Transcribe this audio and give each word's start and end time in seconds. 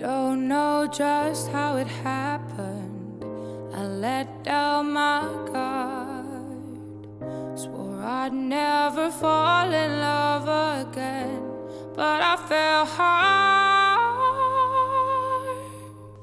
don't 0.00 0.48
know 0.48 0.86
just 0.86 1.52
how 1.52 1.76
it 1.76 1.86
happened. 1.86 3.22
I 3.74 3.82
let 3.84 4.42
down 4.42 4.92
my 4.92 5.22
guard. 5.52 6.24
Swore 7.54 8.02
I'd 8.02 8.32
never 8.32 9.10
fall 9.10 9.70
in 9.70 10.00
love 10.00 10.48
again, 10.88 11.42
but 11.94 12.22
I 12.22 12.36
fell 12.48 12.86
hard. 12.86 14.00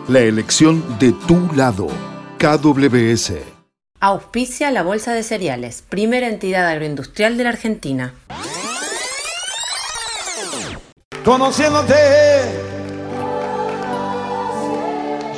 La 0.07 0.21
elección 0.21 0.97
de 0.99 1.11
tu 1.11 1.49
lado. 1.53 1.89
KWS. 2.37 3.33
Auspicia 3.99 4.71
la 4.71 4.83
Bolsa 4.83 5.13
de 5.13 5.23
Cereales, 5.23 5.83
primera 5.89 6.29
entidad 6.29 6.69
agroindustrial 6.69 7.35
de 7.35 7.43
la 7.43 7.49
Argentina. 7.49 8.13
Conociéndote. 11.23 11.93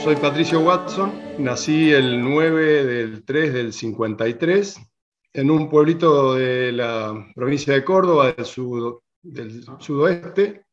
Soy 0.03 0.15
Patricio 0.17 0.59
Watson, 0.61 1.13
nací 1.39 1.91
el 1.91 2.21
9 2.21 2.85
del 2.85 3.23
3 3.23 3.53
del 3.53 3.73
53 3.73 4.77
en 5.33 5.51
un 5.51 5.69
pueblito 5.69 6.35
de 6.35 6.71
la 6.73 7.13
provincia 7.35 7.73
de 7.73 7.83
Córdoba, 7.83 8.31
del, 8.33 8.45
sud- 8.45 8.99
del 9.21 9.63
sudoeste, 9.79 10.65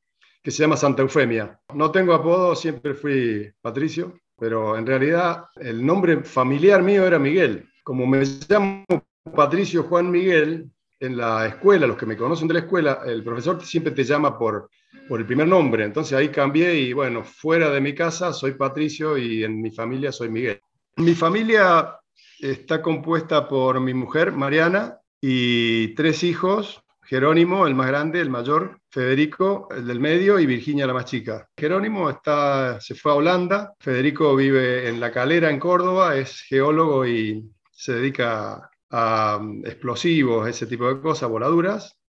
que 0.43 0.51
se 0.51 0.63
llama 0.63 0.77
Santa 0.77 1.03
Eufemia. 1.03 1.59
No 1.75 1.91
tengo 1.91 2.13
apodo, 2.15 2.55
siempre 2.57 2.95
fui 2.95 3.51
Patricio, 3.61 4.15
pero 4.39 4.77
en 4.77 4.87
realidad 4.87 5.45
el 5.57 5.85
nombre 5.85 6.23
familiar 6.25 6.83
mío 6.83 7.07
era 7.07 7.19
Miguel. 7.19 7.69
Como 7.85 8.07
me 8.07 8.23
llamo 8.49 8.85
Patricio 9.35 9.85
Juan 9.85 10.11
Miguel, 10.11 10.71
en 10.99 11.17
la 11.17 11.47
escuela, 11.47 11.87
los 11.87 11.97
que 11.97 12.05
me 12.07 12.17
conocen 12.17 12.47
de 12.49 12.55
la 12.55 12.61
escuela, 12.61 13.01
el 13.07 13.25
profesor 13.25 13.63
siempre 13.65 13.93
te 13.93 14.05
llama 14.05 14.39
por, 14.39 14.69
por 15.09 15.21
el 15.21 15.27
primer 15.27 15.49
nombre. 15.49 15.85
Entonces 15.85 16.17
ahí 16.17 16.29
cambié 16.29 16.75
y 16.77 16.93
bueno, 16.93 17.25
fuera 17.25 17.71
de 17.71 17.81
mi 17.81 17.95
casa 17.95 18.33
soy 18.33 18.53
Patricio 18.53 19.19
y 19.19 19.45
en 19.45 19.61
mi 19.61 19.71
familia 19.71 20.13
soy 20.13 20.29
Miguel. 20.29 20.61
Mi 20.97 21.15
familia 21.15 21.97
está 22.39 22.83
compuesta 22.83 23.49
por 23.49 23.81
mi 23.81 23.95
mujer, 23.95 24.33
Mariana, 24.33 24.99
y 25.21 25.95
tres 25.95 26.23
hijos, 26.25 26.83
Jerónimo, 27.03 27.67
el 27.67 27.75
más 27.75 27.89
grande, 27.89 28.21
el 28.21 28.31
mayor, 28.31 28.81
Federico, 28.89 29.69
el 29.71 29.87
del 29.87 30.01
medio, 30.01 30.39
y 30.39 30.47
Virginia, 30.47 30.87
la 30.87 30.95
más 30.95 31.07
chica. 31.07 31.49
Jerónimo 31.57 32.09
está, 32.09 32.81
se 32.81 32.95
fue 32.95 33.13
a 33.13 33.17
Holanda, 33.17 33.75
Federico 33.81 34.35
vive 34.37 34.89
en 34.89 35.01
La 35.01 35.11
Calera, 35.11 35.51
en 35.51 35.59
Córdoba, 35.59 36.17
es 36.17 36.41
geólogo 36.43 37.07
y 37.07 37.51
se 37.71 37.95
dedica 37.95 38.71
a 38.91 39.41
explosivos, 39.65 40.49
ese 40.49 40.67
tipo 40.67 40.89
de 40.89 41.01
cosas, 41.01 41.29
voladuras. 41.29 42.00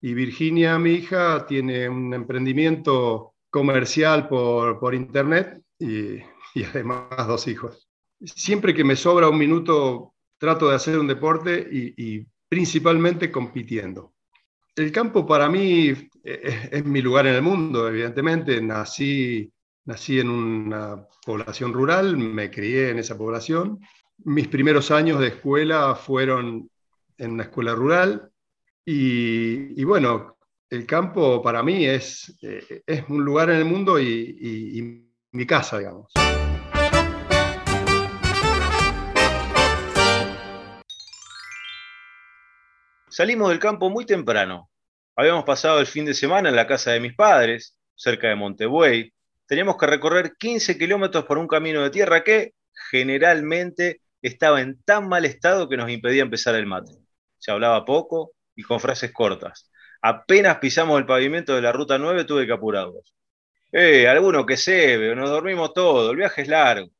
Y 0.00 0.14
Virginia, 0.14 0.78
mi 0.78 0.92
hija, 0.92 1.46
tiene 1.46 1.88
un 1.88 2.14
emprendimiento 2.14 3.34
comercial 3.50 4.28
por, 4.28 4.78
por 4.78 4.94
internet 4.94 5.60
y, 5.78 6.14
y 6.54 6.64
además 6.64 7.26
dos 7.26 7.46
hijos. 7.48 7.88
Siempre 8.22 8.74
que 8.74 8.84
me 8.84 8.96
sobra 8.96 9.28
un 9.28 9.38
minuto, 9.38 10.14
trato 10.38 10.68
de 10.68 10.76
hacer 10.76 10.98
un 10.98 11.06
deporte 11.06 11.68
y, 11.70 12.26
principalmente 12.48 13.30
compitiendo. 13.30 14.14
El 14.74 14.90
campo 14.90 15.24
para 15.26 15.48
mí 15.48 15.88
es, 15.88 16.72
es 16.72 16.84
mi 16.84 17.00
lugar 17.00 17.26
en 17.26 17.34
el 17.36 17.42
mundo, 17.42 17.86
evidentemente. 17.86 18.60
Nací, 18.60 19.52
nací 19.84 20.18
en 20.18 20.30
una 20.30 21.06
población 21.24 21.72
rural, 21.72 22.16
me 22.16 22.50
crié 22.50 22.90
en 22.90 22.98
esa 22.98 23.16
población. 23.16 23.78
Mis 24.24 24.48
primeros 24.48 24.90
años 24.90 25.20
de 25.20 25.28
escuela 25.28 25.94
fueron 25.94 26.68
en 27.18 27.30
una 27.30 27.44
escuela 27.44 27.74
rural 27.74 28.30
y, 28.84 29.84
bueno, 29.84 30.36
el 30.68 30.86
campo 30.86 31.42
para 31.42 31.62
mí 31.62 31.84
es, 31.86 32.36
eh, 32.42 33.04
un 33.08 33.24
lugar 33.24 33.50
en 33.50 33.56
el 33.56 33.64
mundo 33.64 33.98
y, 33.98 34.06
y- 34.40 34.78
y 34.80 35.10
mi 35.32 35.46
casa, 35.46 35.78
digamos. 35.78 36.12
Salimos 43.08 43.50
del 43.50 43.58
campo 43.58 43.90
muy 43.90 44.06
temprano. 44.06 44.70
Habíamos 45.16 45.44
pasado 45.44 45.80
el 45.80 45.86
fin 45.86 46.04
de 46.04 46.14
semana 46.14 46.48
en 46.48 46.56
la 46.56 46.66
casa 46.66 46.92
de 46.92 47.00
mis 47.00 47.14
padres, 47.14 47.76
cerca 47.94 48.28
de 48.28 48.36
Montebuey. 48.36 49.12
Teníamos 49.46 49.76
que 49.76 49.86
recorrer 49.86 50.34
15 50.38 50.78
kilómetros 50.78 51.24
por 51.24 51.38
un 51.38 51.48
camino 51.48 51.82
de 51.82 51.90
tierra 51.90 52.22
que 52.22 52.54
generalmente 52.90 54.00
estaba 54.22 54.60
en 54.60 54.80
tan 54.82 55.08
mal 55.08 55.24
estado 55.24 55.68
que 55.68 55.76
nos 55.76 55.90
impedía 55.90 56.22
empezar 56.22 56.54
el 56.54 56.66
mate. 56.66 56.92
Se 57.38 57.50
hablaba 57.50 57.84
poco 57.84 58.32
y 58.60 58.62
con 58.62 58.78
frases 58.78 59.12
cortas. 59.12 59.70
Apenas 60.02 60.58
pisamos 60.58 60.98
el 60.98 61.06
pavimento 61.06 61.54
de 61.54 61.62
la 61.62 61.72
ruta 61.72 61.98
9 61.98 62.24
tuve 62.24 62.46
que 62.46 62.52
apurarlos. 62.52 63.14
Eh, 63.72 64.06
alguno 64.06 64.44
que 64.44 64.56
se 64.56 64.98
ve, 64.98 65.16
nos 65.16 65.30
dormimos 65.30 65.72
todo, 65.72 66.10
el 66.10 66.16
viaje 66.18 66.42
es 66.42 66.48
largo. 66.48 66.90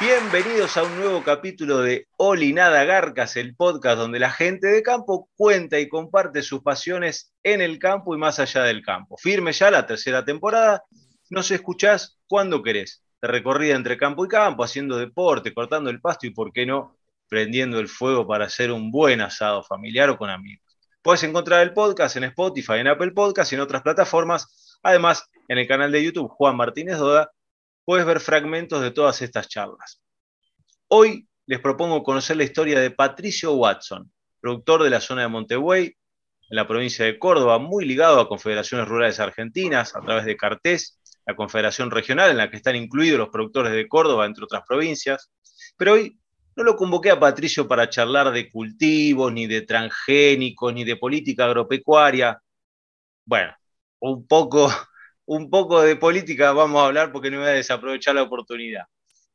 Bienvenidos 0.00 0.78
a 0.78 0.84
un 0.84 0.98
nuevo 0.98 1.22
capítulo 1.22 1.80
de 1.80 2.06
Oli 2.16 2.54
Nada 2.54 2.84
Garcas, 2.84 3.36
el 3.36 3.54
podcast 3.54 3.98
donde 3.98 4.18
la 4.18 4.30
gente 4.30 4.68
de 4.68 4.82
campo 4.82 5.28
cuenta 5.36 5.78
y 5.78 5.90
comparte 5.90 6.42
sus 6.42 6.62
pasiones 6.62 7.34
en 7.42 7.60
el 7.60 7.78
campo 7.78 8.14
y 8.14 8.18
más 8.18 8.38
allá 8.38 8.62
del 8.62 8.80
campo. 8.80 9.18
Firme 9.18 9.52
ya 9.52 9.70
la 9.70 9.86
tercera 9.86 10.24
temporada, 10.24 10.84
nos 11.28 11.50
escuchás 11.50 12.18
cuando 12.26 12.62
querés, 12.62 13.04
de 13.20 13.28
recorrida 13.28 13.76
entre 13.76 13.98
campo 13.98 14.24
y 14.24 14.28
campo, 14.28 14.64
haciendo 14.64 14.96
deporte, 14.96 15.52
cortando 15.52 15.90
el 15.90 16.00
pasto 16.00 16.26
y, 16.26 16.30
por 16.30 16.50
qué 16.50 16.64
no, 16.64 16.96
prendiendo 17.30 17.78
el 17.78 17.88
fuego 17.88 18.26
para 18.26 18.46
hacer 18.46 18.72
un 18.72 18.90
buen 18.90 19.20
asado 19.22 19.62
familiar 19.62 20.10
o 20.10 20.18
con 20.18 20.28
amigos. 20.28 20.76
Puedes 21.00 21.22
encontrar 21.22 21.62
el 21.62 21.72
podcast 21.72 22.16
en 22.16 22.24
Spotify, 22.24 22.74
en 22.74 22.88
Apple 22.88 23.12
Podcast 23.12 23.52
y 23.52 23.54
en 23.54 23.62
otras 23.62 23.82
plataformas. 23.82 24.78
Además, 24.82 25.24
en 25.48 25.56
el 25.56 25.66
canal 25.66 25.92
de 25.92 26.02
YouTube 26.02 26.28
Juan 26.28 26.56
Martínez 26.56 26.98
Doda 26.98 27.30
puedes 27.86 28.04
ver 28.04 28.20
fragmentos 28.20 28.82
de 28.82 28.90
todas 28.90 29.22
estas 29.22 29.48
charlas. 29.48 30.02
Hoy 30.88 31.26
les 31.46 31.60
propongo 31.60 32.02
conocer 32.02 32.36
la 32.36 32.44
historia 32.44 32.80
de 32.80 32.90
Patricio 32.90 33.54
Watson, 33.54 34.12
productor 34.40 34.82
de 34.82 34.90
la 34.90 35.00
zona 35.00 35.22
de 35.22 35.28
Montevideo, 35.28 35.94
en 36.50 36.56
la 36.56 36.66
provincia 36.66 37.04
de 37.04 37.18
Córdoba, 37.18 37.58
muy 37.58 37.84
ligado 37.84 38.20
a 38.20 38.28
confederaciones 38.28 38.88
rurales 38.88 39.20
argentinas 39.20 39.94
a 39.94 40.00
través 40.00 40.24
de 40.24 40.36
Cartés, 40.36 41.00
la 41.24 41.36
confederación 41.36 41.90
regional 41.90 42.30
en 42.30 42.36
la 42.36 42.50
que 42.50 42.56
están 42.56 42.74
incluidos 42.76 43.20
los 43.20 43.28
productores 43.28 43.72
de 43.72 43.88
Córdoba, 43.88 44.26
entre 44.26 44.44
otras 44.44 44.62
provincias. 44.66 45.30
Pero 45.76 45.92
hoy 45.94 46.19
no 46.60 46.64
lo 46.64 46.76
convoqué 46.76 47.10
a 47.10 47.18
Patricio 47.18 47.66
para 47.66 47.88
charlar 47.88 48.30
de 48.32 48.50
cultivos, 48.50 49.32
ni 49.32 49.46
de 49.46 49.62
transgénicos, 49.62 50.74
ni 50.74 50.84
de 50.84 50.96
política 50.96 51.46
agropecuaria. 51.46 52.38
Bueno, 53.24 53.54
un 54.00 54.26
poco, 54.26 54.68
un 55.24 55.48
poco 55.48 55.80
de 55.80 55.96
política 55.96 56.52
vamos 56.52 56.82
a 56.82 56.86
hablar 56.86 57.12
porque 57.12 57.30
no 57.30 57.38
voy 57.38 57.48
a 57.48 57.52
desaprovechar 57.52 58.14
la 58.14 58.24
oportunidad. 58.24 58.84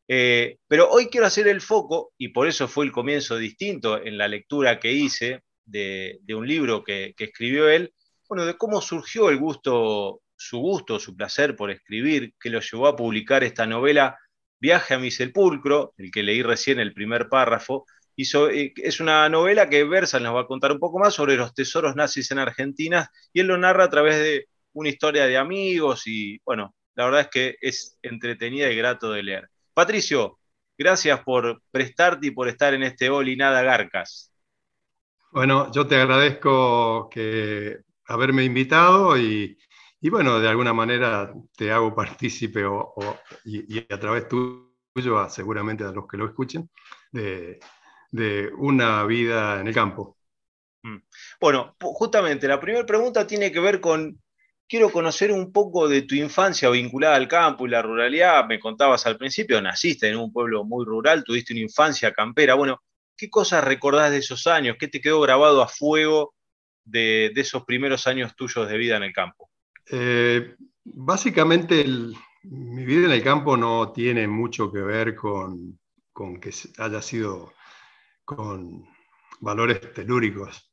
Eh, 0.08 0.58
pero 0.68 0.88
hoy 0.92 1.08
quiero 1.08 1.26
hacer 1.26 1.48
el 1.48 1.62
foco, 1.62 2.14
y 2.16 2.28
por 2.30 2.48
eso 2.48 2.68
fue 2.68 2.86
el 2.86 2.92
comienzo 2.92 3.38
distinto 3.38 4.00
en 4.00 4.20
la 4.20 4.28
lectura 4.28 4.80
que 4.80 4.92
hice 4.92 5.42
de, 5.66 6.20
un 6.30 6.48
libro 6.48 6.84
que, 6.84 7.16
escribió 7.18 7.68
él, 7.68 7.92
bueno, 8.30 8.46
de 8.46 8.56
cómo 8.56 8.82
surgió 8.82 9.32
el 9.32 9.38
gusto, 9.40 10.22
su 10.36 10.60
gusto, 10.60 11.00
su 11.00 11.16
placer 11.16 11.56
por 11.56 11.72
escribir, 11.72 12.36
que 12.40 12.52
lo 12.52 12.60
llevó 12.60 12.86
a 12.86 12.96
publicar 12.96 13.44
esta 13.44 13.66
novela 13.66 14.16
Viaje 14.60 14.94
a 14.94 15.00
mi 15.00 15.12
sepulcro, 15.12 15.94
el 15.98 16.12
que 16.12 16.24
leí 16.24 16.42
recién 16.42 16.80
el 16.80 16.94
primer 16.94 17.30
párrafo, 17.30 17.86
eh, 18.18 18.74
es 18.78 19.00
una 19.00 19.28
novela 19.30 19.70
que 19.70 19.84
Versa 19.84 20.20
nos 20.20 20.36
va 20.36 20.42
a 20.42 20.48
contar 20.48 20.72
un 20.72 20.80
poco 20.80 21.00
más 21.00 21.14
sobre 21.14 21.36
los 21.36 21.54
tesoros 21.54 21.96
nazis 21.96 22.32
en 22.32 22.40
Argentina, 22.40 23.10
y 23.34 23.42
él 23.42 23.48
lo 23.48 23.58
narra 23.58 23.86
a 23.86 23.90
través 23.90 24.18
de 24.18 24.48
una 24.74 24.90
historia 24.90 25.26
de 25.26 25.38
amigos, 25.38 26.04
y 26.08 26.40
bueno, 26.46 26.76
la 26.96 27.06
verdad 27.06 27.22
es 27.22 27.28
que 27.28 27.58
es 27.62 27.98
entretenida 28.02 28.72
y 28.72 28.76
grato 28.76 29.12
de 29.12 29.24
leer. 29.24 29.50
Patricio, 29.74 30.40
gracias 30.78 31.20
por 31.22 31.62
prestarte 31.72 32.28
y 32.28 32.32
por 32.32 32.48
estar 32.48 32.74
en 32.74 32.84
este 32.84 33.10
Oli 33.10 33.36
Nada 33.36 33.62
Garcas. 33.64 34.32
Bueno, 35.32 35.70
yo 35.74 35.86
te 35.86 35.96
agradezco 35.96 37.10
que 37.10 37.80
haberme 38.06 38.46
invitado 38.46 39.18
y, 39.18 39.58
bueno, 40.10 40.40
de 40.40 40.48
alguna 40.48 40.74
manera 40.74 41.34
te 41.56 41.72
hago 41.72 41.96
partícipe 41.96 42.64
y, 43.46 43.80
a 43.94 44.00
través 44.00 44.28
tuyo, 44.28 45.30
seguramente 45.30 45.84
a 45.84 45.92
los 45.92 46.08
que 46.08 46.18
lo 46.18 46.26
escuchen, 46.26 46.70
de, 47.12 47.60
una 48.58 49.04
vida 49.06 49.60
en 49.60 49.68
el 49.68 49.74
campo. 49.74 50.18
Mm. 50.84 50.98
Bueno, 51.40 51.76
justamente 51.80 52.48
la 52.48 52.60
primera 52.60 52.86
pregunta 52.86 53.26
tiene 53.26 53.52
que 53.52 53.60
ver 53.60 53.82
con 53.82 54.20
quiero 54.68 54.92
conocer 54.92 55.32
un 55.32 55.52
poco 55.52 55.88
de 55.88 56.04
tu 56.04 56.16
infancia 56.16 56.70
vinculada 56.70 57.16
al 57.16 57.28
campo 57.28 57.66
y 57.66 57.70
la 57.70 57.82
ruralidad. 57.82 58.46
Me 58.46 58.60
contabas 58.60 59.06
al 59.06 59.18
principio, 59.18 59.62
naciste 59.62 60.10
en 60.10 60.18
un 60.18 60.32
pueblo 60.32 60.64
muy 60.64 60.86
rural, 60.86 61.24
tuviste 61.24 61.54
una 61.54 61.62
infancia 61.62 62.12
campera. 62.12 62.56
Bueno, 62.56 62.82
¿qué 63.16 63.30
cosas 63.30 63.64
recordás 63.64 64.12
de 64.12 64.18
esos 64.18 64.48
años? 64.48 64.78
¿Qué 64.80 64.88
te 64.88 65.02
quedó 65.02 65.22
grabado 65.22 65.62
a 65.62 65.68
fuego 65.68 66.34
de, 66.84 67.32
esos 67.36 67.64
primeros 67.66 68.08
años 68.08 68.36
tuyos 68.36 68.68
de 68.68 68.78
vida 68.78 68.98
en 68.98 69.04
el 69.04 69.14
campo? 69.14 69.50
Eh, 69.92 70.56
básicamente, 70.84 71.86
mi 72.44 72.86
vida 72.86 73.06
en 73.06 73.12
el 73.12 73.24
campo 73.24 73.58
no 73.58 73.92
tiene 73.92 74.28
mucho 74.28 74.72
que 74.72 74.82
ver 74.82 75.16
con, 75.16 75.80
con 76.12 76.40
que 76.40 76.52
haya 76.78 77.02
sido 77.02 77.54
con 78.24 78.86
valores 79.42 79.94
telúricos. 79.94 80.72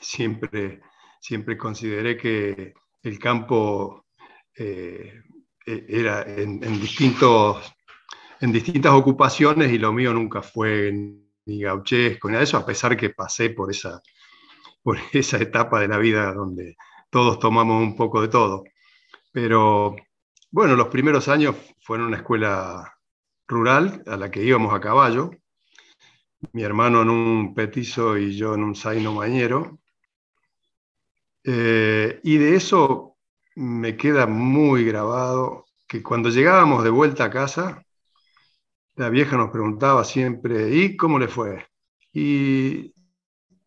Siempre, 0.00 0.80
siempre 1.20 1.56
consideré 1.56 2.16
que 2.16 2.74
el 3.02 3.18
campo 3.18 4.06
eh, 4.56 5.22
e-, 5.64 5.86
era 5.88 6.22
en, 6.22 6.60
distintos, 6.80 7.72
en 8.40 8.52
distintas 8.52 8.92
ocupaciones 8.92 9.72
y 9.72 9.78
lo 9.78 9.92
mío 9.92 10.12
nunca 10.12 10.42
fue 10.42 10.92
ni 11.46 11.62
gauchesco 11.62 12.28
ni 12.28 12.32
nada 12.32 12.40
de 12.40 12.44
eso, 12.44 12.56
a 12.56 12.66
pesar 12.66 12.96
que 12.96 13.10
pasé 13.10 13.50
por 13.50 13.70
esa, 13.70 14.02
por 14.82 14.98
esa 15.12 15.38
etapa 15.38 15.80
de 15.80 15.88
la 15.88 15.98
vida 15.98 16.32
donde 16.34 16.76
todos 17.10 17.38
tomamos 17.38 17.82
un 17.82 17.96
poco 17.96 18.22
de 18.22 18.28
todo. 18.28 18.64
Pero 19.32 19.96
bueno, 20.50 20.76
los 20.76 20.88
primeros 20.88 21.28
años 21.28 21.56
fueron 21.82 22.08
una 22.08 22.18
escuela 22.18 22.98
rural 23.46 24.02
a 24.06 24.16
la 24.16 24.30
que 24.30 24.44
íbamos 24.44 24.72
a 24.74 24.80
caballo, 24.80 25.30
mi 26.52 26.62
hermano 26.62 27.02
en 27.02 27.10
un 27.10 27.54
petizo 27.54 28.16
y 28.16 28.36
yo 28.36 28.54
en 28.54 28.62
un 28.62 28.74
zaino 28.74 29.12
mañero, 29.12 29.78
eh, 31.44 32.20
y 32.22 32.36
de 32.38 32.56
eso 32.56 33.16
me 33.56 33.96
queda 33.96 34.26
muy 34.26 34.84
grabado 34.84 35.66
que 35.86 36.02
cuando 36.02 36.28
llegábamos 36.28 36.84
de 36.84 36.90
vuelta 36.90 37.24
a 37.24 37.30
casa, 37.30 37.82
la 38.94 39.08
vieja 39.08 39.36
nos 39.36 39.50
preguntaba 39.50 40.04
siempre, 40.04 40.70
¿y 40.74 40.96
cómo 40.96 41.18
le 41.18 41.28
fue? 41.28 41.66
Y 42.12 42.94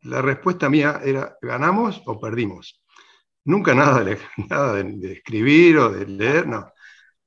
la 0.02 0.22
respuesta 0.22 0.70
mía 0.70 1.02
era, 1.04 1.38
¿ganamos 1.42 2.02
o 2.06 2.20
perdimos? 2.20 2.83
Nunca 3.46 3.74
nada 3.74 4.04
de, 4.04 4.18
nada 4.50 4.74
de, 4.82 5.14
escribir 5.14 5.78
o 5.78 5.90
de 5.90 6.06
leer, 6.06 6.48
no. 6.48 6.72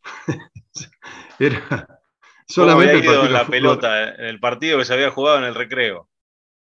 era 1.39 2.01
solamente... 2.47 2.99
el 2.99 3.33
la 3.33 3.47
pelota 3.47 4.15
en 4.15 4.27
el 4.27 4.41
partido 4.41 4.79
que 4.79 4.85
se 4.85 4.95
había 4.95 5.11
jugado 5.11 5.39
en 5.39 5.45
el 5.45 5.55
recreo. 5.55 6.09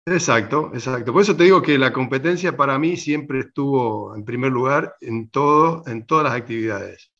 Exacto, 0.08 0.70
exacto. 0.72 1.12
Por 1.12 1.22
eso 1.22 1.36
te 1.36 1.44
digo 1.44 1.60
que 1.60 1.78
la 1.78 1.92
competencia 1.92 2.56
para 2.56 2.78
mí 2.78 2.96
siempre 2.96 3.40
estuvo 3.40 4.14
en 4.14 4.24
primer 4.24 4.52
lugar 4.52 4.94
en, 5.00 5.28
todo, 5.30 5.82
en 5.88 6.06
todas 6.06 6.24
las 6.24 6.34
actividades. 6.34 7.10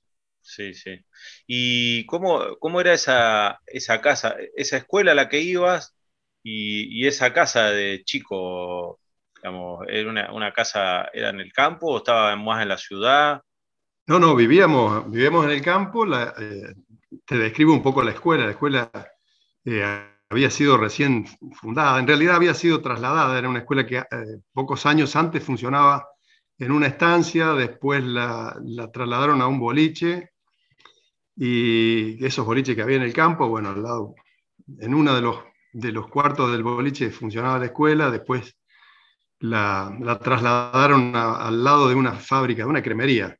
Sí, 0.41 0.73
sí. 0.73 1.05
¿Y 1.49 2.07
cómo, 2.07 2.57
cómo 2.61 2.81
era 2.81 2.93
esa, 2.95 3.61
esa, 3.67 4.01
casa, 4.01 4.37
esa 4.55 4.77
escuela 4.77 5.13
a 5.13 5.15
la 5.17 5.29
que 5.29 5.41
ibas 5.41 5.97
y, 6.45 7.05
esa 7.09 7.33
casa 7.33 7.71
de 7.73 8.05
chico? 8.05 9.01
¿Era 9.43 10.33
una, 10.33 10.53
casa, 10.53 11.09
era 11.13 11.31
en 11.31 11.41
el 11.41 11.53
campo 11.53 11.87
o 11.87 11.97
estaba 11.99 12.35
más 12.37 12.63
en 12.63 12.69
la 12.69 12.79
ciudad? 12.79 13.43
No, 14.07 14.19
no, 14.19 14.35
vivíamos, 14.35 15.11
vivíamos 15.11 15.45
en 15.45 15.51
el 15.51 15.63
campo. 15.63 16.07
Eh, 16.07 16.75
te 17.25 17.39
describo 17.39 17.73
un 17.73 17.83
poco 17.83 18.03
la 18.03 18.13
escuela. 18.13 18.45
La 18.45 18.53
escuela 18.53 18.91
eh, 19.65 19.83
había 20.29 20.51
sido 20.51 20.77
recién 20.77 21.27
fundada, 21.53 21.99
en 21.99 22.07
realidad 22.07 22.37
había 22.37 22.55
sido 22.55 22.81
trasladada, 22.81 23.39
era 23.39 23.49
una 23.49 23.61
escuela 23.61 23.87
que 23.87 23.99
eh, 23.99 24.05
pocos 24.53 24.87
años 24.87 25.15
antes 25.15 25.43
funcionaba 25.43 26.09
en 26.59 26.73
una 26.73 26.87
estancia, 26.87 27.53
después 27.53 28.03
la, 28.03 28.59
trasladaron 28.93 29.41
a 29.43 29.47
un 29.47 29.61
boliche, 29.61 30.31
y 31.37 32.25
esos 32.25 32.47
boliches 32.47 32.75
que 32.75 32.83
había 32.83 32.97
en 32.97 33.03
el 33.03 33.13
campo, 33.13 33.47
bueno, 33.49 33.71
al 33.71 33.83
lado, 33.83 34.15
en 34.79 34.95
uno 34.95 35.15
de 35.15 35.21
los, 35.21 35.37
de 35.73 35.93
los 35.93 36.09
cuartos 36.09 36.51
del 36.51 36.63
boliche 36.63 37.11
funcionaba 37.11 37.59
la 37.59 37.67
escuela, 37.67 38.11
después 38.11 38.57
la, 39.41 40.19
trasladaron 40.23 41.15
al 41.15 41.63
lado 41.63 41.89
de 41.89 41.95
una 41.95 42.13
fábrica, 42.13 42.63
de 42.65 42.71
una 42.71 42.83
cremería 42.83 43.37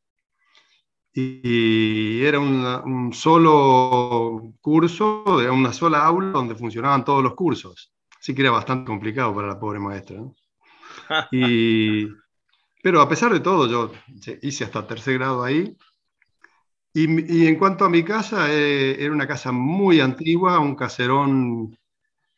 y 1.19 2.23
era 2.23 2.39
un 2.39 3.11
solo 3.15 4.53
curso, 4.61 5.25
una 5.51 5.73
sola 5.73 6.05
aula 6.05 6.29
donde 6.29 6.55
funcionaban 6.55 7.07
todos 7.07 7.23
los 7.23 7.35
cursos. 7.35 7.95
Así 8.21 8.35
que 8.35 8.43
era 8.43 8.51
bastante 8.51 8.85
complicado 8.85 9.35
para 9.35 9.49
la 9.49 9.59
pobre 9.59 9.79
maestra. 9.79 10.19
Y, 11.33 12.07
pero 12.83 13.01
a 13.01 13.09
pesar 13.09 13.33
de 13.33 13.41
todo, 13.41 13.67
yo 13.67 13.93
hice 14.43 14.65
hasta 14.65 14.87
tercer 14.87 15.15
grado 15.15 15.43
ahí. 15.43 15.75
Y, 16.93 17.47
en 17.47 17.57
cuanto 17.57 17.87
a 17.87 17.91
mi 17.91 18.03
casa, 18.03 18.53
eh, 18.53 19.03
era 19.03 19.13
una 19.13 19.27
casa 19.27 19.53
muy 19.53 20.01
antigua, 20.01 20.59
un 20.59 20.75
caserón 20.75 21.79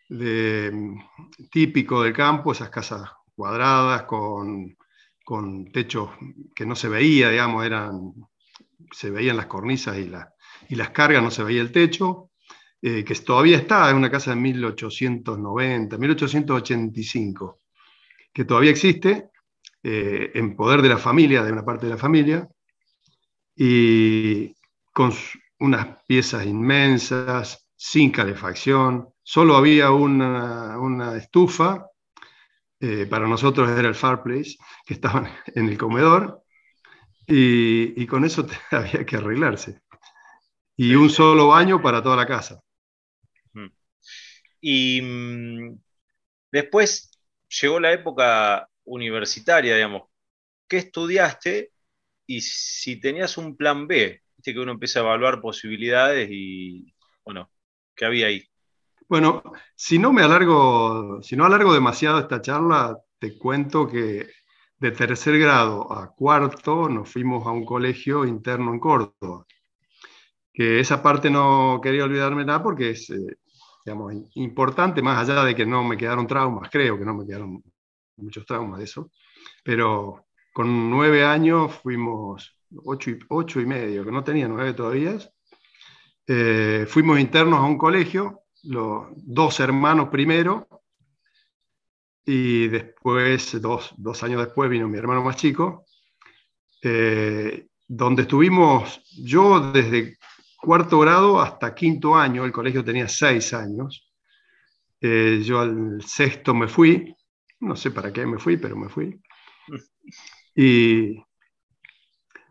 de, 0.08 1.00
típico 1.50 2.02
del 2.04 2.12
campo, 2.12 2.52
esas 2.52 2.70
casas 2.70 3.10
cuadradas 3.38 4.02
con, 4.02 4.76
con 5.24 5.70
techos 5.70 6.10
que 6.56 6.66
no 6.66 6.74
se 6.74 6.88
veía, 6.88 7.30
digamos, 7.30 7.64
eran 7.64 8.14
se 8.90 9.10
veían 9.10 9.36
las 9.36 9.46
cornisas 9.46 9.96
y, 9.96 10.10
y 10.70 10.74
las 10.74 10.90
cargas, 10.90 11.22
no 11.22 11.30
se 11.30 11.44
veía 11.44 11.60
el 11.60 11.70
techo, 11.70 12.30
eh, 12.82 13.04
que 13.04 13.14
todavía 13.14 13.58
está, 13.58 13.88
en 13.90 13.96
una 13.96 14.10
casa 14.10 14.30
de 14.30 14.40
1890, 14.40 15.96
1885, 15.96 17.60
que 18.32 18.44
todavía 18.44 18.72
existe, 18.72 19.30
eh, 19.84 20.32
en 20.34 20.56
poder 20.56 20.82
de 20.82 20.88
la 20.88 20.98
familia, 20.98 21.44
de 21.44 21.52
una 21.52 21.64
parte 21.64 21.86
de 21.86 21.92
la 21.92 21.98
familia, 21.98 22.48
y 23.54 24.52
con 24.92 25.12
unas 25.60 26.02
piezas 26.08 26.44
inmensas, 26.44 27.68
sin 27.76 28.10
calefacción, 28.10 29.10
solo 29.22 29.54
había 29.56 29.92
una, 29.92 31.16
estufa, 31.16 31.86
eh, 32.80 33.06
para 33.06 33.26
nosotros 33.26 33.68
era 33.70 33.88
el 33.88 33.94
fireplace, 33.94 34.56
que 34.86 34.94
estaba 34.94 35.30
en 35.54 35.68
el 35.68 35.78
comedor, 35.78 36.42
y, 37.26 38.06
con 38.06 38.24
eso 38.24 38.46
había 38.70 39.04
que 39.04 39.16
arreglarse. 39.16 39.82
Y 40.76 40.94
un 40.94 41.10
solo 41.10 41.48
baño 41.48 41.82
para 41.82 42.02
toda 42.02 42.16
la 42.16 42.26
casa. 42.26 42.62
Mm. 43.52 43.66
Y 44.60 45.02
mm, 45.02 45.78
después 46.52 47.10
llegó 47.60 47.80
la 47.80 47.92
época 47.92 48.68
universitaria, 48.84 49.74
digamos. 49.74 50.04
¿Qué 50.68 50.78
estudiaste? 50.78 51.72
Y 52.26 52.40
si 52.42 53.00
tenías 53.00 53.36
un 53.38 53.56
plan 53.56 53.86
B, 53.86 54.22
viste 54.36 54.52
que 54.54 54.60
uno 54.60 54.72
empieza 54.72 55.00
a 55.00 55.02
evaluar 55.02 55.40
posibilidades 55.40 56.28
y, 56.30 56.94
bueno, 57.24 57.50
¿qué 57.94 58.04
había 58.04 58.28
ahí? 58.28 58.48
Bueno, 59.08 59.42
si 59.74 59.98
no 59.98 60.12
me 60.12 60.22
alargo, 60.22 61.22
si 61.22 61.36
no 61.36 61.44
alargo 61.46 61.72
demasiado 61.72 62.18
esta 62.18 62.40
charla, 62.42 62.98
te 63.18 63.38
cuento 63.38 63.88
que 63.88 64.28
de 64.78 64.90
tercer 64.92 65.38
grado 65.38 65.90
a 65.92 66.14
cuarto 66.14 66.88
nos 66.88 67.10
fuimos 67.10 67.46
a 67.46 67.50
un 67.50 67.64
colegio 67.64 68.24
interno 68.26 68.72
en 68.72 68.80
Córdoba. 68.80 69.46
Que 70.52 70.80
esa 70.80 71.02
parte 71.02 71.30
no 71.30 71.80
quería 71.82 72.04
olvidarme 72.04 72.44
nada 72.44 72.62
porque 72.62 72.90
es 72.90 73.10
eh, 73.10 73.16
digamos, 73.84 74.14
importante, 74.34 75.02
más 75.02 75.18
allá 75.28 75.44
de 75.44 75.54
que 75.54 75.66
no 75.66 75.84
me 75.84 75.96
quedaron 75.96 76.26
traumas, 76.26 76.68
creo 76.70 76.98
que 76.98 77.04
no 77.04 77.14
me 77.14 77.26
quedaron 77.26 77.62
muchos 78.16 78.44
traumas 78.46 78.78
de 78.78 78.84
eso, 78.84 79.10
pero 79.64 80.26
con 80.52 80.90
nueve 80.90 81.24
años 81.24 81.74
fuimos, 81.76 82.58
ocho 82.84 83.10
y, 83.10 83.18
ocho 83.30 83.60
y 83.60 83.66
medio, 83.66 84.04
que 84.04 84.12
no 84.12 84.24
tenía 84.24 84.48
nueve 84.48 84.74
todavía, 84.74 85.16
eh, 86.26 86.86
fuimos 86.88 87.18
internos 87.20 87.60
a 87.60 87.64
un 87.64 87.78
colegio, 87.78 88.42
los 88.64 89.08
dos 89.16 89.60
hermanos 89.60 90.08
primero, 90.08 90.68
y 92.24 92.68
después, 92.68 93.60
dos, 93.60 93.94
dos 93.96 94.22
años 94.22 94.44
después, 94.44 94.68
vino 94.68 94.86
mi 94.86 94.98
hermano 94.98 95.22
más 95.22 95.36
chico, 95.36 95.86
eh, 96.82 97.66
donde 97.86 98.22
estuvimos 98.22 99.00
yo 99.24 99.72
desde 99.72 100.18
cuarto 100.60 100.98
grado 101.00 101.40
hasta 101.40 101.74
quinto 101.74 102.14
año, 102.14 102.44
el 102.44 102.52
colegio 102.52 102.84
tenía 102.84 103.08
seis 103.08 103.54
años, 103.54 104.12
eh, 105.00 105.40
yo 105.42 105.60
al 105.60 106.02
sexto 106.04 106.54
me 106.54 106.68
fui, 106.68 107.14
no 107.60 107.76
sé 107.76 107.90
para 107.90 108.12
qué 108.12 108.26
me 108.26 108.38
fui, 108.38 108.56
pero 108.56 108.76
me 108.76 108.88
fui. 108.88 109.20
Y 110.60 111.14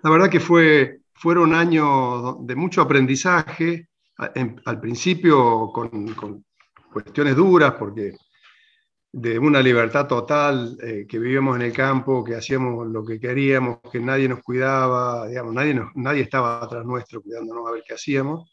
la 0.01 0.09
verdad 0.09 0.29
que 0.29 0.39
fue, 0.39 1.01
fueron 1.13 1.53
años 1.53 2.37
de 2.47 2.55
mucho 2.55 2.81
aprendizaje, 2.81 3.89
al 4.17 4.79
principio 4.79 5.71
con, 5.71 6.43
cuestiones 6.91 7.35
duras, 7.35 7.73
porque 7.77 8.13
de 9.11 9.39
una 9.39 9.61
libertad 9.61 10.07
total, 10.07 10.77
eh, 10.81 11.05
que 11.07 11.19
vivíamos 11.19 11.55
en 11.55 11.63
el 11.63 11.73
campo, 11.73 12.23
que 12.23 12.35
hacíamos 12.35 12.87
lo 12.87 13.05
que 13.05 13.19
queríamos, 13.19 13.79
que 13.91 13.99
nadie 13.99 14.27
nos 14.27 14.41
cuidaba, 14.41 15.27
digamos, 15.27 15.53
nadie, 15.53 15.79
nadie 15.95 16.21
estaba 16.23 16.63
atrás 16.63 16.85
nuestro 16.85 17.21
cuidándonos 17.21 17.67
a 17.67 17.71
ver 17.71 17.83
qué 17.87 17.93
hacíamos. 17.93 18.51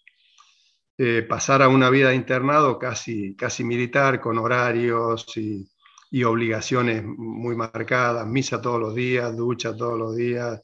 Eh, 0.97 1.23
pasar 1.28 1.61
a 1.61 1.68
una 1.68 1.90
vida 1.90 2.11
de 2.11 2.14
internado 2.14 2.78
casi, 2.78 3.35
casi 3.35 3.64
militar, 3.64 4.21
con 4.21 4.38
horarios 4.38 5.26
y, 5.37 5.68
y, 6.11 6.23
obligaciones 6.23 7.04
muy 7.04 7.56
marcadas, 7.56 8.26
misa 8.26 8.62
todos 8.62 8.80
los 8.80 8.94
días, 8.94 9.37
ducha 9.37 9.76
todos 9.76 9.99
los 9.99 10.14
días, 10.14 10.62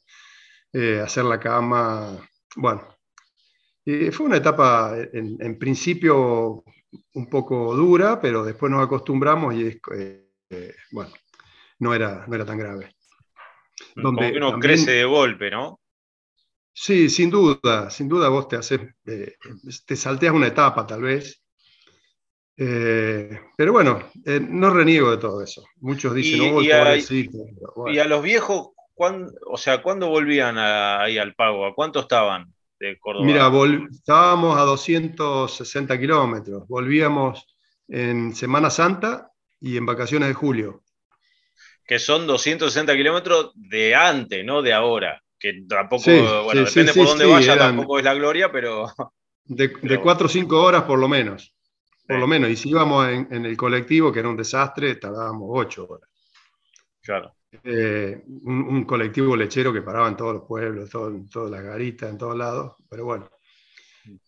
eh, 0.71 1.01
hacer 1.03 1.25
la 1.25 1.39
cama, 1.39 2.17
bueno. 2.55 3.00
Fue 4.11 4.25
una 4.25 4.37
etapa, 4.37 4.95
en, 5.13 5.37
en 5.39 5.57
principio, 5.57 6.63
un 7.13 7.29
poco 7.29 7.75
dura, 7.75 8.19
pero 8.19 8.43
después 8.43 8.71
nos 8.71 8.83
acostumbramos 8.83 9.55
y 9.55 9.79
eh, 9.93 10.75
bueno, 10.91 11.11
no 11.79 11.93
era, 11.93 12.25
no 12.27 12.35
era 12.35 12.45
tan 12.45 12.57
grave. 12.57 12.95
Donde 13.95 14.33
uno 14.37 14.59
crece 14.59 14.91
de 14.91 15.05
golpe, 15.05 15.49
¿no? 15.49 15.79
Sí, 16.73 17.09
sin 17.09 17.29
duda, 17.29 17.89
sin 17.89 18.07
duda 18.07 18.29
vos 18.29 18.47
te 18.47 18.55
haces, 18.55 18.79
eh, 19.05 19.35
te 19.85 19.95
salteas 19.95 20.33
una 20.33 20.47
etapa 20.47 20.85
tal 20.85 21.01
vez. 21.01 21.43
Eh, 22.57 23.39
pero 23.57 23.71
bueno, 23.71 24.11
no 24.49 24.69
reniego 24.69 25.11
de 25.11 25.17
todo 25.17 25.41
eso. 25.41 25.63
Muchos 25.77 26.13
dicen, 26.13 26.43
y, 26.43 26.49
oh, 26.49 26.61
y, 26.61 26.71
a, 26.71 26.95
y 26.95 27.99
a 27.99 28.05
los 28.05 28.21
viejos, 28.21 28.69
o 28.95 29.57
sea, 29.57 29.81
¿cuándo 29.81 30.09
volvían 30.09 30.57
ahí 30.57 31.17
al 31.17 31.33
pago? 31.33 31.65
¿A 31.65 31.73
cuánto 31.73 32.01
estaban? 32.01 32.53
Mira, 33.23 33.51
estábamos 33.91 34.57
a 34.57 34.61
260 34.61 35.99
kilómetros, 35.99 36.67
volvíamos 36.67 37.45
en 37.87 38.33
Semana 38.33 38.69
Santa 38.69 39.31
y 39.59 39.77
en 39.77 39.85
vacaciones 39.85 40.29
de 40.29 40.33
julio. 40.33 40.83
Que 41.85 41.99
son 41.99 42.25
260 42.25 42.95
kilómetros 42.95 43.51
de 43.55 43.93
antes, 43.95 44.43
no 44.45 44.61
de 44.61 44.73
ahora. 44.73 45.21
Que 45.37 45.63
tampoco, 45.67 46.03
bueno, 46.43 46.63
depende 46.63 46.93
por 46.93 47.07
dónde 47.07 47.25
vaya, 47.25 47.57
tampoco 47.57 47.99
es 47.99 48.05
la 48.05 48.13
gloria, 48.13 48.51
pero. 48.51 48.87
De, 49.43 49.99
4 49.99 50.25
o 50.25 50.29
5 50.29 50.61
horas 50.61 50.83
por 50.83 50.99
lo 50.99 51.07
menos. 51.07 51.53
Por 52.07 52.19
lo 52.19 52.27
menos. 52.27 52.49
Y 52.49 52.55
si 52.55 52.69
íbamos 52.69 53.07
en, 53.07 53.27
en, 53.31 53.45
el 53.45 53.57
colectivo, 53.57 54.11
que 54.11 54.19
era 54.19 54.29
un 54.29 54.37
desastre, 54.37 54.95
tardábamos 54.95 55.49
8 55.49 55.87
horas. 55.89 56.09
Claro. 57.01 57.35
Eh, 57.63 58.23
un, 58.43 58.85
colectivo 58.85 59.35
lechero 59.35 59.73
que 59.73 59.81
paraba 59.81 60.07
en 60.07 60.15
todos 60.15 60.33
los 60.35 60.43
pueblos, 60.43 60.89
en 60.93 61.27
todas 61.27 61.51
las 61.51 61.61
garitas, 61.61 62.09
en 62.09 62.17
todos 62.17 62.37
lados, 62.37 62.75
pero 62.89 63.05
bueno. 63.05 63.29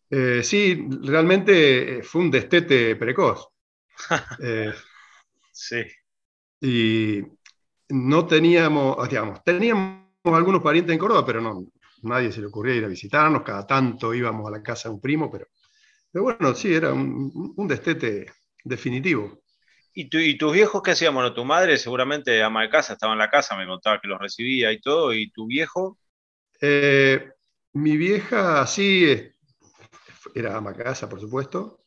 Eh, 0.10 0.44
sí, 0.44 0.88
realmente 1.02 2.00
eh, 2.00 2.04
fue 2.04 2.22
un 2.22 2.32
destete 2.32 2.96
precoz. 2.98 3.48
sí. 5.52 5.84
Y 6.62 7.22
no 7.90 8.26
teníamos, 8.28 9.10
digamos, 9.10 9.44
teníamos 9.44 10.04
algunos 10.26 10.62
parientes 10.62 10.94
en 10.94 11.00
Córdoba, 11.00 11.26
pero 11.26 11.42
no, 11.42 11.66
nadie 12.04 12.32
se 12.32 12.42
le 12.42 12.48
ocurría 12.48 12.76
ir 12.76 12.86
a 12.86 12.90
visitarnos, 12.90 13.44
cada 13.44 13.66
tanto 13.66 14.14
íbamos 14.14 14.48
a 14.48 14.52
la 14.52 14.62
casa 14.62 14.90
de 14.90 14.96
un 14.96 15.02
primo, 15.02 15.32
pero, 15.32 15.48
pero 16.12 16.24
bueno, 16.24 16.54
sí, 16.56 16.74
era 16.74 16.92
un, 16.94 17.54
un 17.56 17.68
destete 17.68 18.26
definitivo. 18.64 19.43
¿Y, 19.96 20.38
tus 20.38 20.54
viejos 20.54 20.82
qué 20.82 20.92
hacían? 20.92 21.14
Bueno, 21.14 21.34
tu 21.34 21.46
madre 21.46 21.78
seguramente 21.78 22.42
ama 22.42 22.64
de 22.64 22.70
casa, 22.70 22.94
estaba 22.94 23.14
en 23.14 23.20
la 23.20 23.30
casa, 23.30 23.56
me 23.56 23.68
contaba 23.68 24.02
que 24.02 24.08
los 24.08 24.20
recibía 24.20 24.72
y 24.72 24.82
todo. 24.82 25.14
¿Y 25.14 25.30
tu 25.32 25.46
viejo? 25.46 26.00
Eh, 26.60 27.30
mi 27.74 27.96
vieja 27.98 28.66
sí, 28.66 29.32
era 30.34 30.58
ama 30.58 30.72
de 30.74 30.84
casa, 30.84 31.08
por 31.08 31.20
supuesto. 31.20 31.80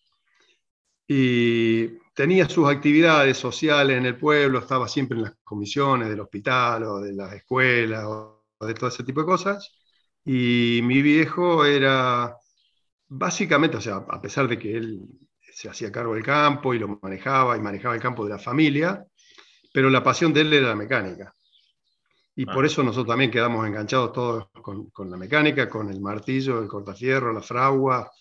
Y 1.09 1.99
tenía 2.15 2.49
sus 2.49 2.69
actividades 2.69 3.37
sociales 3.39 3.97
en 3.97 4.07
el 4.07 4.17
pueblo, 4.17 4.61
estaba 4.61 4.89
siempre 4.89 5.17
en 5.19 5.25
las 5.25 5.35
comisiones 5.45 6.09
del 6.09 6.21
hospital 6.21 6.85
o 6.85 7.01
de 7.01 7.13
las 7.13 7.33
escuelas 7.33 8.05
o 8.07 8.45
de 8.61 8.75
todo 8.75 8.89
ese 8.89 9.05
tipo 9.05 9.21
de 9.21 9.27
cosas. 9.27 9.73
Y 10.25 10.81
mi 10.85 11.03
viejo 11.03 11.65
era 11.65 12.37
básicamente, 13.09 13.77
o 13.77 13.81
sea, 13.81 13.97
a 13.97 14.21
pesar 14.21 14.49
de 14.49 14.59
que 14.59 14.77
él 14.77 15.09
se 15.57 15.71
hacía 15.71 15.91
cargo 15.91 16.13
del 16.13 16.23
campo 16.23 16.75
y 16.75 16.79
lo 16.79 16.99
manejaba 17.01 17.57
y 17.57 17.61
manejaba 17.61 17.95
el 17.95 18.01
campo 18.01 18.25
de 18.25 18.31
la 18.31 18.39
familia, 18.39 19.07
pero 19.73 19.89
la 19.89 20.03
pasión 20.03 20.31
de 20.35 20.43
él 20.43 20.53
era 20.53 20.69
la 20.69 20.77
mecánica. 20.77 21.33
Y 22.35 22.45
por 22.45 22.63
ah. 22.63 22.67
eso 22.67 22.83
nosotros 22.83 23.07
también 23.07 23.31
quedamos 23.31 23.67
enganchados 23.67 24.13
todos 24.13 24.51
con, 24.61 24.91
con, 24.91 25.11
la 25.11 25.17
mecánica, 25.17 25.67
con 25.67 25.89
el 25.89 25.99
martillo, 26.03 26.61
el 26.61 26.69
cortafierro, 26.69 27.33
la 27.33 27.41
fragua, 27.41 28.13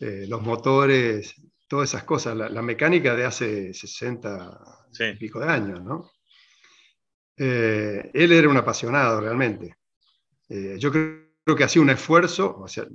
eh, 0.00 0.26
los 0.28 0.42
motores, 0.42 1.36
todas 1.68 1.90
esas 1.90 2.02
cosas, 2.02 2.36
la, 2.36 2.62
mecánica 2.62 3.14
de 3.14 3.24
hace 3.24 3.72
60 3.72 4.60
y 5.12 5.16
pico 5.16 5.38
de 5.38 5.46
años, 5.46 5.80
¿no? 5.80 6.10
Eh, 7.36 8.10
él 8.12 8.32
era 8.32 8.48
un 8.48 8.56
apasionado 8.56 9.20
realmente. 9.20 9.76
Eh, 10.48 10.74
yo 10.76 10.90
creo 10.90 11.23
creo 11.44 11.56
que 11.56 11.64
hacía 11.64 11.82
un 11.82 11.90
esfuerzo, 11.90 12.56
o 12.58 12.68
sea, 12.68 12.86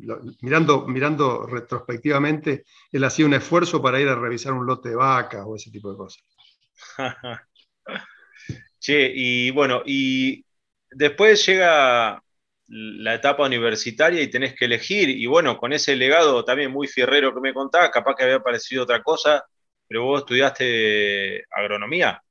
mirando, 0.41 0.87
mirando 0.87 1.45
retrospectivamente, 1.45 2.65
él 2.91 3.03
hacía 3.03 3.25
un 3.25 3.35
esfuerzo 3.35 3.81
para 3.81 4.01
ir 4.01 4.07
a 4.07 4.15
revisar 4.15 4.53
un 4.53 4.65
lote 4.65 4.89
de 4.89 4.95
vacas 4.95 5.43
o 5.45 5.55
ese 5.55 5.71
tipo 5.71 5.91
de 5.91 5.97
cosas. 5.97 6.23
che, 8.79 9.11
y 9.13 9.51
bueno, 9.51 9.83
y 9.85 10.43
después 10.89 11.45
llega 11.45 12.23
la 12.67 13.13
etapa 13.15 13.45
universitaria 13.45 14.21
y 14.21 14.29
tenés 14.29 14.55
que 14.55 14.65
elegir, 14.65 15.09
y 15.09 15.25
bueno, 15.27 15.57
con 15.57 15.73
ese 15.73 15.95
legado 15.95 16.43
también 16.43 16.71
muy 16.71 16.87
fierrero 16.87 17.33
que 17.33 17.41
me 17.41 17.53
contaba, 17.53 17.91
capaz 17.91 18.15
que 18.15 18.23
había 18.23 18.39
parecido 18.39 18.83
otra 18.83 19.01
cosa, 19.03 19.43
pero 19.87 20.03
vos 20.05 20.21
estudiaste 20.21 21.45
agronomía. 21.51 22.21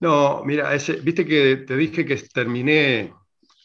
No, 0.00 0.42
mira, 0.44 0.74
ese, 0.74 0.94
viste 0.94 1.24
que 1.24 1.58
te 1.58 1.76
dije 1.76 2.04
que 2.04 2.16
terminé 2.16 3.12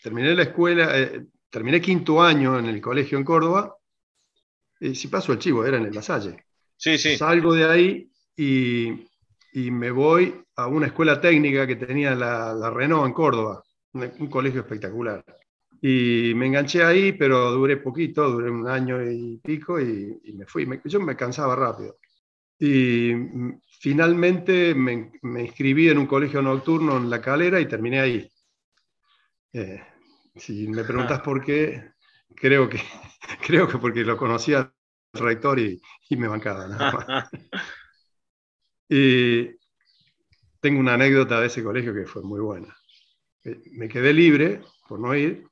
terminé 0.02 0.36
la 0.36 0.44
escuela, 0.44 1.00
eh, 1.00 1.26
terminé 1.50 1.82
quinto 1.82 2.22
año 2.22 2.58
en 2.60 2.66
el 2.68 2.82
colegio 2.82 3.18
en 3.18 3.24
Córdoba, 3.24 3.78
y 4.80 4.96
si 4.96 5.08
paso 5.08 5.34
el 5.34 5.40
chivo, 5.40 5.66
era 5.66 5.78
en 5.78 5.86
el 5.86 5.94
Lasalle. 5.94 6.46
Sí, 6.76 6.98
sí. 6.98 7.18
Salgo 7.18 7.54
de 7.54 7.66
ahí 7.66 8.12
y, 8.36 9.72
me 9.72 9.90
voy 9.90 10.36
a 10.56 10.68
una 10.68 10.86
escuela 10.86 11.20
técnica 11.20 11.66
que 11.66 11.76
tenía 11.76 12.14
la, 12.14 12.70
Renault 12.70 13.08
en 13.08 13.14
Córdoba, 13.14 13.64
un, 13.94 14.28
colegio 14.30 14.62
espectacular. 14.62 15.24
Y 15.82 16.34
me 16.36 16.46
enganché 16.48 16.84
ahí, 16.84 17.14
pero 17.14 17.52
duré 17.52 17.78
poquito, 17.78 18.30
duré 18.30 18.52
un 18.52 18.68
año 18.68 19.02
y 19.04 19.38
pico 19.38 19.80
y, 19.80 20.20
me 20.36 20.46
fui. 20.46 20.68
yo 20.86 21.00
me 21.00 21.16
cansaba 21.16 21.56
rápido. 21.56 21.98
Y 22.60 23.14
finalmente 23.80 24.76
me, 24.76 25.12
me, 25.24 25.46
inscribí 25.46 25.90
en 25.90 25.98
un 26.00 26.08
colegio 26.08 26.42
nocturno 26.42 26.98
en 26.98 27.10
La 27.10 27.22
Calera 27.22 27.60
y 27.60 27.68
terminé 27.68 28.00
ahí. 28.00 28.32
Eh, 29.58 29.82
si 30.36 30.68
me 30.68 30.84
preguntas 30.84 31.20
por 31.22 31.44
qué, 31.44 31.94
creo 32.36 32.70
que, 32.70 32.80
creo 33.48 33.68
que 33.68 33.80
porque 33.80 34.04
lo 34.04 34.16
conocía 34.16 34.60
al 34.60 35.20
rector 35.20 35.60
y, 35.60 35.82
me 36.12 36.28
bancaba. 36.28 36.68
y 38.88 39.50
tengo 40.60 40.80
una 40.80 40.94
anécdota 40.94 41.42
de 41.42 41.48
ese 41.48 41.64
colegio 41.64 41.92
que 41.92 42.06
fue 42.06 42.22
muy 42.22 42.40
buena. 42.40 42.78
Eh, 43.46 43.60
me 43.72 43.90
quedé 43.90 44.14
libre 44.14 44.62
por 44.88 45.00
no 45.00 45.16
ir 45.16 45.48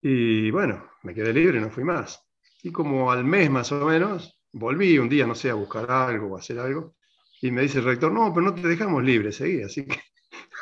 y 0.00 0.52
bueno, 0.52 0.88
me 1.02 1.12
quedé 1.12 1.32
libre 1.32 1.58
y 1.58 1.60
no 1.60 1.70
fui 1.70 1.82
más. 1.82 2.22
Y 2.62 2.70
como 2.70 3.10
al 3.10 3.24
mes 3.24 3.50
más 3.50 3.72
o 3.72 3.86
menos, 3.86 4.38
volví 4.52 4.98
un 4.98 5.08
día, 5.08 5.26
no 5.26 5.34
sé, 5.34 5.50
a 5.50 5.54
buscar 5.54 5.90
algo 5.90 6.28
o 6.28 6.36
a 6.36 6.38
hacer 6.38 6.60
algo. 6.60 6.94
Y 7.42 7.50
me 7.50 7.62
dice 7.62 7.78
el 7.78 7.86
rector, 7.86 8.12
no, 8.12 8.32
pero 8.32 8.46
no 8.46 8.54
te 8.54 8.68
dejamos 8.68 9.02
libre, 9.02 9.32
seguí, 9.32 9.62
así 9.62 9.84
que 9.84 9.98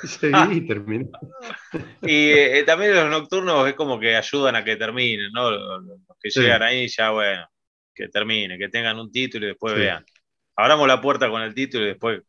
seguí 0.21 0.57
y 0.59 0.67
terminé. 0.67 1.07
Y 2.03 2.31
eh, 2.31 2.63
también 2.67 2.95
los 2.95 3.11
nocturnos 3.11 3.67
es 3.69 3.75
como 3.75 3.99
que 3.99 4.17
ayudan 4.17 4.57
a 4.57 4.65
que 4.65 4.77
terminen, 4.77 5.31
¿no? 5.33 5.51
Los, 5.51 5.85
los 5.85 5.99
que 6.21 6.31
Sí. 6.31 6.41
llegan 6.41 6.63
ahí 6.63 6.89
ya, 6.89 7.11
bueno, 7.11 7.47
que 7.95 8.09
terminen, 8.09 8.59
que 8.59 8.69
tengan 8.69 8.99
un 8.99 9.11
título 9.13 9.47
y 9.47 9.49
después 9.51 9.75
Sí. 9.75 9.81
vean. 9.81 10.05
Abramos 10.57 10.87
la 10.89 11.01
puerta 11.01 11.29
con 11.29 11.43
el 11.43 11.55
título 11.55 11.85
y 11.85 11.89
después, 11.89 12.23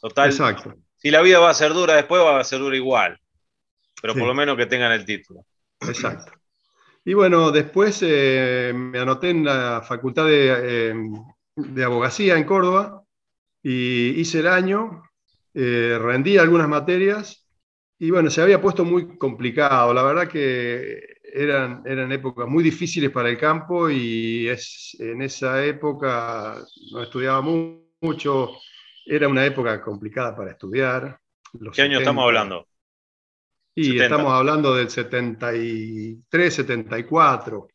total, 0.00 0.30
Exacto. 0.30 0.74
si 0.96 1.10
la 1.10 1.22
vida 1.22 1.38
va 1.38 1.50
a 1.50 1.54
ser 1.54 1.72
dura 1.72 1.94
después, 1.94 2.20
va 2.22 2.40
a 2.40 2.44
ser 2.44 2.58
dura 2.58 2.76
igual. 2.76 3.18
Pero 4.02 4.14
Sí. 4.14 4.18
por 4.18 4.28
lo 4.28 4.34
menos 4.34 4.56
que 4.56 4.66
tengan 4.66 4.92
el 4.92 5.04
título. 5.04 5.44
Exacto. 5.80 6.32
Y 7.04 7.14
bueno, 7.14 7.50
después 7.50 8.00
eh, 8.02 8.72
me 8.74 8.98
anoté 8.98 9.30
en 9.30 9.44
la 9.44 9.82
Facultad 9.86 10.26
de, 10.26 10.90
eh, 10.90 10.94
de 11.56 11.84
Abogacía 11.84 12.36
en 12.36 12.44
Córdoba 12.44 13.02
y 13.62 14.20
hice 14.20 14.40
el 14.40 14.48
año, 14.48 15.02
eh, 15.54 15.98
rendí 16.00 16.38
algunas 16.38 16.68
materias 16.68 17.46
y 17.98 18.10
bueno, 18.10 18.30
se 18.30 18.42
había 18.42 18.60
puesto 18.60 18.84
muy 18.84 19.18
complicado. 19.18 19.92
La 19.94 20.02
verdad 20.02 20.28
que 20.28 21.00
eran, 21.32 21.82
eran 21.86 22.10
épocas 22.12 22.48
muy 22.48 22.64
difíciles 22.64 23.10
para 23.10 23.28
el 23.30 23.38
campo 23.38 23.90
y 23.90 24.48
es, 24.48 24.96
en 25.00 25.22
esa 25.22 25.64
época 25.64 26.56
no 26.92 27.02
estudiaba 27.02 27.40
mu- 27.42 27.80
mucho, 28.00 28.50
era 29.06 29.28
una 29.28 29.44
época 29.46 29.80
complicada 29.82 30.34
para 30.36 30.52
estudiar. 30.52 31.20
los 31.54 31.76
¿Qué 31.76 31.82
año 31.82 31.98
70. 31.98 31.98
estamos 31.98 32.24
hablando? 32.24 32.68
Y 33.74 33.98
70. 33.98 34.00
estamos 34.00 34.32
hablando 34.32 34.74
del 34.74 34.90
73, 34.90 36.54
74, 36.54 37.68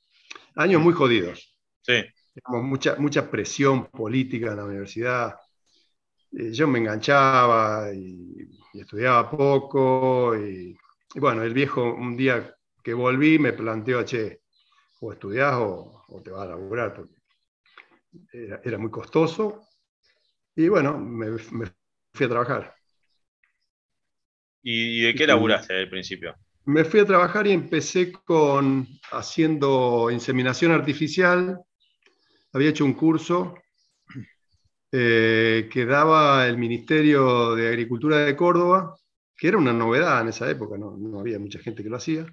años 0.55 0.81
muy 0.81 0.93
jodidos. 0.93 1.55
Sí. 1.81 1.93
Digamos, 2.35 2.63
mucha, 2.69 2.95
mucha 2.97 3.29
presión 3.31 3.87
política 3.87 4.51
en 4.51 4.57
la 4.57 4.65
universidad. 4.65 5.35
Eh, 6.37 6.51
yo 6.51 6.67
me 6.67 6.79
enganchaba 6.79 7.93
y, 7.93 8.49
y 8.73 8.79
estudiaba 8.81 9.29
poco. 9.29 10.35
Y, 10.37 10.77
y 11.13 11.19
bueno, 11.19 11.43
el 11.43 11.53
viejo, 11.53 11.83
un 11.93 12.15
día 12.17 12.55
que 12.83 12.93
volví, 12.93 13.39
me 13.39 13.53
planteó, 13.53 14.03
che, 14.03 14.41
o 15.01 15.13
estudiás 15.13 15.55
o, 15.55 16.03
o 16.07 16.21
te 16.21 16.31
vas 16.31 16.43
a 16.43 16.49
laburar, 16.51 16.93
porque 16.93 17.15
era, 18.33 18.61
era 18.63 18.77
muy 18.77 18.91
costoso. 18.91 19.67
Y 20.55 20.67
bueno, 20.69 20.97
me, 20.97 21.31
me 21.51 21.65
fui 22.13 22.25
a 22.25 22.29
trabajar. 22.29 22.75
¿Y, 24.63 24.99
y 24.99 25.01
de 25.01 25.15
qué 25.15 25.27
laburaste 25.27 25.77
al 25.77 25.89
principio? 25.89 26.35
Me 26.65 26.83
fui 26.83 26.99
a 26.99 27.05
trabajar 27.05 27.45
y 27.45 27.51
empecé 27.51 28.11
con 28.11 28.87
haciendo 29.11 30.09
inseminación 30.11 30.71
artificial. 30.71 31.61
Había 32.53 32.69
hecho 32.69 32.85
un 32.85 32.93
curso 32.93 33.55
eh, 34.91 35.69
que 35.71 35.85
daba 35.85 36.47
el 36.47 36.57
Ministerio 36.57 37.55
de 37.55 37.67
Agricultura 37.67 38.19
de 38.19 38.35
Córdoba, 38.35 38.95
que 39.35 39.47
era 39.47 39.57
una 39.57 39.73
novedad 39.73 40.21
en 40.21 40.29
esa 40.29 40.49
época, 40.49 40.77
no, 40.77 41.19
había 41.19 41.39
mucha 41.39 41.59
gente 41.59 41.83
que 41.83 41.89
lo 41.89 41.97
hacía. 41.97 42.25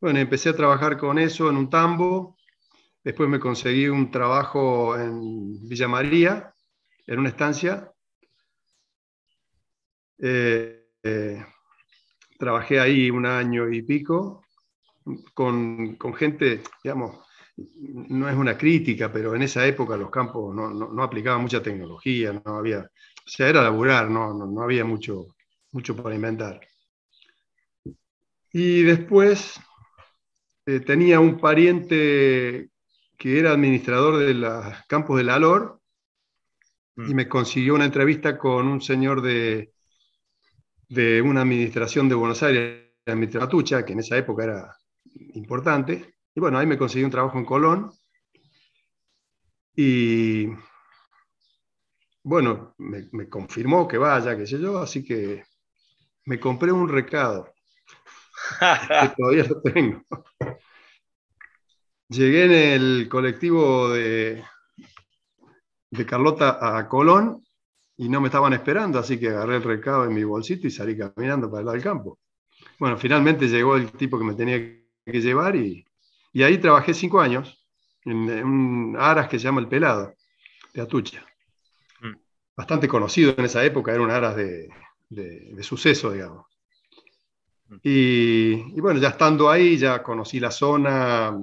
Bueno, 0.00 0.18
empecé 0.18 0.48
a 0.48 0.56
trabajar 0.56 0.96
con 0.96 1.18
eso 1.18 1.48
en 1.50 1.56
un 1.56 1.70
tambo. 1.70 2.36
Después 3.04 3.28
me 3.28 3.40
conseguí 3.40 3.88
un 3.88 4.10
trabajo 4.10 4.96
en 4.96 5.68
Villa 5.68 5.88
María, 5.88 6.54
en 7.06 7.18
una 7.18 7.28
estancia. 7.28 7.92
Eh, 10.18 10.88
eh, 11.02 11.44
trabajé 12.38 12.80
ahí 12.80 13.10
un 13.10 13.26
año 13.26 13.68
y 13.68 13.82
pico 13.82 14.44
con, 15.34 15.96
con 15.96 16.14
gente, 16.14 16.62
digamos, 16.82 17.18
no 17.56 18.28
es 18.28 18.36
una 18.36 18.56
crítica, 18.56 19.12
pero 19.12 19.34
en 19.34 19.42
esa 19.42 19.66
época 19.66 19.96
los 19.96 20.10
campos 20.10 20.54
no, 20.54 20.70
no, 20.70 20.88
no 20.92 21.02
aplicaban 21.02 21.42
mucha 21.42 21.62
tecnología, 21.62 22.32
no 22.44 22.56
había, 22.56 22.80
o 22.80 23.28
sea, 23.30 23.48
era 23.48 23.62
laburar, 23.62 24.10
no, 24.10 24.32
no, 24.34 24.46
no 24.46 24.62
había 24.62 24.84
mucho, 24.84 25.26
mucho 25.72 25.96
para 25.96 26.14
inventar. 26.14 26.60
Y 28.52 28.82
después 28.84 29.58
eh, 30.66 30.80
tenía 30.80 31.20
un 31.20 31.38
pariente 31.38 32.70
que 33.18 33.38
era 33.38 33.52
administrador 33.52 34.18
de 34.18 34.34
los 34.34 34.64
campos 34.88 35.18
del 35.18 35.30
Alor 35.30 35.80
y 36.96 37.12
me 37.14 37.28
consiguió 37.28 37.74
una 37.74 37.84
entrevista 37.84 38.38
con 38.38 38.66
un 38.66 38.80
señor 38.80 39.20
de, 39.22 39.72
de 40.88 41.22
una 41.22 41.42
administración 41.42 42.08
de 42.08 42.14
Buenos 42.14 42.42
Aires, 42.42 42.92
la 43.06 43.14
Mitratucha, 43.16 43.84
que 43.84 43.92
en 43.94 44.00
esa 44.00 44.16
época 44.16 44.44
era 44.44 44.76
importante. 45.34 46.11
Y 46.34 46.40
bueno, 46.40 46.58
ahí 46.58 46.66
me 46.66 46.78
conseguí 46.78 47.04
un 47.04 47.10
trabajo 47.10 47.38
en 47.38 47.44
Colón. 47.44 47.90
Y 49.74 50.48
bueno, 52.24 52.74
me, 52.78 53.08
me 53.12 53.28
confirmó 53.28 53.88
que 53.88 53.98
vaya, 53.98 54.36
qué 54.36 54.46
sé 54.46 54.60
yo, 54.60 54.78
así 54.78 55.04
que 55.04 55.44
me 56.26 56.38
compré 56.38 56.72
un 56.72 56.88
recado, 56.88 57.52
que 58.58 59.08
todavía 59.16 59.44
lo 59.44 59.60
tengo. 59.62 60.02
Llegué 62.08 62.44
en 62.44 62.52
el 62.52 63.08
colectivo 63.08 63.88
de, 63.88 64.44
de 65.90 66.06
Carlota 66.06 66.76
a 66.78 66.88
Colón 66.88 67.42
y 67.96 68.08
no 68.08 68.20
me 68.20 68.28
estaban 68.28 68.52
esperando, 68.52 68.98
así 68.98 69.18
que 69.18 69.28
agarré 69.28 69.56
el 69.56 69.62
recado 69.62 70.04
en 70.04 70.14
mi 70.14 70.24
bolsito 70.24 70.66
y 70.66 70.70
salí 70.70 70.96
caminando 70.96 71.50
para 71.50 71.60
el 71.60 71.66
lado 71.66 71.74
del 71.74 71.84
campo. 71.84 72.18
Bueno, 72.78 72.98
finalmente 72.98 73.48
llegó 73.48 73.76
el 73.76 73.90
tipo 73.92 74.18
que 74.18 74.24
me 74.24 74.34
tenía 74.34 74.58
que 74.58 75.20
llevar 75.20 75.56
y, 75.56 75.84
y 76.32 76.42
ahí 76.42 76.58
trabajé 76.58 76.94
cinco 76.94 77.20
años 77.20 77.64
en, 78.04 78.28
en 78.28 78.44
un 78.44 78.96
aras 78.98 79.28
que 79.28 79.38
se 79.38 79.44
llama 79.44 79.60
El 79.60 79.68
Pelado, 79.68 80.14
de 80.72 80.82
Atucha. 80.82 81.24
Mm. 82.00 82.16
Bastante 82.56 82.88
conocido 82.88 83.34
en 83.36 83.44
esa 83.44 83.64
época, 83.64 83.92
era 83.92 84.02
un 84.02 84.10
aras 84.10 84.36
de, 84.36 84.68
de, 85.08 85.50
de 85.54 85.62
suceso, 85.62 86.12
digamos. 86.12 86.46
Y, 87.82 88.52
y 88.76 88.80
bueno, 88.80 89.00
ya 89.00 89.08
estando 89.08 89.50
ahí, 89.50 89.78
ya 89.78 90.02
conocí 90.02 90.38
la 90.38 90.50
zona, 90.50 91.34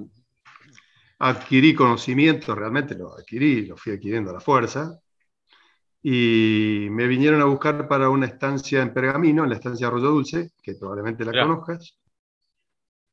adquirí 1.18 1.74
conocimiento, 1.74 2.54
realmente 2.54 2.94
lo 2.94 3.12
adquirí, 3.18 3.66
lo 3.66 3.76
fui 3.76 3.92
adquiriendo 3.92 4.30
a 4.30 4.34
la 4.34 4.40
fuerza, 4.40 5.00
y 6.02 6.86
me 6.90 7.06
vinieron 7.08 7.42
a 7.42 7.46
buscar 7.46 7.88
para 7.88 8.08
una 8.08 8.26
estancia 8.26 8.80
en 8.80 8.94
Pergamino, 8.94 9.42
en 9.42 9.50
la 9.50 9.56
estancia 9.56 9.88
Arroyo 9.88 10.10
Dulce, 10.10 10.52
que 10.62 10.74
probablemente 10.74 11.24
la 11.24 11.32
conozcas, 11.32 11.98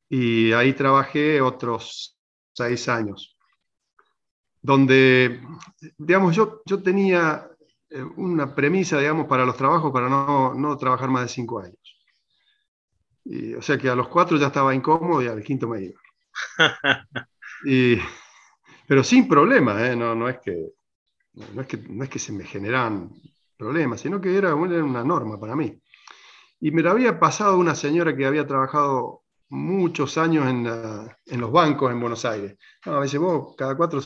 y 0.09 0.51
ahí 0.53 0.73
trabajé 0.73 1.41
otros 1.41 2.17
seis 2.53 2.87
años, 2.89 3.37
donde, 4.61 5.41
digamos, 5.97 6.35
yo, 6.35 6.61
yo 6.65 6.81
tenía 6.83 7.49
eh, 7.89 8.03
una 8.17 8.53
premisa, 8.53 8.99
digamos, 8.99 9.27
para 9.27 9.45
los 9.45 9.55
trabajos 9.57 9.91
para 9.91 10.09
no, 10.09 10.53
no 10.53 10.77
trabajar 10.77 11.09
más 11.09 11.23
de 11.23 11.29
cinco 11.29 11.59
años. 11.59 11.77
Y, 13.25 13.53
o 13.55 13.61
sea 13.61 13.77
que 13.77 13.89
a 13.89 13.95
los 13.95 14.07
cuatro 14.07 14.37
ya 14.37 14.47
estaba 14.47 14.73
incómodo 14.73 15.21
y 15.21 15.27
al 15.27 15.43
quinto 15.43 15.67
me 15.67 15.83
iba. 15.83 15.99
Y- 17.65 17.97
pero 18.87 19.03
sin 19.03 19.27
problema, 19.27 19.87
¿eh? 19.87 19.95
no, 19.95 20.15
no, 20.15 20.29
es 20.29 20.39
que, 20.39 20.69
no, 21.55 21.61
es 21.61 21.67
que, 21.67 21.77
no 21.77 22.03
es 22.05 22.09
que 22.11 22.19
se 22.19 22.33
me 22.33 22.45
generaban 22.45 23.11
problemas, 23.57 24.01
sino 24.01 24.21
que 24.21 24.35
era, 24.37 24.55
una- 24.55 24.75
era 24.75 24.83
una 24.85 25.03
norma 25.03 25.39
para 25.39 25.55
mí. 25.55 25.79
Y 26.61 26.71
me 26.71 26.83
lo 26.83 26.91
había 26.91 27.19
pasado 27.19 27.57
una 27.59 27.75
señora 27.75 28.15
que 28.17 28.25
había 28.27 28.47
trabajado 28.47 29.23
muchos 29.49 30.17
años 30.17 30.47
en, 30.47 30.63
la- 30.65 31.17
en 31.25 31.41
los 31.41 31.51
bancos 31.51 31.91
en 31.91 31.99
Buenos 31.99 32.25
Aires. 32.25 32.57
No, 32.85 32.95
a 32.95 32.99
veces 32.99 33.19
vos 33.19 33.55
cada 33.57 33.75
cuatro 33.77 33.99
o 33.99 34.03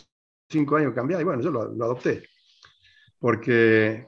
cinco 0.49 0.75
años 0.77 0.93
cambiás, 0.93 1.21
y 1.21 1.23
bueno, 1.23 1.41
yo 1.43 1.51
lo, 1.51 1.65
lo 1.73 1.85
adopté. 1.85 2.23
Porque 3.19 4.07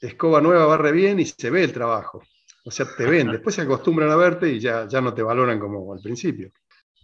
escoba 0.00 0.40
nueva 0.40 0.66
barre 0.66 0.92
bien 0.92 1.20
y 1.20 1.26
se 1.26 1.50
ve 1.50 1.64
el 1.64 1.72
trabajo. 1.72 2.22
O 2.64 2.70
sea, 2.72 2.86
te 2.96 3.06
ven, 3.06 3.30
después 3.32 3.54
se 3.56 3.62
acostumbran 3.62 4.10
a 4.10 4.16
verte 4.16 4.50
y 4.52 4.60
ya, 4.60 4.88
ya 4.88 5.00
no 5.00 5.14
te 5.14 5.22
valoran 5.22 5.60
como 5.60 5.92
al 5.92 6.00
principio. 6.02 6.50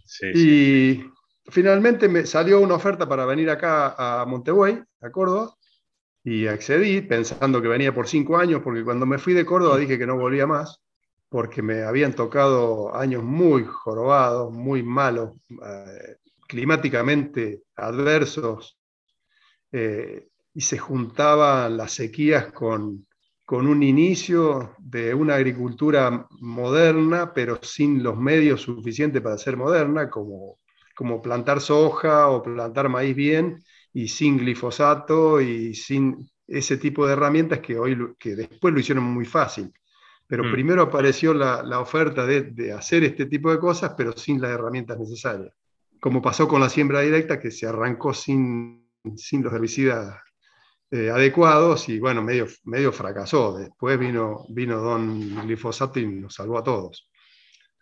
Sí, 0.05 0.35
sí. 0.35 0.51
Y 0.53 1.03
finalmente 1.47 2.07
me 2.09 2.25
salió 2.25 2.59
una 2.61 2.75
oferta 2.75 3.07
para 3.07 3.25
venir 3.25 3.49
acá 3.49 3.95
a 4.21 4.25
Montevideo, 4.25 4.85
a 5.01 5.11
Córdoba, 5.11 5.55
y 6.23 6.47
accedí 6.47 7.01
pensando 7.01 7.61
que 7.61 7.67
venía 7.69 7.93
por 7.93 8.07
cinco 8.07 8.37
años, 8.37 8.61
porque 8.63 8.83
cuando 8.83 9.05
me 9.05 9.19
fui 9.19 9.33
de 9.33 9.45
Córdoba 9.45 9.77
dije 9.77 9.99
que 9.99 10.07
no 10.07 10.17
volvía 10.17 10.47
más, 10.47 10.81
porque 11.29 11.61
me 11.61 11.83
habían 11.83 12.13
tocado 12.15 12.95
años 12.95 13.23
muy 13.23 13.65
jorobados, 13.65 14.53
muy 14.53 14.83
malos, 14.83 15.31
eh, 15.49 16.17
climáticamente 16.47 17.63
adversos, 17.75 18.77
eh, 19.71 20.27
y 20.53 20.61
se 20.61 20.77
juntaban 20.77 21.77
las 21.77 21.93
sequías 21.93 22.51
con, 22.53 23.07
con 23.45 23.67
un 23.67 23.83
inicio 23.83 24.75
de 24.79 25.13
una 25.13 25.35
agricultura 25.35 26.27
moderna, 26.39 27.33
pero 27.33 27.59
sin 27.61 28.01
los 28.03 28.17
medios 28.17 28.61
suficientes 28.61 29.21
para 29.21 29.37
ser 29.37 29.57
moderna, 29.57 30.09
como, 30.09 30.59
como 30.95 31.21
plantar 31.21 31.59
soja 31.61 32.29
o 32.29 32.41
plantar 32.41 32.89
maíz 32.89 33.15
bien, 33.15 33.63
y 33.93 34.07
sin 34.07 34.37
glifosato 34.37 35.41
y 35.41 35.73
sin 35.73 36.29
ese 36.47 36.77
tipo 36.77 37.05
de 37.05 37.13
herramientas 37.13 37.59
que, 37.59 37.77
hoy, 37.77 37.97
que 38.19 38.35
después 38.35 38.73
lo 38.73 38.79
hicieron 38.79 39.03
muy 39.05 39.25
fácil. 39.25 39.73
Pero 40.27 40.45
Mm. 40.45 40.51
primero 40.51 40.81
apareció 40.83 41.33
la, 41.33 41.63
la 41.63 41.79
oferta 41.79 42.25
de, 42.25 42.43
de 42.43 42.71
hacer 42.73 43.03
este 43.03 43.25
tipo 43.27 43.51
de 43.51 43.59
cosas, 43.59 43.93
pero 43.97 44.13
sin 44.17 44.41
las 44.41 44.51
herramientas 44.51 44.97
necesarias. 44.99 45.53
Como 45.99 46.21
pasó 46.21 46.47
con 46.47 46.61
la 46.61 46.69
siembra 46.69 47.01
directa, 47.01 47.39
que 47.39 47.51
se 47.51 47.67
arrancó 47.67 48.13
sin, 48.13 48.87
sin 49.17 49.43
los 49.43 49.53
herbicidas 49.53 50.17
eh, 50.91 51.09
adecuados 51.09 51.89
y 51.89 51.99
bueno, 51.99 52.21
medio, 52.23 52.47
medio 52.65 52.91
fracasó. 52.91 53.57
Después 53.57 53.99
vino, 53.99 54.45
vino 54.49 54.77
Don 54.81 55.19
Glifosato 55.47 55.99
y 55.99 56.07
nos 56.07 56.35
salvó 56.35 56.57
a 56.59 56.63
todos. 56.63 57.09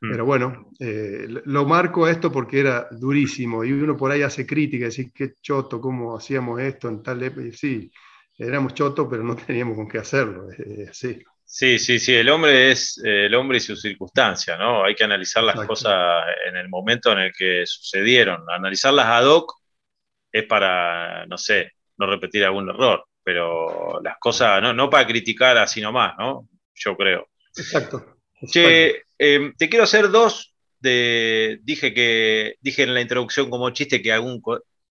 Mm. 0.01 0.11
Pero 0.11 0.25
bueno, 0.25 0.71
eh, 0.79 1.27
lo 1.45 1.65
marco 1.65 2.07
esto 2.07 2.31
porque 2.31 2.59
era 2.59 2.87
durísimo 2.91 3.63
y 3.63 3.71
uno 3.71 3.95
por 3.97 4.11
ahí 4.11 4.21
hace 4.21 4.45
crítica, 4.45 4.85
decir, 4.85 5.11
qué 5.13 5.35
choto, 5.41 5.79
cómo 5.81 6.15
hacíamos 6.17 6.59
esto 6.61 6.89
en 6.89 7.03
tal 7.03 7.23
época. 7.23 7.47
Sí, 7.53 7.91
éramos 8.37 8.73
chotos, 8.73 9.07
pero 9.09 9.23
no 9.23 9.35
teníamos 9.37 9.75
con 9.77 9.87
qué 9.87 9.99
hacerlo. 9.99 10.47
sí. 10.91 11.21
Sí, 11.55 11.77
sí, 11.77 11.99
sí, 11.99 12.15
el 12.15 12.29
hombre 12.29 12.71
es 12.71 12.99
eh, 13.05 13.27
el 13.27 13.35
hombre 13.35 13.59
y 13.59 13.61
su 13.61 13.75
circunstancia, 13.75 14.57
¿no? 14.57 14.83
Hay 14.83 14.95
que 14.95 15.03
analizar 15.03 15.43
las 15.43 15.67
cosas 15.67 16.25
en 16.47 16.57
el 16.57 16.67
momento 16.67 17.11
en 17.11 17.19
el 17.19 17.31
que 17.31 17.63
sucedieron. 17.67 18.43
Analizarlas 18.49 19.05
ad 19.05 19.27
hoc 19.27 19.53
es 20.31 20.45
para, 20.45 21.27
no 21.27 21.37
sé, 21.37 21.73
no 21.97 22.07
repetir 22.07 22.43
algún 22.43 22.69
error, 22.69 23.05
pero 23.23 24.01
las 24.01 24.17
cosas, 24.17 24.63
no, 24.63 24.73
no 24.73 24.89
para 24.89 25.05
criticar 25.05 25.55
así 25.59 25.79
nomás, 25.79 26.15
¿no? 26.17 26.49
Yo 26.73 26.97
creo. 26.97 27.27
Exacto. 27.55 28.17
Che, 28.51 29.03
em, 29.19 29.53
te 29.55 29.69
quiero 29.69 29.83
hacer 29.83 30.09
dos 30.09 30.55
de, 30.79 31.59
dije 31.61 31.93
que, 31.93 32.55
dije 32.61 32.81
en 32.81 32.95
la 32.95 33.01
introducción 33.01 33.51
como 33.51 33.69
chiste 33.69 34.01
que 34.01 34.11
algún, 34.11 34.41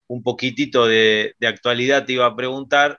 un 0.07 0.23
poquitito 0.23 0.87
de, 0.87 1.35
de 1.39 1.49
actualidad 1.49 2.07
te 2.07 2.15
iba 2.15 2.25
a 2.25 2.35
preguntar, 2.35 2.99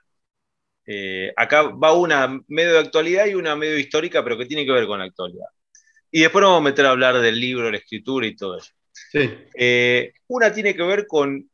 eh, 0.90 1.34
acá 1.36 1.64
va 1.64 1.92
una 1.92 2.40
medio 2.48 2.72
de 2.72 2.78
actualidad 2.78 3.26
y 3.26 3.34
una 3.34 3.54
medio 3.54 3.78
histórica, 3.78 4.24
pero 4.24 4.38
que 4.38 4.46
tiene 4.46 4.64
que 4.64 4.72
ver 4.72 4.86
con 4.86 4.98
la 4.98 5.04
actualidad. 5.04 5.44
Y 6.10 6.22
después 6.22 6.40
nos 6.40 6.52
vamos 6.52 6.62
a 6.62 6.70
meter 6.70 6.86
a 6.86 6.90
hablar 6.90 7.20
del 7.20 7.38
libro, 7.38 7.70
la 7.70 7.76
escritura 7.76 8.26
y 8.26 8.34
todo 8.34 8.56
eso. 8.56 8.72
Eh, 9.12 10.14
una 10.28 10.50
tiene 10.50 10.74
que 10.74 10.82
ver 10.82 11.06
con 11.06 11.50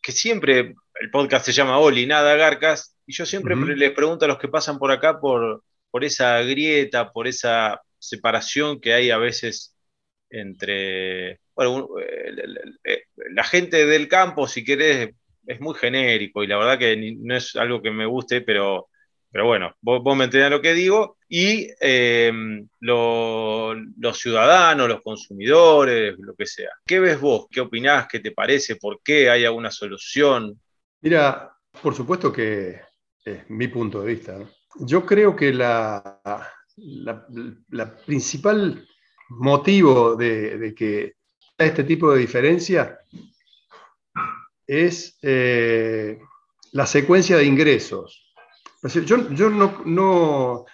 que 0.00 0.12
siempre 0.12 0.74
el 0.98 1.10
podcast 1.10 1.44
se 1.44 1.52
llama 1.52 1.78
Oli, 1.78 2.06
nada 2.06 2.34
Garcas, 2.36 2.96
y 3.06 3.12
yo 3.12 3.26
siempre 3.26 3.54
les 3.54 3.90
pregunto 3.90 4.24
a 4.24 4.28
los 4.28 4.38
que 4.38 4.48
pasan 4.48 4.78
por 4.78 4.90
acá 4.90 5.20
por, 5.20 5.62
por 5.90 6.02
esa 6.02 6.40
grieta, 6.40 7.12
por 7.12 7.28
esa 7.28 7.82
separación 7.98 8.80
que 8.80 8.94
hay 8.94 9.10
a 9.10 9.18
veces 9.18 9.76
entre 10.30 11.40
bueno, 11.54 11.88
eh, 12.00 13.02
la 13.32 13.44
gente 13.44 13.84
del 13.84 14.08
campo, 14.08 14.48
si 14.48 14.64
querés, 14.64 15.10
es 15.46 15.60
muy 15.60 15.74
genérico 15.74 16.42
y 16.42 16.46
la 16.46 16.58
verdad 16.58 16.78
que 16.78 17.16
no 17.18 17.36
es 17.36 17.56
algo 17.56 17.80
que 17.80 17.90
me 17.90 18.06
guste, 18.06 18.40
pero, 18.40 18.88
pero 19.30 19.46
bueno, 19.46 19.74
vos, 19.80 20.16
me 20.16 20.24
entendés 20.24 20.50
lo 20.50 20.60
que 20.60 20.74
digo. 20.74 21.16
Y 21.28 21.68
em, 21.80 22.68
los 22.80 24.18
ciudadanos, 24.18 24.88
los 24.88 25.02
consumidores, 25.02 26.16
lo 26.18 26.34
que 26.34 26.46
sea. 26.46 26.70
¿Qué 26.84 27.00
ves 27.00 27.20
vos? 27.20 27.46
¿Qué 27.50 27.60
opinás? 27.60 28.06
¿Qué 28.08 28.20
te 28.20 28.32
parece? 28.32 28.76
¿Por 28.76 29.00
qué 29.02 29.30
hay 29.30 29.44
alguna 29.44 29.70
solución? 29.70 30.60
Mira, 31.00 31.52
por 31.82 31.94
supuesto 31.94 32.32
que 32.32 32.80
es 33.24 33.50
mi 33.50 33.68
punto 33.68 34.02
de 34.02 34.14
vista. 34.14 34.38
Yo 34.80 35.04
creo 35.04 35.34
que 35.34 35.52
la, 35.52 36.20
la, 36.76 37.96
principal 38.04 38.86
motivo 39.30 40.14
de, 40.14 40.58
de 40.58 40.74
que 40.74 41.14
este 41.58 41.84
tipo 41.84 42.12
de 42.12 42.20
diferencia 42.20 42.98
es 44.66 45.18
eh, 45.22 46.18
la 46.72 46.86
secuencia 46.86 47.36
de 47.36 47.44
ingresos. 47.44 48.32
Yo, 48.82 49.30
yo 49.30 49.50
no, 49.50 50.64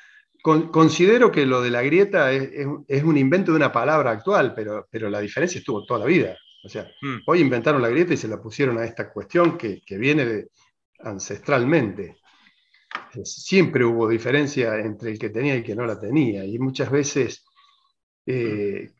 considero 0.42 1.30
que 1.30 1.46
lo 1.46 1.62
de 1.62 1.70
la 1.70 1.82
grieta 1.82 2.32
es, 2.32 3.02
un 3.02 3.16
invento 3.16 3.52
de 3.52 3.56
una 3.56 3.72
palabra 3.72 4.10
actual, 4.10 4.54
pero, 4.54 4.86
pero 4.90 5.08
la 5.08 5.20
diferencia 5.20 5.58
estuvo 5.58 5.84
toda 5.84 6.00
la 6.00 6.06
vida. 6.06 6.36
O 6.64 6.68
sea, 6.68 6.90
hmm. 7.00 7.22
hoy 7.26 7.40
inventaron 7.40 7.82
la 7.82 7.88
grieta 7.88 8.14
y 8.14 8.16
se 8.16 8.28
la 8.28 8.40
pusieron 8.40 8.78
a 8.78 8.84
esta 8.84 9.12
cuestión 9.12 9.56
que, 9.58 9.82
viene 9.90 10.24
de, 10.24 10.48
ancestralmente. 11.00 12.16
Siempre 13.24 13.84
hubo 13.84 14.08
diferencia 14.08 14.78
entre 14.78 15.12
el 15.12 15.18
que 15.18 15.30
tenía 15.30 15.54
y 15.54 15.58
el 15.58 15.64
que 15.64 15.74
no 15.74 15.86
la 15.86 15.98
tenía, 15.98 16.44
y 16.44 16.58
muchas 16.58 16.90
veces 16.90 17.44
eh, 18.26 18.90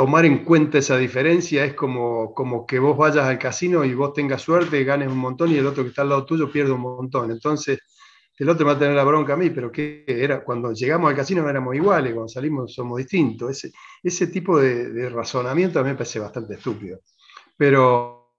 tomar 0.00 0.24
en 0.24 0.46
cuenta 0.46 0.78
esa 0.78 0.96
diferencia 0.96 1.62
es 1.62 1.74
como, 1.74 2.32
como 2.32 2.64
que 2.64 2.78
vos 2.78 2.96
vayas 2.96 3.26
al 3.26 3.38
casino 3.38 3.84
y 3.84 3.92
vos 3.92 4.14
tengas 4.14 4.40
suerte, 4.40 4.82
ganes 4.82 5.08
un 5.08 5.18
montón 5.18 5.52
y 5.52 5.58
el 5.58 5.66
otro 5.66 5.82
que 5.82 5.90
está 5.90 6.00
al 6.00 6.08
lado 6.08 6.24
tuyo 6.24 6.50
pierde 6.50 6.72
un 6.72 6.80
montón. 6.80 7.30
Entonces, 7.30 7.80
el 8.38 8.48
otro 8.48 8.64
va 8.64 8.72
a 8.72 8.78
tener 8.78 8.94
la 8.94 9.04
bronca 9.04 9.34
a 9.34 9.36
mí, 9.36 9.50
pero 9.50 9.70
que 9.70 10.06
era 10.08 10.42
cuando 10.42 10.72
llegamos 10.72 11.10
al 11.10 11.16
casino 11.16 11.42
no 11.42 11.50
éramos 11.50 11.76
iguales, 11.76 12.14
cuando 12.14 12.30
salimos 12.30 12.72
somos 12.72 12.96
distintos. 12.96 13.50
Ese, 13.50 13.72
ese 14.02 14.28
tipo 14.28 14.58
de, 14.58 15.10
razonamiento 15.10 15.78
a 15.78 15.82
mí 15.82 15.90
me 15.90 15.96
parece 15.96 16.18
bastante 16.18 16.54
estúpido. 16.54 17.00
Pero, 17.54 18.36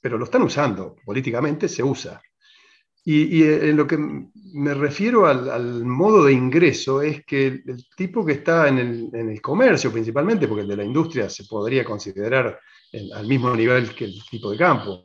pero 0.00 0.18
lo 0.18 0.24
están 0.24 0.42
usando, 0.42 0.96
políticamente 1.04 1.68
se 1.68 1.84
usa. 1.84 2.20
Y, 3.04 3.42
en 3.42 3.76
lo 3.76 3.84
que 3.86 3.96
me 3.96 4.74
refiero 4.74 5.26
al, 5.26 5.84
modo 5.84 6.24
de 6.24 6.32
ingreso 6.32 7.02
es 7.02 7.24
que 7.24 7.46
el, 7.46 7.84
tipo 7.96 8.24
que 8.24 8.34
está 8.34 8.68
en 8.68 9.10
el, 9.12 9.40
comercio 9.40 9.90
principalmente, 9.90 10.46
porque 10.46 10.62
el 10.62 10.68
de 10.68 10.76
la 10.76 10.84
industria 10.84 11.28
se 11.28 11.44
podría 11.44 11.84
considerar 11.84 12.60
al 13.14 13.26
mismo 13.26 13.54
nivel 13.56 13.94
que 13.94 14.04
el 14.04 14.14
tipo 14.30 14.50
de 14.50 14.58
campo, 14.58 15.02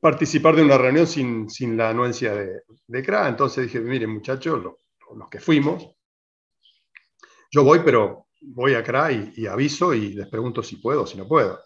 participar 0.00 0.56
de 0.56 0.62
una 0.62 0.78
reunión 0.78 1.06
sin, 1.06 1.50
sin 1.50 1.76
la 1.76 1.90
anuencia 1.90 2.34
de, 2.34 2.62
de, 2.86 3.02
CRA. 3.02 3.28
Entonces 3.28 3.64
dije, 3.64 3.80
miren 3.80 4.10
muchachos, 4.10 4.62
los 4.62 5.28
que 5.28 5.40
fuimos, 5.40 5.86
yo 7.50 7.64
voy, 7.64 7.80
pero 7.84 8.26
voy 8.40 8.74
a 8.74 8.82
CRA 8.82 9.12
y, 9.12 9.46
aviso 9.46 9.92
y 9.92 10.14
les 10.14 10.28
pregunto 10.28 10.62
si 10.62 10.76
puedo 10.76 11.02
o 11.02 11.06
si 11.06 11.18
no 11.18 11.26
puedo. 11.26 11.60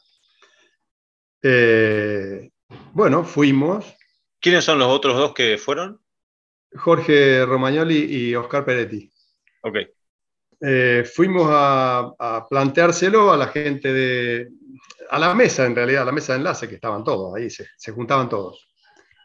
Eh, 1.42 2.50
bueno, 2.92 3.24
fuimos. 3.24 3.94
¿Quiénes 4.40 4.64
son 4.64 4.78
los 4.78 4.88
otros 4.88 5.16
dos 5.16 5.34
que 5.34 5.58
fueron? 5.58 6.00
Jorge 6.74 7.44
Romagnoli 7.46 8.04
y 8.04 8.34
Oscar 8.34 8.64
Peretti. 8.64 9.10
Ok. 9.62 9.76
Eh, 10.60 11.04
fuimos 11.12 11.48
a, 11.50 12.46
planteárselo 12.48 13.32
a 13.32 13.36
la 13.36 13.48
gente 13.48 13.92
de, 13.92 14.48
a 15.10 15.18
la 15.18 15.34
mesa 15.34 15.66
en 15.66 15.74
realidad, 15.74 16.02
a 16.02 16.06
la 16.06 16.12
mesa 16.12 16.32
de 16.32 16.38
enlace, 16.38 16.68
que 16.68 16.76
estaban 16.76 17.04
todos 17.04 17.34
ahí, 17.34 17.48
se, 17.50 17.92
juntaban 17.92 18.28
todos. 18.28 18.68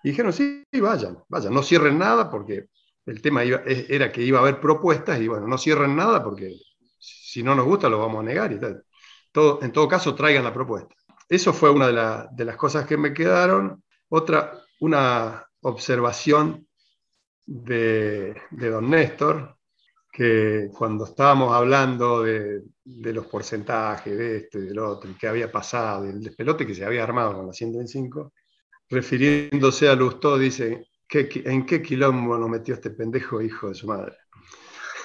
Y 0.04 0.10
dijeron, 0.10 0.34
sí, 0.34 0.64
vayan, 0.74 1.18
vayan, 1.28 1.54
no 1.54 1.62
cierren 1.64 1.98
nada 1.98 2.30
porque 2.30 2.66
el 3.06 3.22
tema 3.22 3.44
era 3.44 4.12
que 4.12 4.22
iba 4.22 4.40
a 4.40 4.42
haber 4.42 4.60
propuestas 4.60 5.20
y 5.20 5.28
bueno, 5.28 5.48
no 5.48 5.58
cierren 5.58 5.96
nada 5.96 6.24
porque 6.24 6.56
si 7.00 7.44
no 7.44 7.56
nos 7.56 7.66
gusta 7.66 7.90
lo 7.90 8.00
vamos 8.00 8.22
a 8.22 8.24
negar 8.24 8.52
y 8.52 8.60
tal. 8.60 8.84
Todo, 9.32 9.60
en 9.62 9.72
todo 9.72 9.88
caso, 9.88 10.16
traigan 10.16 10.44
la 10.44 10.54
propuesta. 10.54 10.96
Eso 11.28 11.54
fue 11.54 11.70
una 11.70 11.88
de, 11.88 12.28
de 12.32 12.46
las 12.46 12.56
cosas 12.56 12.86
que 12.86 12.98
me 12.98 13.14
quedaron. 13.14 13.84
Otra, 14.10 14.54
una 14.80 15.46
observación 15.62 16.68
de, 17.46 18.36
de 18.52 18.70
don 18.70 18.90
Néstor, 18.90 19.59
que 20.12 20.70
cuando 20.76 21.06
estábamos 21.06 21.54
hablando 21.54 22.24
de, 22.24 22.64
los 22.86 23.28
porcentajes, 23.28 24.18
de 24.18 24.38
esto 24.38 24.60
y 24.60 24.68
del 24.68 24.80
otro, 24.80 25.10
y 25.10 25.16
qué 25.16 25.28
había 25.28 25.52
pasado, 25.52 26.06
el 26.06 26.22
despelote 26.22 26.66
que 26.66 26.76
se 26.76 26.86
había 26.86 27.04
armado 27.04 27.36
con 27.36 27.48
la 27.48 27.54
125, 27.54 28.34
refiriéndose 28.90 29.88
a 29.88 29.96
Lustó, 29.96 30.38
dice, 30.38 30.88
¿en 31.10 31.66
qué 31.66 31.82
quilombo 31.82 32.38
nos 32.38 32.50
metió 32.50 32.74
este 32.74 32.92
pendejo 32.92 33.42
hijo 33.42 33.70
de 33.70 33.76
su 33.76 33.88
madre? 33.88 34.18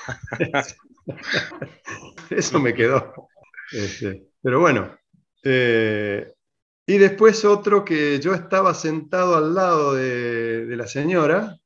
Eso 2.31 2.61
me 2.61 2.75
quedó. 2.75 3.29
Este, 3.73 4.29
pero 4.43 4.61
bueno. 4.61 4.97
Eh, 5.43 6.35
y 6.87 6.99
después 6.99 7.45
otro 7.45 7.85
que 7.85 8.21
yo 8.21 8.35
estaba 8.35 8.75
sentado 8.75 9.37
al 9.37 9.55
lado 9.55 9.95
de, 9.95 10.67
la 10.77 10.87
señora 10.87 11.57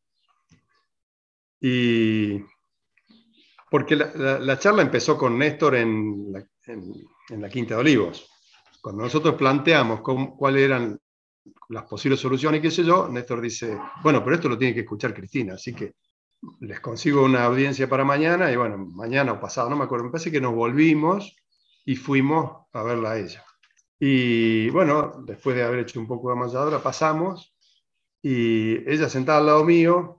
y 1.60 2.40
porque 3.70 3.96
la, 3.96 4.58
charla 4.58 4.82
empezó 4.82 5.16
con 5.16 5.38
Néstor 5.38 5.76
en 5.76 6.32
la, 6.32 7.48
Quinta 7.48 7.74
de 7.74 7.80
Olivos. 7.80 8.28
Cuando 8.80 9.02
nosotros 9.02 9.34
planteamos 9.34 10.00
cuáles 10.00 10.62
eran 10.62 10.98
las 11.68 11.84
posibles 11.84 12.20
soluciones, 12.20 12.60
qué 12.60 12.70
sé 12.70 12.84
yo, 12.84 13.08
Néstor 13.08 13.40
dice, 13.40 13.78
bueno, 14.02 14.22
pero 14.24 14.36
esto 14.36 14.48
lo 14.48 14.58
tiene 14.58 14.74
que 14.74 14.80
escuchar 14.80 15.12
Cristina, 15.12 15.54
así 15.54 15.74
que 15.74 15.94
les 16.60 16.80
consigo 16.80 17.24
una 17.24 17.44
audiencia 17.44 17.88
para 17.88 18.04
mañana, 18.04 18.50
y 18.50 18.56
bueno, 18.56 18.78
mañana 18.78 19.32
o 19.32 19.40
pasado, 19.40 19.68
no 19.68 19.76
me 19.76 19.84
acuerdo, 19.84 20.04
me 20.04 20.10
parece 20.10 20.30
que 20.30 20.40
nos 20.40 20.54
volvimos 20.54 21.36
y 21.84 21.96
fuimos 21.96 22.66
a 22.72 22.82
verla 22.82 23.12
a 23.12 23.18
ella. 23.18 23.44
Y 23.98 24.70
bueno, 24.70 25.24
después 25.26 25.56
de 25.56 25.64
haber 25.64 25.80
hecho 25.80 25.98
un 25.98 26.06
poco 26.06 26.28
de 26.28 26.34
amalladora, 26.34 26.82
pasamos 26.82 27.54
y 28.22 28.88
ella 28.90 29.08
sentada 29.08 29.38
al 29.38 29.46
lado 29.46 29.64
mío, 29.64 30.17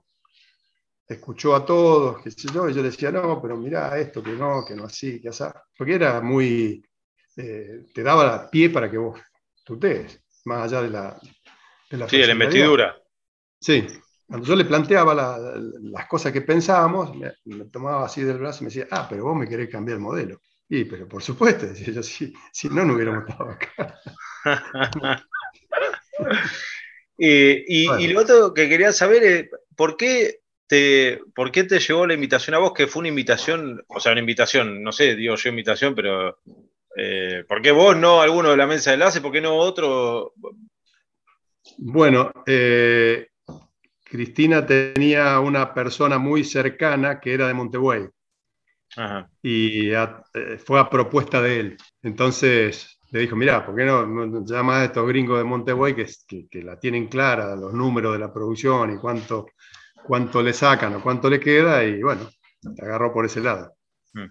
escuchó 1.14 1.54
a 1.54 1.64
todos, 1.64 2.22
qué 2.22 2.30
sé 2.30 2.48
yo, 2.52 2.68
y 2.68 2.74
yo 2.74 2.82
le 2.82 2.90
decía, 2.90 3.10
no, 3.10 3.40
pero 3.40 3.56
mira 3.56 3.98
esto, 3.98 4.22
que 4.22 4.32
no, 4.32 4.64
que 4.64 4.74
no 4.74 4.84
así, 4.84 5.20
que 5.20 5.28
así, 5.28 5.44
porque 5.76 5.94
era 5.94 6.20
muy, 6.20 6.84
eh, 7.36 7.86
te 7.92 8.02
daba 8.02 8.50
pie 8.50 8.70
para 8.70 8.90
que 8.90 8.98
vos 8.98 9.20
tutees, 9.64 10.22
más 10.44 10.64
allá 10.64 10.82
de 10.82 10.90
la... 10.90 11.20
De 11.90 11.96
la 11.96 12.08
sí, 12.08 12.18
de 12.18 12.26
la 12.26 12.32
investidura. 12.32 12.96
Sí, 13.60 13.86
cuando 14.30 14.46
yo 14.46 14.54
le 14.54 14.64
planteaba 14.64 15.12
las 15.12 16.06
cosas 16.06 16.32
que 16.32 16.42
pensábamos, 16.42 17.10
me, 17.16 17.64
tomaba 17.64 18.06
así 18.06 18.22
del 18.22 18.38
brazo 18.38 18.60
y 18.60 18.62
me 18.66 18.70
decía, 18.70 18.86
ah, 18.92 19.08
pero 19.10 19.24
vos 19.24 19.36
me 19.36 19.48
querés 19.48 19.68
cambiar 19.68 19.96
el 19.96 20.02
modelo. 20.02 20.40
Y, 20.68 20.84
pero 20.84 21.08
por 21.08 21.20
supuesto, 21.20 21.66
decía 21.66 21.92
yo, 21.92 22.00
si, 22.00 22.32
si 22.52 22.68
no, 22.68 22.84
no 22.84 22.94
hubiéramos 22.94 23.28
estado 23.28 23.50
acá. 23.50 23.98
y, 27.18 28.04
y, 28.04 28.06
lo 28.06 28.20
otro 28.20 28.54
que 28.54 28.68
quería 28.68 28.92
saber 28.92 29.24
es, 29.24 29.48
¿por 29.74 29.96
qué, 29.96 30.39
te, 30.70 31.20
¿por 31.34 31.50
qué 31.50 31.64
te 31.64 31.80
llegó 31.80 32.06
la 32.06 32.14
invitación 32.14 32.54
a 32.54 32.58
vos? 32.58 32.72
Que 32.72 32.86
fue 32.86 33.00
una 33.00 33.08
invitación, 33.08 33.82
o 33.88 33.98
sea, 33.98 34.12
una 34.12 34.20
invitación, 34.20 34.84
no 34.84 34.92
sé, 34.92 35.16
digo 35.16 35.34
yo 35.34 35.50
invitación, 35.50 35.96
pero 35.96 36.38
eh, 36.96 37.44
¿por 37.48 37.60
qué 37.60 37.72
vos 37.72 37.96
no 37.96 38.22
alguno 38.22 38.50
de 38.50 38.56
la 38.56 38.68
mesa 38.68 38.90
de 38.90 38.94
enlace? 38.94 39.20
¿Por 39.20 39.32
qué 39.32 39.40
no 39.40 39.56
otro? 39.56 40.32
Bueno, 41.76 42.32
eh, 42.46 43.30
Cristina 44.04 44.64
tenía 44.64 45.40
una 45.40 45.74
persona 45.74 46.18
muy 46.18 46.44
cercana 46.44 47.18
que 47.18 47.34
era 47.34 47.48
de 47.48 47.54
Montevideo. 47.54 48.12
Y 49.42 49.90
eh, 49.90 50.06
fue 50.64 50.78
a 50.78 50.88
propuesta 50.88 51.42
de 51.42 51.58
él. 51.58 51.76
Entonces 52.00 52.96
le 53.10 53.22
dijo, 53.22 53.34
mira, 53.34 53.66
¿por 53.66 53.74
qué 53.74 53.84
no, 53.84 54.06
no 54.06 54.44
llamas 54.46 54.82
a 54.82 54.84
estos 54.84 55.08
gringos 55.08 55.38
de 55.38 55.44
Montevideo 55.44 56.06
que, 56.28 56.48
que, 56.48 56.62
la 56.62 56.78
tienen 56.78 57.08
clara, 57.08 57.56
los 57.56 57.74
números 57.74 58.12
de 58.12 58.20
la 58.20 58.32
producción 58.32 58.94
y 58.94 58.98
cuánto, 58.98 59.46
cuánto 60.04 60.42
le 60.42 60.52
sacan 60.52 60.94
o 60.94 61.02
cuánto 61.02 61.28
le 61.28 61.40
queda? 61.40 61.84
Y 61.84 62.02
bueno, 62.02 62.28
te 62.74 62.84
agarró 62.84 63.12
por 63.12 63.26
ese 63.26 63.40
lado. 63.40 63.74
Mm. 64.12 64.26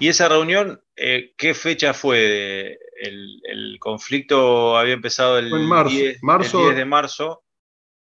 ¿Y 0.00 0.08
esa 0.08 0.28
reunión, 0.28 0.80
eh, 0.96 1.32
qué 1.36 1.54
fecha 1.54 1.94
fue? 1.94 2.78
El, 3.00 3.78
conflicto 3.80 4.78
había 4.78 4.94
empezado 4.94 5.38
el, 5.38 5.50
marzo, 5.50 5.94
marzo, 6.22 6.58
el 6.60 6.64
10 6.66 6.76
de 6.76 6.84
marzo. 6.86 7.44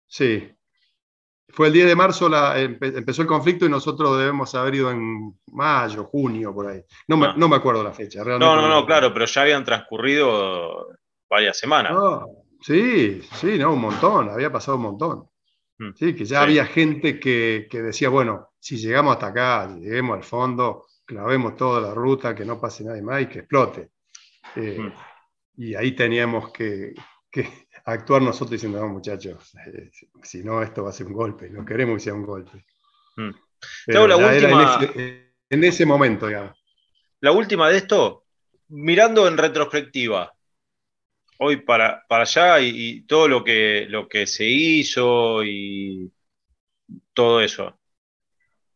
Sí, 0.07 0.55
fue 1.53 1.67
el 1.67 1.73
10 1.75 1.87
de 1.87 1.97
marzo, 1.97 2.29
la, 2.31 2.59
empezó 2.59 3.21
el 3.21 3.29
conflicto 3.29 3.67
y 3.67 3.69
nosotros 3.69 4.19
debemos 4.19 4.55
haber 4.55 4.75
ido 4.77 4.91
en 4.91 5.39
mayo, 5.53 6.05
junio, 6.05 6.55
por 6.55 6.67
ahí. 6.69 6.83
No 7.09 7.19
me, 7.19 7.27
ah. 7.27 7.57
acuerdo 7.57 7.85
la 7.85 7.93
fecha. 7.93 8.25
Realmente 8.25 8.55
no, 8.55 8.61
no, 8.61 8.69
no, 8.69 8.87
claro, 8.87 9.13
pero 9.13 9.27
ya 9.27 9.43
habían 9.43 9.65
transcurrido 9.65 10.89
varias 11.29 11.59
semanas. 11.59 11.93
sí, 12.63 13.21
sí, 13.35 13.59
no, 13.59 13.75
un 13.75 13.83
montón, 13.83 14.31
había 14.31 14.51
pasado 14.51 14.79
un 14.79 14.85
montón. 14.85 15.29
Sí, 15.97 16.15
que 16.15 16.25
ya 16.25 16.43
había 16.43 16.67
gente 16.67 17.19
que, 17.19 17.67
decía, 17.71 18.09
bueno, 18.09 18.51
si 18.59 18.77
llegamos 18.77 19.15
hasta 19.15 19.29
acá, 19.29 19.75
lleguemos 19.75 20.17
al 20.17 20.25
fondo, 20.25 20.87
clavemos 21.05 21.57
toda 21.57 21.81
la 21.81 21.95
ruta, 21.95 22.35
que 22.35 22.45
no 22.45 22.61
pase 22.61 22.85
nadie 22.85 23.03
más 23.03 23.23
y 23.23 23.27
que 23.27 23.41
explote. 23.41 23.91
Eh, 24.57 24.79
mm. 24.79 24.93
Y 25.57 25.75
ahí 25.75 25.93
teníamos 25.93 26.53
que, 26.53 26.95
actuar 27.85 28.23
nosotros 28.23 28.53
diciendo, 28.53 28.81
no, 28.81 28.89
muchachos, 28.89 29.55
eh, 29.67 29.91
si 30.23 30.43
no, 30.45 30.63
esto 30.63 30.85
va 30.85 30.91
a 30.91 30.93
ser 30.93 31.07
un 31.07 31.15
golpe, 31.15 31.51
no 31.51 31.65
queremos 31.65 31.97
que 31.97 32.01
sea 32.01 32.15
un 32.15 32.27
golpe. 32.27 32.65
Mm. 33.17 33.31
la 33.87 34.17
última... 34.17 34.81
en, 35.51 35.65
ese, 35.65 35.85
momento, 35.85 36.31
ya. 36.31 36.55
La 37.21 37.33
última 37.33 37.69
de 37.69 37.79
esto, 37.79 38.25
mirando 38.69 39.27
en 39.29 39.37
retrospectiva, 39.37 40.33
hoy 41.43 41.57
para, 41.57 42.05
para 42.09 42.23
allá 42.23 42.61
y, 42.61 43.03
todo 43.07 43.29
lo 43.29 43.45
que, 43.45 43.87
lo 43.89 44.09
que 44.09 44.27
se 44.27 44.47
hizo 44.47 45.45
y 45.45 46.13
todo 47.13 47.41
eso. 47.41 47.79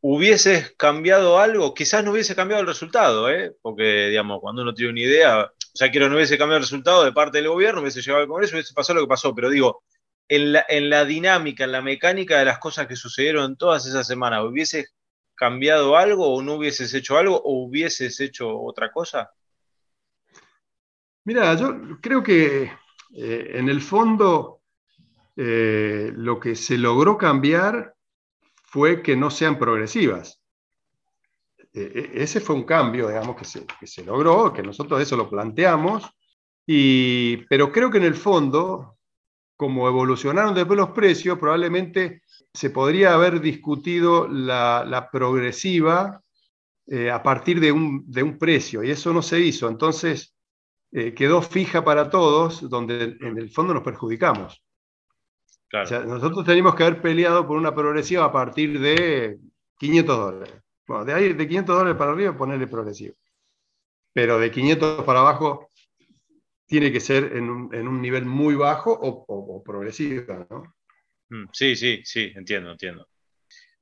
¿Hubieses 0.00 0.72
cambiado 0.76 1.38
algo? 1.38 1.74
Quizás 1.74 2.04
no 2.04 2.12
hubiese 2.12 2.36
cambiado 2.36 2.60
el 2.62 2.68
resultado, 2.68 3.30
¿eh? 3.30 3.54
porque 3.62 4.08
digamos, 4.08 4.40
cuando 4.40 4.62
uno 4.62 4.74
tiene 4.74 4.92
una 4.92 5.00
idea, 5.00 5.44
o 5.44 5.76
sea, 5.76 5.90
quiero 5.90 6.08
no 6.08 6.16
hubiese 6.16 6.38
cambiado 6.38 6.58
el 6.58 6.64
resultado 6.64 7.04
de 7.04 7.12
parte 7.12 7.38
del 7.38 7.48
gobierno, 7.48 7.80
hubiese 7.80 8.00
llegado 8.02 8.22
al 8.22 8.28
Congreso, 8.28 8.54
hubiese 8.56 8.74
pasado 8.74 9.00
lo 9.00 9.06
que 9.06 9.10
pasó, 9.10 9.34
pero 9.34 9.50
digo, 9.50 9.82
en 10.28 10.90
la, 10.90 11.04
dinámica, 11.04 11.64
en 11.64 11.72
la 11.72 11.82
mecánica 11.82 12.38
de 12.38 12.44
las 12.44 12.58
cosas 12.58 12.86
que 12.86 12.96
sucedieron 12.96 13.56
todas 13.56 13.86
esas 13.86 14.06
semanas, 14.06 14.42
¿hubieses 14.44 14.94
cambiado 15.34 15.96
algo 15.96 16.32
o 16.34 16.42
no 16.42 16.54
hubieses 16.54 16.92
hecho 16.94 17.18
algo 17.18 17.40
o 17.42 17.64
hubieses 17.64 18.18
hecho 18.20 18.58
otra 18.60 18.90
cosa? 18.90 19.30
Mira, 21.26 21.54
yo 21.56 21.98
creo 22.00 22.22
que 22.22 22.70
eh, 23.12 23.50
en 23.54 23.68
el 23.68 23.80
fondo 23.80 24.60
eh, 25.34 26.12
lo 26.14 26.38
que 26.38 26.54
se 26.54 26.78
logró 26.78 27.18
cambiar 27.18 27.96
fue 28.62 29.02
que 29.02 29.16
no 29.16 29.28
sean 29.28 29.58
progresivas. 29.58 30.40
E, 31.72 31.80
e, 31.80 32.22
ese 32.22 32.38
fue 32.40 32.54
un 32.54 32.62
cambio, 32.62 33.08
digamos, 33.08 33.34
que 33.36 33.44
se, 33.44 34.04
logró, 34.04 34.52
que 34.52 34.62
nosotros 34.62 35.02
eso 35.02 35.16
lo 35.16 35.28
planteamos, 35.28 36.08
y, 36.64 37.38
pero 37.48 37.72
creo 37.72 37.90
que 37.90 37.98
en 37.98 38.04
el 38.04 38.14
fondo, 38.14 38.96
como 39.56 39.88
evolucionaron 39.88 40.54
después 40.54 40.76
los 40.76 40.90
precios, 40.90 41.40
probablemente 41.40 42.22
se 42.54 42.70
podría 42.70 43.14
haber 43.14 43.40
discutido 43.40 44.28
la, 44.28 45.08
progresiva 45.10 46.22
eh, 46.86 47.10
a 47.10 47.20
partir 47.20 47.58
de 47.58 47.72
un, 47.72 48.38
precio, 48.38 48.84
y 48.84 48.92
eso 48.92 49.12
no 49.12 49.22
se 49.22 49.40
hizo. 49.40 49.68
Entonces, 49.68 50.35
eh, 50.98 51.12
quedó 51.12 51.42
fija 51.42 51.84
para 51.84 52.08
todos, 52.08 52.70
donde 52.70 53.18
en 53.20 53.36
el 53.36 53.50
fondo 53.50 53.74
nos 53.74 53.82
perjudicamos. 53.82 54.64
nosotros 55.70 56.46
tenemos 56.46 56.74
que 56.74 56.84
haber 56.84 57.02
peleado 57.02 57.46
por 57.46 57.58
una 57.58 57.74
progresiva 57.74 58.24
a 58.24 58.32
partir 58.32 58.80
de 58.80 59.38
500 59.78 60.16
dólares. 60.16 60.54
Bueno, 60.86 61.04
de 61.04 61.12
ahí 61.12 61.32
de 61.34 61.46
500 61.46 61.76
dólares 61.76 61.98
para 61.98 62.12
arriba 62.12 62.34
ponerle 62.34 62.66
progresivo. 62.66 63.14
Pero 64.14 64.38
de 64.38 64.50
500 64.50 65.04
para 65.04 65.20
abajo 65.20 65.68
tiene 66.64 66.90
que 66.90 67.00
ser 67.00 67.36
en 67.36 67.50
un, 67.50 68.00
nivel 68.00 68.24
muy 68.24 68.54
bajo 68.54 68.98
o, 68.98 69.62
progresivo, 69.62 70.46
¿no? 70.48 70.76
Mm, 71.28 71.50
sí, 71.52 71.76
sí, 71.76 72.00
sí, 72.04 72.32
entiendo, 72.34 72.70
entiendo. 72.70 73.06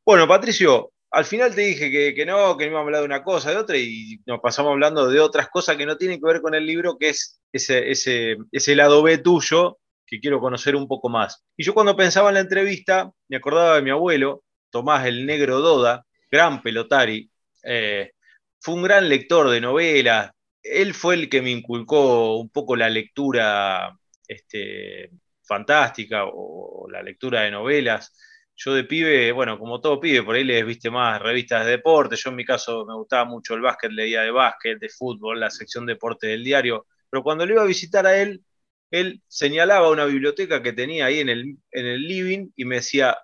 Bueno, 0.04 0.26
Patricio, 0.26 0.93
al 1.14 1.24
final 1.24 1.54
te 1.54 1.62
dije 1.62 2.14
que, 2.14 2.26
no, 2.26 2.56
que 2.56 2.64
no 2.64 2.72
íbamos 2.72 2.84
a 2.84 2.86
hablar 2.86 3.00
de 3.00 3.06
una 3.06 3.22
cosa, 3.22 3.50
de 3.50 3.56
otra, 3.56 3.76
y 3.76 4.20
nos 4.26 4.40
pasamos 4.40 4.72
hablando 4.72 5.08
de 5.08 5.20
otras 5.20 5.48
cosas 5.48 5.76
que 5.76 5.86
no 5.86 5.96
tienen 5.96 6.20
que 6.20 6.26
ver 6.26 6.40
con 6.40 6.54
el 6.54 6.66
libro, 6.66 6.98
que 6.98 7.10
es 7.10 7.40
ese, 7.52 7.90
ese, 7.90 8.36
ese 8.52 8.76
lado 8.76 9.02
B 9.02 9.18
tuyo, 9.18 9.78
que 10.06 10.20
quiero 10.20 10.40
conocer 10.40 10.76
un 10.76 10.88
poco 10.88 11.08
más. 11.08 11.44
Y 11.56 11.64
yo 11.64 11.72
cuando 11.74 11.96
pensaba 11.96 12.28
en 12.28 12.34
la 12.34 12.40
entrevista, 12.40 13.10
me 13.28 13.36
acordaba 13.36 13.76
de 13.76 13.82
mi 13.82 13.90
abuelo, 13.90 14.42
Tomás 14.70 15.06
el 15.06 15.24
Negro 15.24 15.60
Doda, 15.60 16.04
gran 16.30 16.62
pelotari, 16.62 17.30
eh, 17.62 18.12
fue 18.60 18.74
un 18.74 18.82
gran 18.82 19.08
lector 19.08 19.48
de 19.50 19.60
novelas, 19.60 20.30
él 20.62 20.94
fue 20.94 21.14
el 21.14 21.28
que 21.28 21.42
me 21.42 21.50
inculcó 21.50 22.38
un 22.38 22.48
poco 22.48 22.74
la 22.74 22.88
lectura 22.88 23.96
este, 24.26 25.10
fantástica 25.42 26.24
o, 26.26 26.88
la 26.90 27.02
lectura 27.02 27.42
de 27.42 27.50
novelas. 27.50 28.12
Yo 28.56 28.74
de 28.74 28.84
pibe, 28.84 29.32
bueno, 29.32 29.58
como 29.58 29.80
todo 29.80 30.00
pibe, 30.00 30.22
por 30.22 30.36
ahí 30.36 30.44
les 30.44 30.64
viste 30.64 30.90
más 30.90 31.20
revistas 31.20 31.64
de 31.64 31.72
deporte. 31.72 32.16
Yo 32.16 32.30
en 32.30 32.36
mi 32.36 32.44
caso 32.44 32.84
me 32.86 32.94
gustaba 32.94 33.24
mucho 33.24 33.54
el 33.54 33.60
básquet, 33.60 33.90
leía 33.90 34.22
de 34.22 34.30
básquet, 34.30 34.78
de 34.78 34.88
fútbol, 34.88 35.40
la 35.40 35.50
sección 35.50 35.86
deporte 35.86 36.28
del 36.28 36.44
diario. 36.44 36.86
Pero 37.10 37.22
cuando 37.22 37.44
le 37.46 37.54
iba 37.54 37.62
a 37.62 37.66
visitar 37.66 38.06
a 38.06 38.16
él, 38.20 38.44
él 38.90 39.22
señalaba 39.26 39.90
una 39.90 40.04
biblioteca 40.04 40.62
que 40.62 40.72
tenía 40.72 41.06
ahí 41.06 41.20
en 41.20 41.28
el, 41.28 41.58
en 41.72 41.86
el 41.86 42.02
living 42.02 42.50
y 42.56 42.64
me 42.64 42.76
decía, 42.76 43.16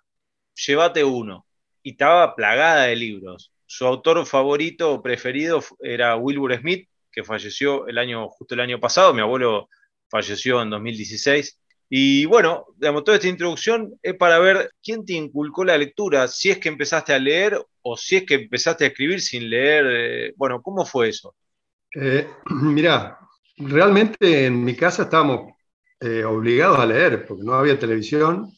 llévate 0.66 1.04
uno 1.04 1.46
y 1.82 1.92
estaba 1.92 2.34
plagada 2.34 2.84
de 2.84 2.96
libros. 2.96 3.52
Su 3.66 3.86
autor 3.86 4.26
favorito 4.26 4.94
o 4.94 5.02
preferido 5.02 5.62
era 5.80 6.16
Wilbur 6.16 6.58
Smith, 6.58 6.88
que 7.12 7.24
falleció 7.24 7.86
el 7.86 7.98
año, 7.98 8.28
justo 8.28 8.54
el 8.54 8.60
año 8.60 8.80
pasado. 8.80 9.14
Mi 9.14 9.20
abuelo 9.20 9.68
falleció 10.08 10.60
en 10.62 10.70
2016. 10.70 11.59
Y 11.90 12.24
bueno, 12.24 12.66
digamos, 12.76 13.04
toda 13.04 13.16
esta 13.16 13.28
introducción 13.28 13.98
es 14.02 14.14
para 14.14 14.38
ver 14.38 14.70
quién 14.82 15.04
te 15.04 15.14
inculcó 15.14 15.64
la 15.64 15.76
lectura, 15.76 16.28
si 16.28 16.50
es 16.50 16.58
que 16.58 16.68
empezaste 16.70 17.12
a 17.12 17.18
leer 17.18 17.60
o 17.82 17.96
si 17.96 18.16
es 18.16 18.24
que 18.24 18.34
empezaste 18.34 18.84
a 18.84 18.88
escribir 18.88 19.20
sin 19.20 19.50
leer. 19.50 19.84
eh, 19.90 20.32
bueno, 20.36 20.62
¿cómo 20.62 20.86
fue 20.86 21.08
eso? 21.08 21.34
Eh, 21.94 22.28
mirá, 22.62 23.18
realmente 23.58 24.46
en 24.46 24.64
mi 24.64 24.74
casa 24.76 25.02
estábamos 25.02 25.52
eh, 26.00 26.24
obligados 26.24 26.78
a 26.78 26.86
leer, 26.86 27.26
porque 27.26 27.42
no 27.44 27.54
había 27.54 27.78
televisión, 27.78 28.50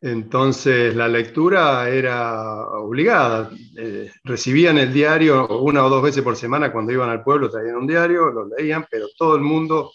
entonces 0.00 0.94
la 0.94 1.08
lectura 1.08 1.88
era 1.88 2.68
obligada. 2.78 3.50
Eh, 3.78 4.10
recibían 4.22 4.76
el 4.76 4.92
diario 4.92 5.48
una 5.60 5.84
o 5.84 5.88
dos 5.88 6.02
veces 6.02 6.22
por 6.22 6.36
semana 6.36 6.70
cuando 6.70 6.92
iban 6.92 7.08
al 7.08 7.24
pueblo, 7.24 7.50
traían 7.50 7.76
un 7.76 7.86
diario, 7.86 8.30
lo 8.30 8.46
leían, 8.54 8.86
pero 8.90 9.06
todo 9.16 9.34
el 9.36 9.40
mundo, 9.40 9.92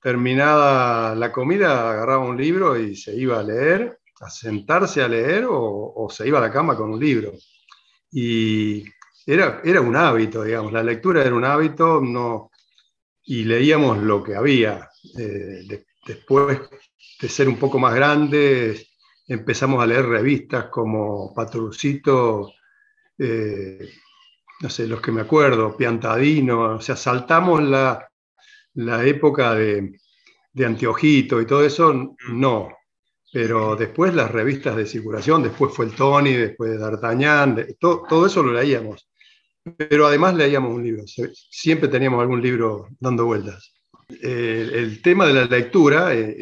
terminada 0.00 1.14
la 1.14 1.32
comida, 1.32 1.90
agarraba 1.92 2.24
un 2.26 2.36
libro 2.36 2.78
y 2.78 2.96
se 2.96 3.14
iba 3.16 3.40
a 3.40 3.42
leer, 3.42 4.00
a 4.20 4.30
sentarse 4.30 5.02
a 5.02 5.08
leer 5.08 5.46
o, 5.48 6.08
se 6.10 6.26
iba 6.28 6.38
a 6.38 6.42
la 6.42 6.52
cama 6.52 6.76
con 6.76 6.90
un 6.92 7.00
libro. 7.00 7.32
Y 8.12 8.84
era, 9.26 9.60
era 9.64 9.80
un 9.80 9.96
hábito, 9.96 10.44
digamos, 10.44 10.72
la 10.72 10.82
lectura 10.82 11.24
era 11.24 11.34
un 11.34 11.44
hábito, 11.44 12.00
no, 12.00 12.50
y 13.24 13.44
leíamos 13.44 13.98
lo 13.98 14.22
que 14.22 14.36
había. 14.36 14.88
Eh, 15.18 15.64
de- 15.68 15.86
después 16.06 16.60
de 17.20 17.28
ser 17.28 17.48
un 17.48 17.58
poco 17.58 17.78
más 17.78 17.94
grandes, 17.94 18.96
empezamos 19.28 19.82
a 19.82 19.86
leer 19.86 20.06
revistas 20.06 20.66
como 20.66 21.34
Patrucito, 21.34 22.52
eh, 23.18 23.90
no 24.60 24.70
sé, 24.70 24.86
los 24.86 25.00
que 25.00 25.12
me 25.12 25.22
acuerdo, 25.22 25.76
Piantadino, 25.76 26.76
o 26.76 26.80
sea, 26.80 26.96
saltamos 26.96 27.62
la, 27.62 28.08
la 28.76 29.04
época 29.04 29.54
de, 29.54 29.98
de 30.52 30.66
Anteojito 30.66 31.40
y 31.40 31.46
todo 31.46 31.64
eso, 31.64 32.14
no. 32.32 32.68
Pero 33.32 33.76
después 33.76 34.14
las 34.14 34.30
revistas 34.30 34.76
de 34.76 34.86
circulación, 34.86 35.42
después 35.42 35.74
fue 35.74 35.86
el 35.86 35.92
Tony, 35.94 36.32
después 36.34 36.70
de 36.70 36.78
D'Artagnan, 36.78 37.54
de- 37.56 37.74
to- 37.74 38.04
todo 38.08 38.26
eso 38.26 38.42
lo 38.42 38.52
leíamos. 38.52 39.08
Pero 39.76 40.06
además 40.06 40.34
leíamos 40.36 40.72
un 40.72 40.84
libro, 40.84 41.04
siempre 41.50 41.88
teníamos 41.88 42.20
algún 42.20 42.40
libro 42.40 42.88
dando 43.00 43.26
vueltas. 43.26 43.74
Eh, 44.22 44.70
el 44.74 45.02
tema 45.02 45.26
de 45.26 45.34
la 45.34 45.44
lectura 45.46 46.14
eh, 46.14 46.36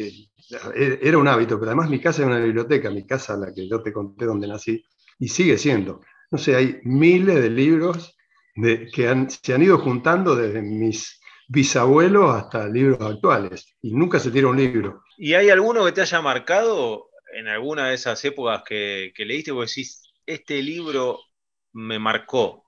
eh, 0.75 0.99
era 1.01 1.17
un 1.17 1.27
hábito, 1.27 1.57
pero 1.59 1.71
además 1.71 1.89
mi 1.89 1.99
casa 1.99 2.21
era 2.21 2.31
una 2.35 2.43
biblioteca, 2.45 2.91
mi 2.91 3.05
casa, 3.05 3.35
la 3.35 3.51
que 3.53 3.67
yo 3.67 3.81
te 3.81 3.91
conté 3.91 4.25
donde 4.25 4.47
nací, 4.47 4.83
y 5.19 5.27
sigue 5.27 5.57
siendo. 5.57 6.01
No 6.29 6.37
sé, 6.37 6.55
hay 6.55 6.79
miles 6.83 7.41
de 7.41 7.49
libros 7.49 8.15
de- 8.55 8.87
que 8.93 9.07
han- 9.07 9.29
se 9.29 9.53
han 9.53 9.63
ido 9.63 9.79
juntando 9.79 10.35
desde 10.35 10.61
mis 10.61 11.19
bisabuelos 11.47 12.33
hasta 12.35 12.67
libros 12.67 13.01
actuales, 13.01 13.75
y 13.81 13.93
nunca 13.93 14.19
se 14.19 14.31
tira 14.31 14.47
un 14.47 14.57
libro. 14.57 15.03
¿Y 15.17 15.33
hay 15.33 15.49
alguno 15.49 15.85
que 15.85 15.91
te 15.91 16.01
haya 16.01 16.21
marcado 16.21 17.09
en 17.33 17.47
alguna 17.47 17.89
de 17.89 17.95
esas 17.95 18.23
épocas 18.25 18.63
que, 18.65 19.11
que 19.15 19.25
leíste? 19.25 19.51
Vos 19.51 19.69
decís, 19.69 20.03
este 20.25 20.61
libro 20.61 21.19
me 21.73 21.99
marcó. 21.99 22.65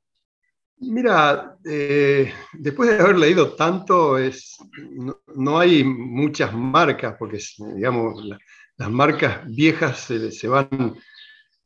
Mira, 0.79 1.57
eh, 1.65 2.31
después 2.53 2.89
de 2.89 2.99
haber 3.03 3.17
leído 3.17 3.55
tanto, 3.55 4.17
es, 4.17 4.57
no, 4.95 5.19
no 5.35 5.57
hay 5.59 5.83
muchas 5.83 6.53
marcas, 6.53 7.15
porque 7.17 7.39
digamos, 7.75 8.23
la- 8.25 8.37
las 8.77 8.91
marcas 8.91 9.41
viejas 9.47 9.99
se, 10.01 10.31
se 10.31 10.47
van 10.47 10.69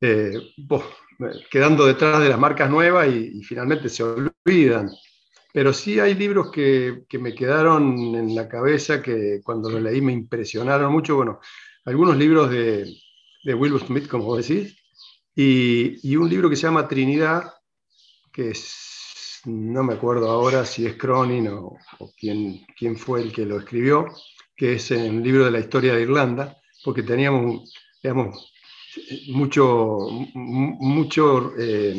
eh, 0.01 0.33
bo- 0.57 0.83
quedando 1.51 1.85
detrás 1.87 2.21
de 2.21 2.29
las 2.29 2.39
marcas 2.39 2.69
nuevas 2.69 3.07
y, 3.09 3.39
y 3.39 3.43
finalmente 3.43 3.89
se 3.89 4.03
olvidan. 4.03 4.89
Pero 5.53 5.73
sí 5.73 5.99
hay 5.99 6.13
libros 6.15 6.51
que, 6.51 7.03
que 7.09 7.19
me 7.19 7.33
quedaron 7.35 8.15
en 8.15 8.35
la 8.35 8.47
cabeza 8.47 9.01
que 9.01 9.41
cuando 9.43 9.69
los 9.69 9.81
leí 9.81 10.01
me 10.01 10.13
impresionaron 10.13 10.91
mucho. 10.91 11.15
Bueno, 11.17 11.39
algunos 11.85 12.17
libros 12.17 12.49
de, 12.49 12.85
de 13.43 13.79
Smith, 13.85 14.07
como 14.07 14.25
vos 14.25 14.47
decís, 14.47 14.77
y, 15.35 15.97
y 16.09 16.15
un 16.15 16.29
libro 16.29 16.49
que 16.49 16.55
se 16.55 16.63
llama 16.63 16.87
Trinidad, 16.87 17.43
que 18.31 18.53
no 19.45 19.83
me 19.83 19.93
acuerdo 19.93 20.29
ahora 20.29 20.65
si 20.65 20.85
es 20.85 20.95
Cronin 20.95 21.47
o, 21.49 21.77
o 21.99 22.11
quién, 22.17 22.65
quién 22.77 22.95
fue 22.97 23.21
el 23.21 23.31
que 23.33 23.45
lo 23.45 23.59
escribió, 23.59 24.07
que 24.55 24.73
es 24.73 24.91
un 24.91 25.23
libro 25.23 25.45
de 25.45 25.51
la 25.51 25.59
historia 25.59 25.95
de 25.95 26.03
Irlanda, 26.03 26.57
porque 26.83 27.03
teníamos, 27.03 27.73
digamos, 28.01 28.51
mucho, 29.29 30.07
mu- 30.33 30.77
mucho 30.79 31.53
eh, 31.57 31.97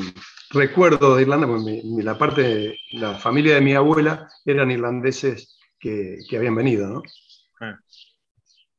recuerdo 0.52 1.16
de 1.16 1.22
Irlanda, 1.22 1.46
porque 1.46 1.62
mi- 1.64 1.82
mi- 1.82 2.02
la 2.02 2.18
parte, 2.18 2.42
de- 2.42 2.78
la 2.92 3.14
familia 3.14 3.54
de 3.54 3.60
mi 3.60 3.74
abuela 3.74 4.28
eran 4.44 4.70
irlandeses 4.70 5.58
que, 5.78 6.18
que 6.28 6.36
habían 6.36 6.54
venido, 6.54 6.88
¿no? 6.88 7.02
Ah. 7.60 7.78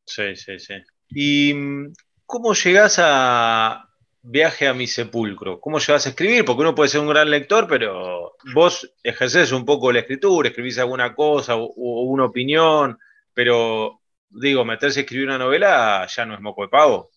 Sí, 0.05 0.35
sí, 0.35 0.59
sí. 0.59 0.73
¿Y 1.09 1.53
mm, 1.53 1.93
cómo 2.25 2.53
llegás 2.53 2.97
a 3.01 3.89
Viaje 4.25 4.67
a 4.67 4.73
mi 4.73 4.87
sepulcro? 4.87 5.59
¿Cómo 5.59 5.79
llegás 5.79 6.05
a 6.05 6.09
escribir? 6.09 6.45
Porque 6.45 6.61
uno 6.61 6.73
puede 6.75 6.89
ser 6.89 7.01
un 7.01 7.09
gran 7.09 7.29
lector, 7.29 7.67
pero 7.67 8.33
vos 8.53 8.89
ejercés 9.03 9.51
un 9.51 9.65
poco 9.65 9.91
la 9.91 9.99
escritura, 9.99 10.47
escribís 10.47 10.79
alguna 10.79 11.13
cosa 11.13 11.55
o, 11.57 11.65
o 11.65 12.03
una 12.03 12.25
opinión, 12.25 12.97
pero 13.33 13.99
digo, 14.29 14.63
meterse 14.63 14.99
a 14.99 15.03
escribir 15.03 15.27
una 15.27 15.37
novela 15.37 16.07
ya 16.07 16.25
no 16.25 16.35
es 16.35 16.39
moco 16.41 16.61
de 16.63 16.69
pavo. 16.69 17.09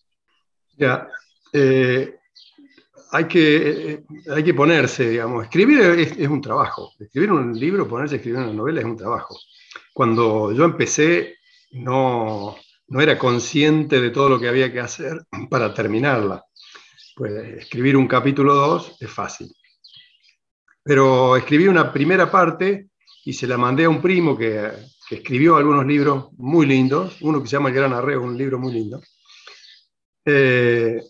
Ya, 0.77 1.07
eh, 1.53 2.16
hay, 3.11 3.25
que, 3.25 3.91
eh, 3.91 4.03
hay 4.33 4.43
que 4.43 4.53
ponerse, 4.53 5.09
digamos, 5.09 5.43
escribir 5.43 5.79
es, 5.81 6.27
un 6.27 6.41
trabajo. 6.41 6.93
Escribir 6.99 7.31
un 7.31 7.57
libro, 7.57 7.87
ponerse 7.87 8.15
a 8.15 8.17
escribir 8.17 8.39
una 8.39 8.53
novela 8.53 8.79
es 8.79 8.85
un 8.85 8.97
trabajo. 8.97 9.37
Cuando 9.93 10.51
yo 10.51 10.65
empecé, 10.65 11.35
no, 11.71 12.55
no 12.87 13.01
era 13.01 13.17
consciente 13.17 14.01
de 14.01 14.09
todo 14.09 14.29
lo 14.29 14.39
que 14.39 14.47
había 14.47 14.71
que 14.71 14.79
hacer 14.79 15.25
para 15.49 15.73
terminarla. 15.73 16.43
Pues 17.15 17.31
escribir 17.57 17.97
un 17.97 18.07
capítulo 18.07 18.53
2 18.53 18.97
es 18.99 19.09
fácil. 19.09 19.51
Pero 20.83 21.35
escribí 21.35 21.67
una 21.67 21.91
primera 21.91 22.31
parte 22.31 22.89
y 23.25 23.33
se 23.33 23.47
la 23.47 23.57
mandé 23.57 23.85
a 23.85 23.89
un 23.89 24.01
primo 24.01 24.37
que, 24.37 24.71
que 25.07 25.15
escribió 25.15 25.55
algunos 25.55 25.85
libros 25.85 26.27
muy 26.37 26.65
lindos, 26.65 27.17
uno 27.21 27.41
que 27.41 27.47
se 27.47 27.55
llama 27.55 27.69
El 27.69 27.75
Gran 27.75 27.93
Arreo, 27.93 28.21
un 28.21 28.37
libro 28.37 28.59
muy 28.59 28.73
lindo. 28.73 29.01
Eh, 30.25 31.01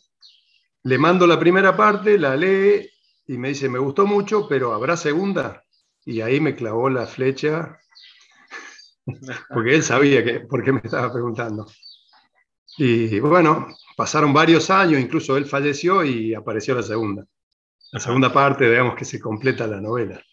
le 0.88 0.98
mando 0.98 1.28
la 1.28 1.38
primera 1.38 1.76
parte, 1.76 2.18
la 2.18 2.38
lee 2.38 2.90
y 3.28 3.38
me 3.38 3.50
dice, 3.50 3.68
me 3.68 3.78
gustó 3.78 4.08
mucho, 4.08 4.48
pero 4.48 4.74
¿habrá 4.74 4.96
segunda? 4.96 5.62
Y 6.06 6.22
ahí 6.22 6.40
me 6.40 6.56
clavó 6.56 6.90
la 6.90 7.06
flecha, 7.06 7.78
porque 9.54 9.76
él 9.76 9.84
sabía 9.84 10.24
que, 10.24 10.40
por 10.40 10.64
qué 10.64 10.72
me 10.72 10.80
estaba 10.82 11.12
preguntando. 11.12 11.68
Y 12.78 13.20
bueno, 13.20 13.68
pasaron 13.98 14.32
varios 14.32 14.70
años, 14.70 15.02
incluso 15.02 15.36
él 15.36 15.46
falleció 15.46 16.06
y 16.06 16.34
apareció 16.34 16.74
la 16.74 16.84
segunda. 16.84 17.26
La 17.92 18.00
segunda 18.00 18.32
parte, 18.32 18.70
digamos 18.70 18.96
que 18.96 19.04
se 19.04 19.20
completa 19.20 19.68
la 19.68 19.82
novela. 19.82 20.24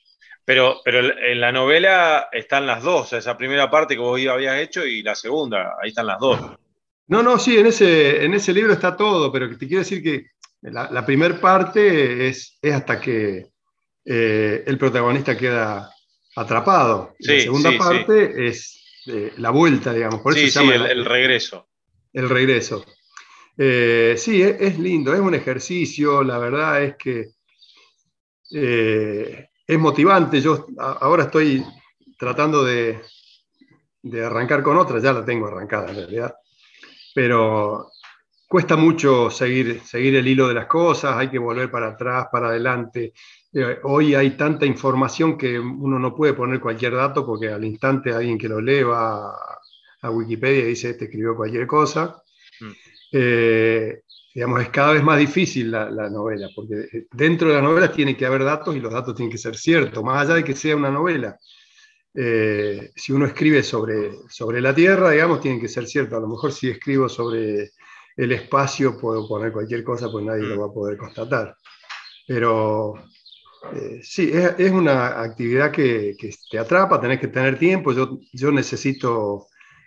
Pero, 0.44 0.76
pero 0.84 1.00
en 1.00 1.40
la 1.40 1.50
novela 1.50 2.28
están 2.30 2.64
las 2.64 2.80
dos, 2.84 3.12
esa 3.12 3.36
primera 3.36 3.68
parte 3.68 3.94
que 3.94 4.00
vos 4.00 4.20
habías 4.28 4.60
hecho 4.60 4.86
y 4.86 5.02
la 5.02 5.16
segunda, 5.16 5.74
ahí 5.82 5.88
están 5.88 6.06
las 6.06 6.20
dos. 6.20 6.38
No, 7.08 7.24
no, 7.24 7.40
sí, 7.40 7.58
en 7.58 7.66
ese, 7.66 8.24
en 8.24 8.34
ese 8.34 8.52
libro 8.52 8.72
está 8.72 8.96
todo, 8.96 9.32
pero 9.32 9.48
te 9.58 9.66
quiero 9.66 9.80
decir 9.80 10.00
que 10.00 10.33
la, 10.72 10.90
la 10.90 11.04
primera 11.06 11.40
parte 11.40 12.28
es, 12.28 12.58
es 12.60 12.74
hasta 12.74 13.00
que 13.00 13.46
eh, 14.04 14.64
el 14.66 14.78
protagonista 14.78 15.36
queda 15.36 15.90
atrapado. 16.36 17.14
Sí, 17.18 17.32
la 17.36 17.40
segunda 17.40 17.70
sí, 17.70 17.78
parte 17.78 18.46
es 18.48 18.80
eh, 19.06 19.32
la 19.38 19.50
vuelta, 19.50 19.92
digamos. 19.92 20.20
Por 20.20 20.34
sí, 20.34 20.44
eso 20.44 20.60
se 20.60 20.66
llama 20.66 20.86
el, 20.86 20.98
el 20.98 21.04
regreso. 21.04 21.68
el 22.12 22.28
regreso. 22.28 22.84
Eh, 23.56 24.14
sí, 24.18 24.42
es, 24.42 24.60
es 24.60 24.78
lindo, 24.78 25.14
es 25.14 25.20
un 25.20 25.34
ejercicio, 25.34 26.22
la 26.24 26.38
verdad 26.38 26.82
es 26.82 26.96
que 26.96 27.30
es 29.66 29.78
motivante. 29.78 30.40
Yo 30.40 30.66
a- 30.78 30.92
ahora 31.00 31.24
estoy 31.24 31.64
tratando 32.18 32.64
de, 32.64 33.00
de 34.02 34.24
arrancar 34.24 34.62
con 34.62 34.76
otra, 34.76 34.98
ya 35.00 35.12
la 35.12 35.24
tengo 35.24 35.46
arrancada 35.46 35.90
en 35.90 35.96
realidad, 35.96 36.34
pero 37.14 37.90
cuesta 38.54 38.76
mucho 38.76 39.30
seguir, 39.30 39.80
seguir 39.80 40.14
el 40.14 40.28
hilo 40.28 40.46
de 40.46 40.54
las 40.54 40.66
cosas, 40.66 41.16
hay 41.16 41.28
que 41.28 41.40
volver 41.40 41.72
para 41.72 41.88
atrás, 41.88 42.28
para 42.30 42.50
adelante. 42.50 43.12
Eh, 43.52 43.80
hoy 43.82 44.14
hay 44.14 44.36
tanta 44.36 44.64
información 44.64 45.36
que 45.36 45.58
uno 45.58 45.98
no 45.98 46.14
puede 46.14 46.34
poner 46.34 46.60
cualquier 46.60 46.94
dato 46.94 47.26
porque 47.26 47.48
al 47.48 47.64
instante 47.64 48.12
alguien 48.12 48.38
que 48.38 48.48
lo 48.48 48.60
lee 48.60 48.84
va 48.84 49.30
a, 49.30 49.58
a 50.02 50.10
Wikipedia 50.12 50.60
y 50.60 50.68
dice, 50.68 50.90
este 50.90 51.06
escribió 51.06 51.34
cualquier 51.34 51.66
cosa. 51.66 52.22
Mm. 52.60 52.70
Eh, 53.10 54.02
digamos, 54.32 54.62
es 54.62 54.68
cada 54.68 54.92
vez 54.92 55.02
más 55.02 55.18
difícil 55.18 55.72
la, 55.72 55.90
la 55.90 56.08
novela, 56.08 56.48
porque 56.54 56.74
eh, 56.92 57.06
dentro 57.10 57.48
de 57.48 57.54
la 57.56 57.60
novela 57.60 57.90
tiene 57.90 58.16
que 58.16 58.24
haber 58.24 58.44
datos 58.44 58.76
y 58.76 58.78
los 58.78 58.92
datos 58.92 59.16
tienen 59.16 59.32
que 59.32 59.38
ser 59.38 59.56
ciertos, 59.56 60.04
más 60.04 60.24
allá 60.24 60.36
de 60.36 60.44
que 60.44 60.54
sea 60.54 60.76
una 60.76 60.92
novela. 60.92 61.36
Eh, 62.14 62.92
si 62.94 63.12
uno 63.12 63.26
escribe 63.26 63.64
sobre, 63.64 64.12
sobre 64.28 64.60
la 64.60 64.72
Tierra, 64.72 65.10
digamos, 65.10 65.40
tiene 65.40 65.60
que 65.60 65.66
ser 65.66 65.88
cierto. 65.88 66.16
A 66.16 66.20
lo 66.20 66.28
mejor 66.28 66.52
si 66.52 66.70
escribo 66.70 67.08
sobre 67.08 67.72
el 68.16 68.32
espacio 68.32 68.98
puedo 68.98 69.26
poner 69.26 69.52
cualquier 69.52 69.82
cosa, 69.84 70.10
pues 70.10 70.24
nadie 70.24 70.44
lo 70.44 70.60
va 70.60 70.66
a 70.66 70.74
poder 70.74 70.96
constatar. 70.96 71.56
Pero 72.26 72.94
eh, 73.74 74.00
sí, 74.02 74.30
es, 74.32 74.54
es 74.58 74.70
una 74.70 75.20
actividad 75.20 75.70
que, 75.70 76.14
que 76.18 76.30
te 76.50 76.58
atrapa, 76.58 77.00
tenés 77.00 77.20
que 77.20 77.28
tener 77.28 77.58
tiempo. 77.58 77.92
Yo, 77.92 78.20
yo 78.32 78.50
necesito 78.52 79.46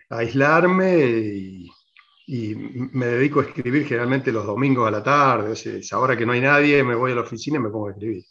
aislarme 0.09 0.99
y, 0.99 1.69
y 2.27 2.55
me 2.55 3.05
dedico 3.05 3.39
a 3.39 3.43
escribir 3.43 3.85
generalmente 3.85 4.33
los 4.33 4.45
domingos 4.45 4.87
a 4.87 4.91
la 4.91 5.01
tarde. 5.01 5.53
Es 5.53 5.93
ahora 5.93 6.17
que 6.17 6.25
no 6.25 6.33
hay 6.33 6.41
nadie, 6.41 6.83
me 6.83 6.95
voy 6.95 7.13
a 7.13 7.15
la 7.15 7.21
oficina 7.21 7.57
y 7.57 7.61
me 7.61 7.69
pongo 7.69 7.87
a 7.87 7.91
escribir. 7.91 8.23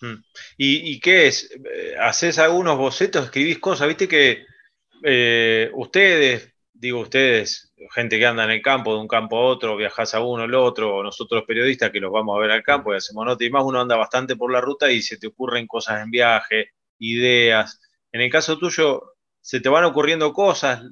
Mm. 0.00 0.24
¿Y, 0.56 1.00
qué 1.00 1.26
es? 1.26 1.50
Eh, 1.52 1.94
¿Haces 2.00 2.38
algunos 2.38 2.78
bocetos? 2.78 3.26
¿Escribís 3.26 3.58
cosas? 3.58 3.86
Viste 3.86 4.08
que 4.08 4.44
eh, 5.02 5.70
ustedes, 5.74 6.53
digo 6.74 7.00
ustedes, 7.00 7.72
gente 7.94 8.18
que 8.18 8.26
anda 8.26 8.44
en 8.44 8.50
el 8.50 8.62
campo, 8.62 8.94
de 8.94 9.00
un 9.00 9.08
campo 9.08 9.38
a 9.38 9.46
otro, 9.46 9.76
viajas 9.76 10.14
a 10.14 10.20
uno, 10.20 10.42
al 10.42 10.54
otro, 10.54 10.96
o 10.96 11.02
nosotros 11.02 11.44
periodistas 11.46 11.90
que 11.90 12.00
los 12.00 12.12
vamos 12.12 12.36
a 12.36 12.40
ver 12.40 12.50
al 12.50 12.62
campo 12.62 12.92
y 12.92 12.96
hacemos 12.96 13.24
nota 13.24 13.44
y 13.44 13.50
más, 13.50 13.64
uno 13.64 13.80
anda 13.80 13.96
bastante 13.96 14.36
por 14.36 14.52
la 14.52 14.60
ruta 14.60 14.90
y 14.90 15.00
se 15.00 15.16
te 15.16 15.28
ocurren 15.28 15.66
cosas 15.66 16.02
en 16.02 16.10
viaje, 16.10 16.72
ideas. 16.98 17.80
En 18.12 18.20
el 18.20 18.30
caso 18.30 18.58
tuyo, 18.58 19.14
se 19.40 19.60
te 19.60 19.68
van 19.68 19.84
ocurriendo 19.84 20.32
cosas, 20.32 20.82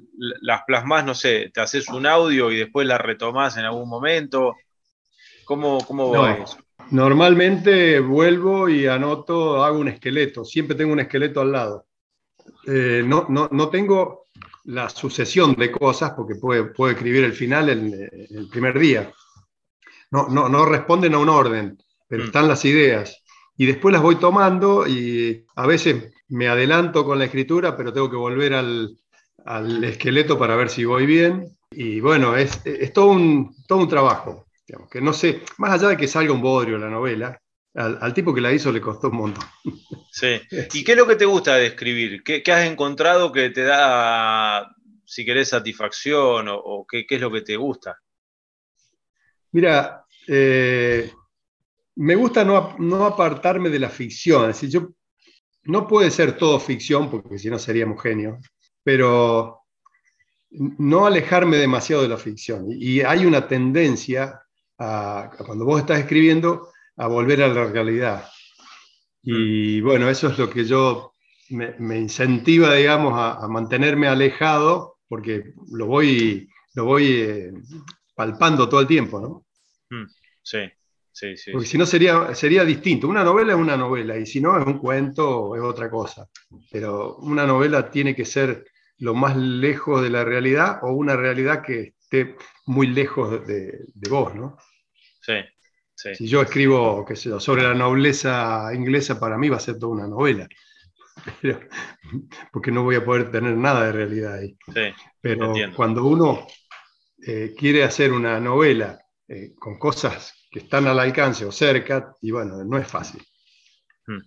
las 0.41 0.63
plasmas, 0.65 1.05
no 1.05 1.15
sé, 1.15 1.51
te 1.53 1.61
haces 1.61 1.89
un 1.89 2.05
audio 2.05 2.51
y 2.51 2.57
después 2.57 2.87
las 2.87 3.01
retomás 3.01 3.57
en 3.57 3.65
algún 3.65 3.89
momento. 3.89 4.55
¿Cómo, 5.45 5.79
cómo 5.85 6.27
eso? 6.27 6.57
Normalmente 6.91 7.99
vuelvo 7.99 8.69
y 8.69 8.87
anoto, 8.87 9.63
hago 9.63 9.79
un 9.79 9.87
esqueleto, 9.87 10.45
siempre 10.45 10.75
tengo 10.75 10.93
un 10.93 10.99
esqueleto 10.99 11.41
al 11.41 11.51
lado. 11.51 11.87
Eh, 12.67 13.03
no, 13.05 13.27
no, 13.29 13.69
tengo 13.69 14.22
la 14.65 14.89
sucesión 14.89 15.55
de 15.55 15.71
cosas 15.71 16.11
porque 16.15 16.35
puedo, 16.35 16.89
escribir 16.89 17.23
el 17.23 17.33
final 17.33 17.69
el, 17.69 17.93
el 18.29 18.49
primer 18.49 18.79
día. 18.79 19.11
No, 20.11 20.27
no, 20.27 20.47
no, 20.47 20.65
responden 20.65 21.15
a 21.15 21.19
un 21.19 21.29
orden, 21.29 21.77
pero 22.07 22.23
mm. 22.23 22.25
están 22.27 22.47
las 22.47 22.63
ideas. 22.65 23.23
Y 23.57 23.65
después 23.65 23.93
las 23.93 24.01
voy 24.01 24.15
tomando 24.15 24.87
y 24.87 25.45
a 25.55 25.67
veces 25.67 26.11
me 26.29 26.47
adelanto 26.47 27.05
con 27.05 27.19
la 27.19 27.25
escritura, 27.25 27.75
pero 27.75 27.93
tengo 27.93 28.09
que 28.09 28.15
volver 28.15 28.53
al, 28.53 28.97
al 29.45 29.83
esqueleto 29.83 30.37
para 30.37 30.55
ver 30.55 30.69
si 30.69 30.85
voy 30.85 31.05
bien. 31.05 31.45
Y 31.71 31.99
bueno, 31.99 32.35
es, 32.35 32.61
es 32.65 32.93
todo, 32.93 33.07
un, 33.07 33.55
todo 33.67 33.79
un 33.79 33.89
trabajo 33.89 34.45
que 34.89 35.01
no 35.01 35.13
sé, 35.13 35.41
más 35.57 35.71
allá 35.71 35.89
de 35.89 35.97
que 35.97 36.07
salga 36.07 36.33
un 36.33 36.41
bodrio 36.41 36.77
la 36.77 36.89
novela, 36.89 37.39
al, 37.75 38.13
tipo 38.13 38.33
que 38.33 38.41
la 38.41 38.51
hizo 38.51 38.71
le 38.71 38.81
costó 38.81 39.09
un 39.09 39.17
montón. 39.17 39.45
Sí. 40.11 40.39
¿Y 40.73 40.83
qué 40.83 40.91
es 40.91 40.97
lo 40.97 41.07
que 41.07 41.15
te 41.15 41.25
gusta 41.25 41.55
de 41.55 41.67
escribir? 41.67 42.23
¿Qué, 42.23 42.43
has 42.51 42.65
encontrado 42.65 43.31
que 43.31 43.49
te 43.49 43.63
da, 43.63 44.75
si 45.05 45.25
querés, 45.25 45.49
satisfacción 45.49 46.47
o, 46.49 46.85
qué, 46.87 47.05
es 47.09 47.21
lo 47.21 47.31
que 47.31 47.41
te 47.41 47.55
gusta? 47.55 47.99
Mira, 49.51 50.05
eh, 50.27 51.11
me 51.95 52.15
gusta 52.15 52.43
no, 52.43 53.05
apartarme 53.05 53.69
de 53.69 53.79
la 53.79 53.89
ficción. 53.89 54.49
Es 54.49 54.61
decir, 54.61 54.69
yo, 54.69 54.89
no 55.63 55.87
puede 55.87 56.11
ser 56.11 56.37
todo 56.37 56.59
ficción, 56.59 57.09
porque 57.09 57.39
si 57.39 57.49
no 57.49 57.57
seríamos 57.57 58.01
genios, 58.01 58.45
pero 58.83 59.61
no 60.51 61.07
alejarme 61.07 61.57
demasiado 61.57 62.03
de 62.03 62.09
la 62.09 62.17
ficción. 62.17 62.65
Y 62.69 63.01
hay 63.01 63.25
una 63.25 63.47
tendencia 63.47 64.39
cuando 64.75 65.65
vos 65.65 65.79
estás 65.79 65.99
escribiendo, 65.99 66.72
a 66.97 67.07
volver 67.07 67.43
a 67.43 67.47
la 67.47 67.65
realidad. 67.65 68.25
Y 69.21 69.81
mm. 69.81 69.85
bueno, 69.85 70.09
eso 70.09 70.27
es 70.27 70.37
lo 70.37 70.49
que 70.49 70.65
yo 70.65 71.13
me, 71.49 71.97
incentiva, 71.97 72.73
digamos, 72.73 73.13
a, 73.15 73.47
mantenerme 73.47 74.07
alejado, 74.07 74.97
porque 75.07 75.53
lo 75.71 75.87
voy, 75.87 76.49
lo 76.73 76.85
voy 76.85 77.11
eh, 77.11 77.53
palpando 78.15 78.67
todo 78.67 78.81
el 78.81 78.87
tiempo, 78.87 79.19
¿no? 79.19 79.45
Mm. 79.89 80.07
Sí, 80.41 80.59
sí, 81.11 81.37
sí. 81.37 81.51
Porque 81.51 81.67
si 81.67 81.77
no 81.77 81.85
sería, 81.85 82.35
sería 82.35 82.65
distinto. 82.65 83.07
Una 83.07 83.23
novela 83.23 83.53
es 83.53 83.59
una 83.59 83.77
novela, 83.77 84.17
y 84.17 84.25
si 84.25 84.41
no 84.41 84.59
es 84.59 84.65
un 84.65 84.79
cuento, 84.79 85.55
es 85.55 85.61
otra 85.61 85.89
cosa. 85.89 86.27
Pero 86.71 87.17
una 87.17 87.45
novela 87.45 87.89
tiene 87.89 88.15
que 88.15 88.25
ser 88.25 88.65
lo 88.97 89.13
más 89.13 89.35
lejos 89.35 90.01
de 90.01 90.09
la 90.09 90.23
realidad 90.23 90.79
o 90.83 90.91
una 90.91 91.15
realidad 91.15 91.63
que 91.63 91.95
esté 91.99 92.35
muy 92.65 92.87
lejos 92.87 93.45
de, 93.47 93.85
de 93.93 94.09
vos, 94.09 94.35
¿no? 94.35 94.57
Sí, 95.21 95.33
sí. 96.03 96.15
Si 96.15 96.27
yo 96.27 96.41
escribo, 96.41 97.05
qué 97.05 97.15
sé 97.15 97.39
sobre 97.39 97.63
la 97.63 97.73
nobleza 97.73 98.71
inglesa, 98.73 99.19
para 99.19 99.37
mí 99.37 99.49
va 99.49 99.57
a 99.57 99.61
ser 99.61 99.79
toda 99.79 99.93
una 99.93 100.07
novela. 100.07 100.47
porque 102.51 102.71
no 102.71 102.83
voy 102.83 102.95
a 102.95 103.05
poder 103.05 103.31
tener 103.31 103.55
nada 103.55 103.85
de 103.85 103.91
realidad 103.91 104.33
ahí. 104.35 104.57
Sí, 104.73 104.93
Pero 105.21 105.53
cuando 105.75 106.05
uno 106.05 106.47
eh, 107.25 107.53
quiere 107.57 107.83
hacer 107.83 108.11
una 108.11 108.39
novela 108.39 108.99
eh, 109.27 109.53
con 109.57 109.77
cosas 109.77 110.47
que 110.51 110.59
están 110.59 110.87
al 110.87 110.99
alcance 110.99 111.45
o 111.45 111.51
cerca, 111.51 112.15
y 112.21 112.31
bueno, 112.31 112.63
no 112.63 112.77
es 112.77 112.87
fácil. 112.87 113.23
Hmm. 114.05 114.21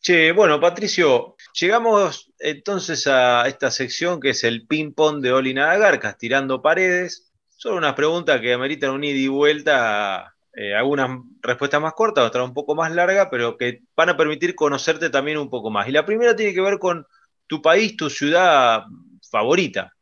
Che, 0.00 0.32
bueno, 0.32 0.60
Patricio, 0.60 1.36
llegamos 1.52 2.32
entonces 2.38 3.06
a 3.06 3.46
esta 3.48 3.70
sección 3.70 4.20
que 4.20 4.30
es 4.30 4.44
el 4.44 4.66
ping-pong 4.66 5.20
de 5.20 5.32
Olina 5.32 5.76
Garcas, 5.76 6.16
tirando 6.18 6.62
paredes. 6.62 7.32
Son 7.48 7.74
unas 7.74 7.94
preguntas 7.94 8.40
que 8.40 8.52
ameritan 8.52 8.90
un 8.90 9.04
ida 9.04 9.18
y 9.18 9.28
vuelta, 9.28 10.35
eh, 10.58 10.74
algunas 10.74 11.20
respuestas 11.42 11.82
más 11.82 11.92
cortas, 11.92 12.26
otras 12.26 12.48
un 12.48 12.54
poco 12.54 12.74
más 12.74 12.90
largas, 12.90 13.28
pero 13.30 13.58
que 13.58 13.82
van 13.94 14.08
a 14.08 14.16
permitir 14.16 14.54
conocerte 14.54 15.10
también 15.10 15.36
un 15.36 15.50
poco 15.50 15.70
más. 15.70 15.86
Y 15.86 15.92
la 15.92 16.06
primera 16.06 16.34
tiene 16.34 16.54
que 16.54 16.62
ver 16.62 16.78
con 16.78 17.06
tu 17.46 17.60
país, 17.60 17.94
tu 17.94 18.08
ciudad 18.08 18.84
favorita. 19.30 19.92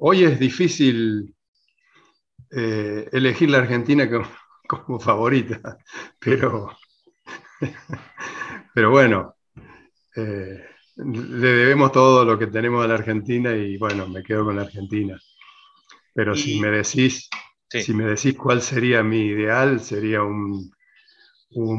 Hoy 0.00 0.24
es 0.24 0.40
difícil 0.40 1.32
eh, 2.50 3.08
elegir 3.12 3.50
la 3.50 3.58
Argentina 3.58 4.10
como, 4.66 4.98
favorita, 4.98 5.78
pero, 6.18 6.76
pero 8.74 8.90
bueno, 8.90 9.36
eh, 10.16 10.60
le 10.96 11.48
debemos 11.48 11.92
todo 11.92 12.24
lo 12.24 12.36
que 12.36 12.48
tenemos 12.48 12.84
a 12.84 12.88
la 12.88 12.94
Argentina 12.94 13.54
y 13.54 13.78
bueno, 13.78 14.08
me 14.08 14.24
quedo 14.24 14.44
con 14.44 14.56
la 14.56 14.62
Argentina. 14.62 15.16
Pero 16.14 16.34
si 16.34 16.60
me 16.60 16.68
decís, 16.68 17.30
si 17.80 17.94
me 17.94 18.04
decís 18.04 18.36
cuál 18.36 18.60
sería 18.60 19.02
mi 19.02 19.26
ideal, 19.26 19.80
sería 19.80 20.22
un, 20.22 20.70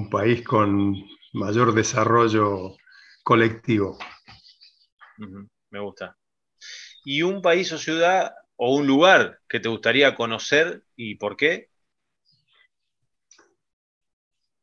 país 0.09 0.43
con 0.43 0.95
mayor 1.33 1.73
desarrollo 1.73 2.75
colectivo. 3.23 3.97
me 5.69 5.79
gusta. 5.79 6.17
¿Y 7.05 7.21
un 7.21 7.41
país 7.41 7.71
o 7.73 7.77
ciudad 7.77 8.33
o 8.55 8.75
un 8.75 8.87
lugar 8.87 9.39
que 9.47 9.59
te 9.59 9.69
gustaría 9.69 10.15
conocer 10.15 10.83
y 10.95 11.15
por 11.15 11.35
qué? 11.35 11.69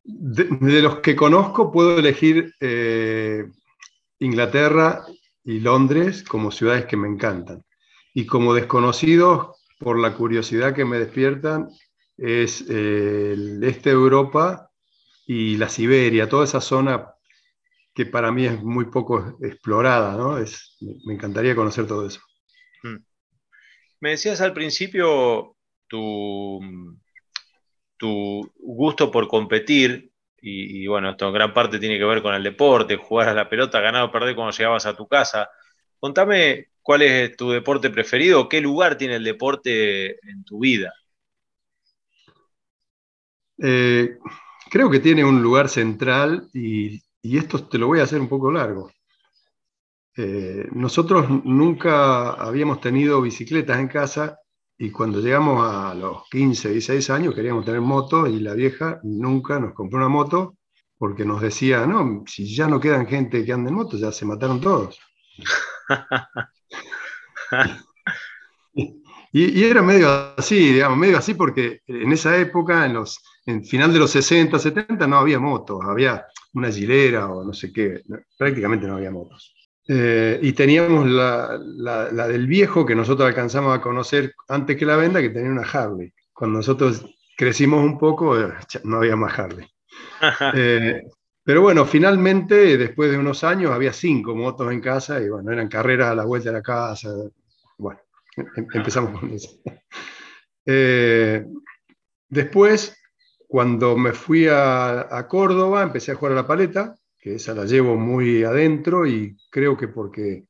De, 0.03 0.83
los 0.83 1.01
que 1.01 1.15
conozco 1.15 1.71
puedo 1.71 1.99
elegir 1.99 2.55
eh, 2.61 3.47
Inglaterra 4.19 5.05
y 5.45 5.61
Londres 5.61 6.23
como 6.23 6.51
ciudades 6.51 6.87
que 6.87 6.97
me 6.97 7.09
encantan. 7.09 7.65
Y 8.15 8.27
como 8.27 8.55
desconocidos, 8.55 9.60
por 9.81 9.99
la 9.99 10.15
curiosidad 10.15 10.75
que 10.75 10.85
me 10.85 10.99
despiertan 10.99 11.71
es 12.17 12.61
eh, 12.69 13.33
el 13.33 13.65
este 13.65 13.89
de 13.91 13.97
Europa 13.97 14.71
y 15.27 15.57
la 15.57 15.71
Siberia, 15.71 16.29
toda 16.29 16.45
esa 16.45 16.61
zona 16.61 17.15
que 17.95 18.05
para 18.05 18.31
mí 18.31 18.45
es 18.45 18.63
muy 18.63 18.85
poco 18.87 19.39
explorada, 19.43 20.17
¿no? 20.17 20.37
Me 21.07 21.15
encantaría 21.15 21.57
conocer 21.57 21.87
todo 21.87 22.07
eso. 22.07 22.21
Hmm. 22.83 22.99
Me 24.01 24.11
decías 24.11 24.41
al 24.43 24.53
principio 24.53 25.57
tu, 25.89 26.61
tu 27.97 28.53
gusto 28.59 29.11
por 29.11 29.29
competir, 29.29 30.13
y, 30.43 30.87
bueno, 30.87 31.11
esto 31.11 31.29
en 31.29 31.35
gran 31.35 31.53
parte 31.53 31.79
tiene 31.79 31.99
que 31.99 32.05
ver 32.05 32.23
con 32.23 32.35
el 32.35 32.43
deporte, 32.43 32.97
jugar 32.97 33.29
a 33.29 33.35
la 33.35 33.49
pelota, 33.49 33.81
ganar 33.81 34.05
o 34.05 34.13
perder 34.13 34.35
cuando 34.35 34.57
llegabas 34.57 34.87
a 34.87 34.97
tu 34.97 35.07
casa. 35.07 35.51
Contame 35.99 36.70
¿Cuál 36.83 37.03
es 37.03 37.37
tu 37.37 37.51
deporte 37.51 37.91
preferido? 37.91 38.49
¿Qué 38.49 38.61
lugar 38.61 38.97
tiene 38.97 39.17
el 39.17 39.25
deporte 39.25 40.11
en 40.29 40.45
tu 40.45 40.61
vida? 40.61 40.93
Eh, 43.63 44.19
creo 44.71 44.91
que 44.91 45.01
tiene 45.01 45.25
un 45.25 45.43
lugar 45.43 45.69
central 45.69 46.49
y, 46.55 47.03
esto 47.23 47.63
te 47.69 47.77
lo 47.77 47.87
voy 47.89 48.01
a 48.01 48.05
hacer 48.05 48.21
un 48.21 48.29
poco 48.29 48.51
largo. 48.51 48.91
Eh, 50.17 50.67
nosotros 50.73 51.29
nunca 51.45 52.33
habíamos 52.33 52.81
tenido 52.81 53.21
bicicletas 53.21 53.79
en 53.79 53.89
casa 53.89 54.39
y 54.79 54.91
cuando 54.91 55.21
llegamos 55.21 55.63
a 55.63 55.95
los 55.95 56.29
15, 56.31 56.71
16 56.71 57.11
años 57.11 57.35
queríamos 57.35 57.65
tener 57.65 57.83
moto 57.83 58.27
y 58.27 58.41
la 58.41 58.55
vieja 58.55 59.01
nunca 59.03 59.61
nos 59.61 59.75
compró 59.75 59.99
una 59.99 60.09
moto 60.09 60.57
porque 60.97 61.25
nos 61.25 61.43
decía, 61.43 61.87
no, 61.87 62.25
si 62.27 62.55
ya 62.55 62.69
no 62.69 62.81
quedan 62.81 63.07
gente 63.07 63.45
que 63.45 63.53
ande 63.53 63.69
en 63.71 63.77
moto, 63.77 63.97
ya 63.99 64.13
se 64.13 64.25
mataron 64.25 64.61
todos. 64.61 64.99
y, 69.33 69.65
era 69.65 69.83
medio 69.83 70.09
así, 70.37 70.73
digamos, 70.73 70.99
medio 70.99 71.19
así 71.19 71.35
porque 71.35 71.81
en 71.87 72.13
esa 72.13 72.37
época, 72.37 72.87
en 72.87 72.95
los 72.95 73.21
en 73.47 73.65
final 73.65 73.93
de 73.93 73.99
los 73.99 74.11
60, 74.11 74.59
70, 74.59 75.07
no 75.07 75.19
había 75.19 75.39
motos, 75.39 75.81
había 75.85 76.27
una 76.55 76.71
gilera 76.71 77.29
o 77.29 77.45
no 77.45 77.53
sé 77.53 77.73
qué, 77.73 78.03
prácticamente 78.39 78.87
no 78.87 78.97
había 78.97 79.11
motos. 79.11 79.55
Eh, 79.89 80.39
y 80.43 80.53
teníamos 80.53 81.09
la, 81.09 81.59
la, 81.59 82.29
del 82.29 82.47
viejo 82.47 82.87
que 82.87 82.95
nosotros 82.95 83.27
alcanzamos 83.27 83.77
a 83.77 83.81
conocer 83.81 84.35
antes 84.49 84.77
que 84.77 84.87
la 84.87 84.97
venda, 84.97 85.21
que 85.21 85.31
tenía 85.31 85.51
una 85.51 85.63
Harley. 85.63 86.13
Cuando 86.33 86.59
nosotros 86.59 87.05
crecimos 87.37 87.83
un 87.85 87.99
poco, 87.99 88.39
eh, 88.39 88.53
no 88.85 88.99
había 88.99 89.17
más 89.17 89.39
Harley. 89.39 89.67
Eh, 90.55 91.03
pero 91.43 91.63
bueno, 91.63 91.85
finalmente, 91.87 92.77
después 92.77 93.11
de 93.11 93.19
unos 93.19 93.43
años, 93.43 93.73
había 93.73 93.93
cinco 93.93 94.37
motos 94.37 94.71
en 94.71 94.81
casa 94.81 95.21
y 95.21 95.29
bueno, 95.29 95.51
eran 95.51 95.69
carreras 95.69 96.11
a 96.11 96.15
la 96.15 96.25
vuelta 96.25 96.51
de 96.51 96.57
la 96.57 96.63
casa. 96.63 97.11
Bueno, 97.81 98.01
Em- 98.57 98.69
Empezamos 98.73 99.19
con 99.19 99.31
eso. 99.33 99.51
Eh, 100.67 101.45
después, 102.29 102.97
cuando 103.49 103.97
me 103.97 104.13
fui 104.13 104.49
a, 104.49 105.17
a 105.17 105.29
Córdoba, 105.29 105.83
empecé 105.83 106.13
a 106.13 106.17
jugar 106.17 106.33
a 106.33 106.37
la 106.37 106.47
paleta, 106.47 106.97
que 107.19 107.37
esa 107.37 107.55
la 107.55 107.65
llevo 107.67 107.97
muy 107.97 108.45
adentro 108.45 109.07
y 109.07 109.37
creo 109.51 109.77
que 109.77 109.89
porque, 109.89 110.47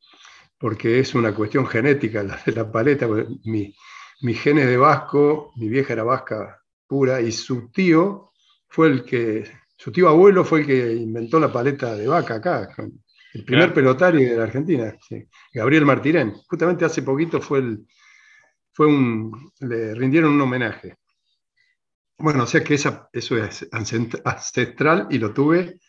porque 0.58 1.00
es 1.00 1.14
una 1.14 1.34
cuestión 1.34 1.66
genética 1.66 2.22
la 2.22 2.40
de 2.44 2.52
la 2.54 2.70
paleta. 2.70 3.08
Mi, 3.44 3.74
mi 4.22 4.34
genes 4.34 4.66
de 4.68 4.76
vasco, 4.76 5.52
mi 5.56 5.68
vieja 5.68 5.94
era 5.94 6.04
vasca 6.04 6.60
pura 6.88 7.20
y 7.20 7.32
su 7.32 7.70
tío 7.70 8.32
fue 8.68 8.88
el 8.88 9.04
que, 9.04 9.44
su 9.76 9.92
tío 9.92 10.08
abuelo 10.08 10.44
fue 10.44 10.60
el 10.60 10.66
que 10.66 10.94
inventó 10.94 11.40
la 11.40 11.52
paleta 11.52 11.94
de 11.96 12.06
vaca 12.08 12.36
acá, 12.36 12.74
con- 12.74 13.02
el 13.34 13.44
primer 13.44 13.72
Claro. 13.72 13.74
pelotario 13.74 14.28
de 14.30 14.36
la 14.36 14.44
Argentina, 14.44 14.94
sí, 15.00 15.26
Gabriel 15.52 15.84
Martirén. 15.86 16.32
Justamente 16.48 16.84
hace 16.84 17.02
poquito 17.02 17.40
fue 17.40 17.58
el, 17.60 17.86
fue 18.72 18.86
un, 18.86 19.52
le 19.60 19.94
rindieron 19.94 20.32
un 20.32 20.40
homenaje. 20.42 20.96
Bueno, 22.18 22.44
o 22.44 22.46
sea 22.46 22.62
que 22.62 22.74
esa, 22.74 23.08
eso 23.12 23.36
es 23.42 23.66
ancestral 23.72 25.06
y 25.10 25.18
lo 25.18 25.32
tuve, 25.32 25.80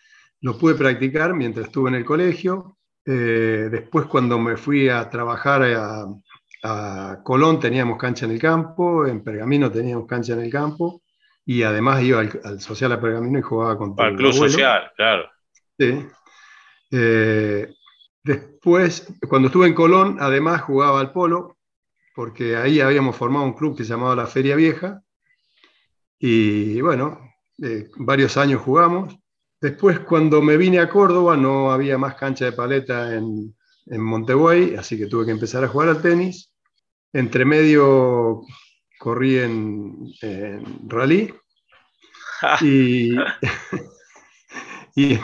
lo 0.42 0.58
pude 0.58 0.76
practicar 0.76 1.34
mientras 1.34 1.68
estuve 1.68 1.90
en 1.90 1.96
el 1.96 2.06
colegio. 2.06 2.78
Eh, 3.06 3.68
después 3.72 4.06
cuando 4.06 4.40
me 4.40 4.56
fui 4.58 4.88
a 4.88 5.10
trabajar 5.10 5.64
a, 5.64 6.06
a 6.64 7.20
Colón 7.24 7.60
teníamos 7.60 7.98
cancha 7.98 8.26
en 8.26 8.32
el 8.32 8.40
campo, 8.40 9.06
en 9.08 9.24
Pergamino 9.24 9.72
teníamos 9.72 10.08
cancha 10.08 10.34
en 10.34 10.42
el 10.42 10.52
campo 10.52 11.02
y 11.46 11.64
además 11.64 12.02
iba 12.04 12.20
al, 12.22 12.40
al 12.44 12.62
social 12.62 12.92
a 12.94 13.02
Pergamino 13.02 13.40
y 13.40 13.42
jugaba 13.42 13.78
con 13.78 13.98
tu 13.98 14.16
club 14.16 14.32
abuelo. 14.32 14.34
social, 14.34 14.92
claro. 14.96 15.30
Sí. 15.78 16.06
Eh, 16.92 17.74
después, 18.24 19.08
cuando 19.28 19.48
estuve 19.48 19.68
en 19.68 19.74
Colón, 19.74 20.18
además 20.20 20.62
jugaba 20.62 21.00
al 21.00 21.12
polo, 21.12 21.58
porque 22.14 22.58
ahí 22.58 22.82
habíamos 22.82 23.16
formado 23.16 23.46
un 23.46 23.54
club 23.54 23.78
que 23.78 23.84
se 23.84 23.92
llamaba 23.92 24.16
La 24.16 24.28
Feria 24.28 24.56
Vieja. 24.56 25.02
Y 26.20 26.82
bueno, 26.82 27.20
eh, 27.62 27.90
varios 27.98 28.38
años 28.38 28.62
jugamos. 28.62 29.18
Después, 29.60 30.00
cuando 30.02 30.42
me 30.42 30.58
vine 30.58 30.80
a 30.80 30.90
Córdoba, 30.90 31.38
no 31.38 31.72
había 31.72 31.98
más 31.98 32.16
cancha 32.16 32.46
de 32.46 32.52
paleta 32.52 33.16
en, 33.16 33.56
en 33.86 34.02
Montevideo, 34.02 34.80
así 34.80 34.98
que 34.98 35.08
tuve 35.08 35.26
que 35.26 35.32
empezar 35.32 35.64
a 35.64 35.68
jugar 35.68 35.90
al 35.90 36.02
tenis. 36.02 36.52
Entre 37.14 37.46
medio 37.46 38.42
corrí 39.00 39.40
en, 39.40 40.14
en 40.22 40.90
rally. 40.90 41.34
Y, 42.62 43.16
y, 44.96 45.20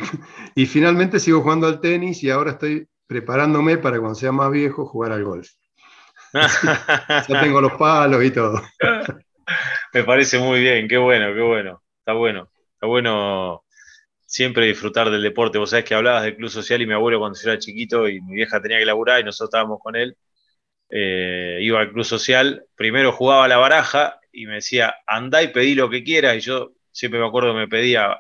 y 0.56 0.66
finalmente 0.66 1.20
sigo 1.20 1.42
jugando 1.42 1.68
al 1.68 1.80
tenis 1.82 2.24
y 2.24 2.30
ahora 2.30 2.52
estoy 2.52 2.88
preparándome 3.08 3.78
para 3.78 4.00
cuando 4.00 4.16
sea 4.16 4.32
más 4.32 4.52
viejo 4.52 4.86
jugar 4.86 5.12
al 5.12 5.24
golf. 5.24 5.50
Ya 7.28 7.42
tengo 7.42 7.62
los 7.62 7.74
palos 7.74 8.24
y 8.24 8.32
todo. 8.32 8.62
Me 9.94 10.04
parece 10.04 10.38
muy 10.40 10.60
bien, 10.60 10.88
qué 10.88 10.98
bueno, 10.98 11.34
qué 11.34 11.42
bueno. 11.42 11.82
Está 12.00 12.14
bueno, 12.14 12.50
está 12.74 12.88
bueno 12.88 13.64
siempre 14.26 14.68
disfrutar 14.68 15.10
del 15.10 15.24
deporte. 15.24 15.58
Vos 15.58 15.70
sabés 15.70 15.86
que 15.86 15.96
hablabas 15.96 16.24
del 16.24 16.36
club 16.36 16.50
social 16.50 16.82
y 16.82 16.88
mi 16.88 16.94
abuelo 16.94 17.20
cuando 17.20 17.40
yo 17.40 17.50
era 17.50 17.60
chiquito 17.60 18.08
y 18.08 18.22
mi 18.22 18.36
vieja 18.36 18.62
tenía 18.62 18.80
que 18.80 18.86
laburar 18.86 19.22
y 19.22 19.24
nosotros 19.24 19.50
estábamos 19.50 19.80
con 19.82 19.96
él, 19.96 20.18
eh, 20.90 21.60
iba 21.62 21.80
al 21.80 21.92
club 21.92 22.06
social, 22.06 22.66
primero 22.76 23.12
jugaba 23.12 23.46
a 23.46 23.48
la 23.48 23.58
baraja 23.58 24.20
y 24.32 24.46
me 24.46 24.56
decía, 24.56 24.96
andá 25.08 25.42
y 25.42 25.50
pedí 25.50 25.76
lo 25.76 25.90
que 25.90 26.04
quieras. 26.04 26.38
Y 26.38 26.42
yo 26.42 26.74
siempre 26.92 27.20
me 27.20 27.28
acuerdo 27.28 27.54
que 27.54 27.60
me 27.60 27.68
pedía 27.68 28.20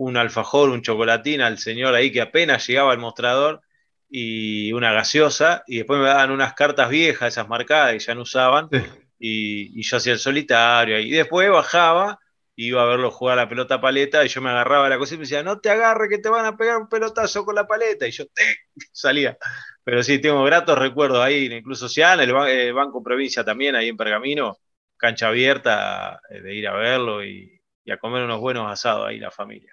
un 0.00 0.16
alfajor, 0.16 0.70
un 0.70 0.82
chocolatín 0.82 1.40
al 1.42 1.58
señor 1.58 1.94
ahí 1.94 2.10
que 2.12 2.20
apenas 2.22 2.66
llegaba 2.66 2.92
al 2.92 2.98
mostrador 2.98 3.60
y 4.08 4.72
una 4.72 4.92
gaseosa 4.92 5.62
y 5.66 5.78
después 5.78 6.00
me 6.00 6.06
daban 6.06 6.30
unas 6.30 6.54
cartas 6.54 6.88
viejas, 6.90 7.32
esas 7.34 7.48
marcadas 7.48 7.92
que 7.92 7.98
ya 8.00 8.14
no 8.14 8.22
usaban 8.22 8.70
y, 9.18 9.78
y 9.78 9.82
yo 9.82 9.96
hacía 9.96 10.12
el 10.14 10.18
solitario 10.18 10.98
y 10.98 11.10
después 11.10 11.50
bajaba 11.50 12.18
iba 12.56 12.82
a 12.82 12.86
verlo 12.86 13.10
jugar 13.10 13.38
a 13.38 13.42
la 13.44 13.48
pelota 13.48 13.80
paleta 13.80 14.24
y 14.24 14.28
yo 14.28 14.42
me 14.42 14.50
agarraba 14.50 14.88
la 14.88 14.98
cosa 14.98 15.14
y 15.14 15.18
me 15.18 15.22
decía, 15.24 15.42
no 15.42 15.60
te 15.60 15.70
agarre 15.70 16.08
que 16.08 16.18
te 16.18 16.28
van 16.28 16.44
a 16.44 16.56
pegar 16.56 16.76
un 16.78 16.88
pelotazo 16.88 17.44
con 17.44 17.54
la 17.54 17.66
paleta 17.66 18.06
y 18.06 18.10
yo 18.10 18.26
¡tec! 18.26 18.58
salía. 18.92 19.38
Pero 19.84 20.02
sí, 20.02 20.18
tengo 20.20 20.44
gratos 20.44 20.78
recuerdos 20.78 21.20
ahí 21.24 21.62
Club 21.62 21.76
Social, 21.76 22.20
el, 22.20 22.32
ba- 22.32 22.50
el 22.50 22.72
Banco 22.74 23.02
Provincia 23.02 23.44
también, 23.44 23.74
ahí 23.76 23.88
en 23.88 23.96
Pergamino, 23.96 24.58
cancha 24.96 25.28
abierta 25.28 26.20
eh, 26.30 26.40
de 26.42 26.54
ir 26.54 26.68
a 26.68 26.74
verlo 26.74 27.24
y, 27.24 27.60
y 27.84 27.90
a 27.90 27.98
comer 27.98 28.22
unos 28.24 28.40
buenos 28.40 28.70
asados 28.70 29.08
ahí 29.08 29.18
la 29.18 29.30
familia. 29.30 29.72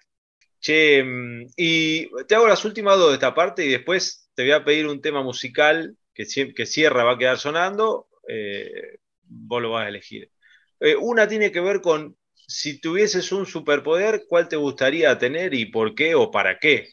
Che, 0.59 1.03
mm, 1.03 1.47
y 1.55 2.09
te 2.25 2.35
hago 2.35 2.47
las 2.47 2.65
últimas 2.65 2.97
dos 2.97 3.09
de 3.09 3.13
esta 3.15 3.33
parte 3.35 3.65
y 3.65 3.69
después 3.69 4.29
te 4.35 4.43
voy 4.43 4.51
a 4.51 4.63
pedir 4.63 4.87
un 4.87 5.01
tema 5.01 5.23
musical 5.23 5.97
que, 6.13 6.25
que 6.55 6.65
cierra, 6.65 7.03
va 7.03 7.13
a 7.13 7.17
quedar 7.17 7.37
sonando, 7.37 8.07
eh, 8.27 8.99
vos 9.23 9.61
lo 9.61 9.71
vas 9.71 9.85
a 9.85 9.89
elegir. 9.89 10.31
Eh, 10.79 10.95
una 10.95 11.27
tiene 11.27 11.51
que 11.51 11.59
ver 11.61 11.81
con 11.81 12.17
si 12.35 12.79
tuvieses 12.79 13.31
un 13.31 13.45
superpoder, 13.45 14.25
¿cuál 14.27 14.47
te 14.47 14.55
gustaría 14.55 15.17
tener 15.17 15.53
y 15.53 15.65
por 15.65 15.95
qué 15.95 16.15
o 16.15 16.31
para 16.31 16.59
qué? 16.59 16.89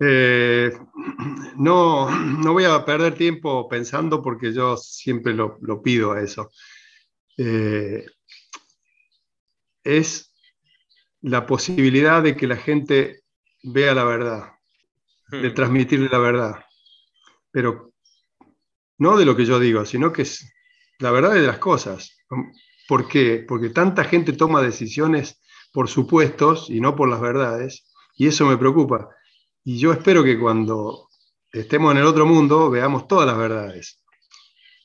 Eh, 0.00 0.72
no, 1.56 2.10
no 2.10 2.52
voy 2.52 2.64
a 2.64 2.84
perder 2.84 3.14
tiempo 3.14 3.68
pensando 3.68 4.22
porque 4.22 4.52
yo 4.52 4.76
siempre 4.76 5.32
lo, 5.34 5.58
lo 5.62 5.82
pido 5.82 6.12
a 6.12 6.20
eso. 6.22 6.50
Es 9.84 10.33
la 11.24 11.46
posibilidad 11.46 12.22
de 12.22 12.36
que 12.36 12.46
la 12.48 12.56
gente 12.56 13.22
vea 13.64 13.94
la 13.94 14.04
verdad, 14.04 14.52
de 15.38 15.50
Hmm. 15.50 15.52
transmitirle 15.52 16.08
la 16.10 16.18
verdad, 16.18 16.64
pero 17.52 17.92
no 18.98 19.16
de 19.16 19.24
lo 19.24 19.36
que 19.36 19.44
yo 19.44 19.58
digo, 19.58 19.84
sino 19.84 20.12
que 20.12 20.22
es 20.22 20.52
la 20.98 21.10
verdad 21.10 21.34
de 21.34 21.42
las 21.46 21.58
cosas. 21.58 22.16
¿Por 22.88 23.08
qué? 23.08 23.44
Porque 23.46 23.70
tanta 23.70 24.04
gente 24.04 24.32
toma 24.32 24.62
decisiones 24.62 25.40
por 25.72 25.88
supuestos 25.88 26.70
y 26.70 26.80
no 26.80 26.94
por 26.94 27.08
las 27.08 27.20
verdades, 27.20 27.86
y 28.16 28.28
eso 28.28 28.46
me 28.46 28.56
preocupa. 28.58 29.08
Y 29.64 29.78
yo 29.78 29.92
espero 29.92 30.22
que 30.24 30.38
cuando 30.38 31.08
estemos 31.52 31.92
en 31.92 31.98
el 31.98 32.06
otro 32.06 32.26
mundo 32.26 32.70
veamos 32.70 33.08
todas 33.08 33.26
las 33.26 33.38
verdades. 33.38 34.02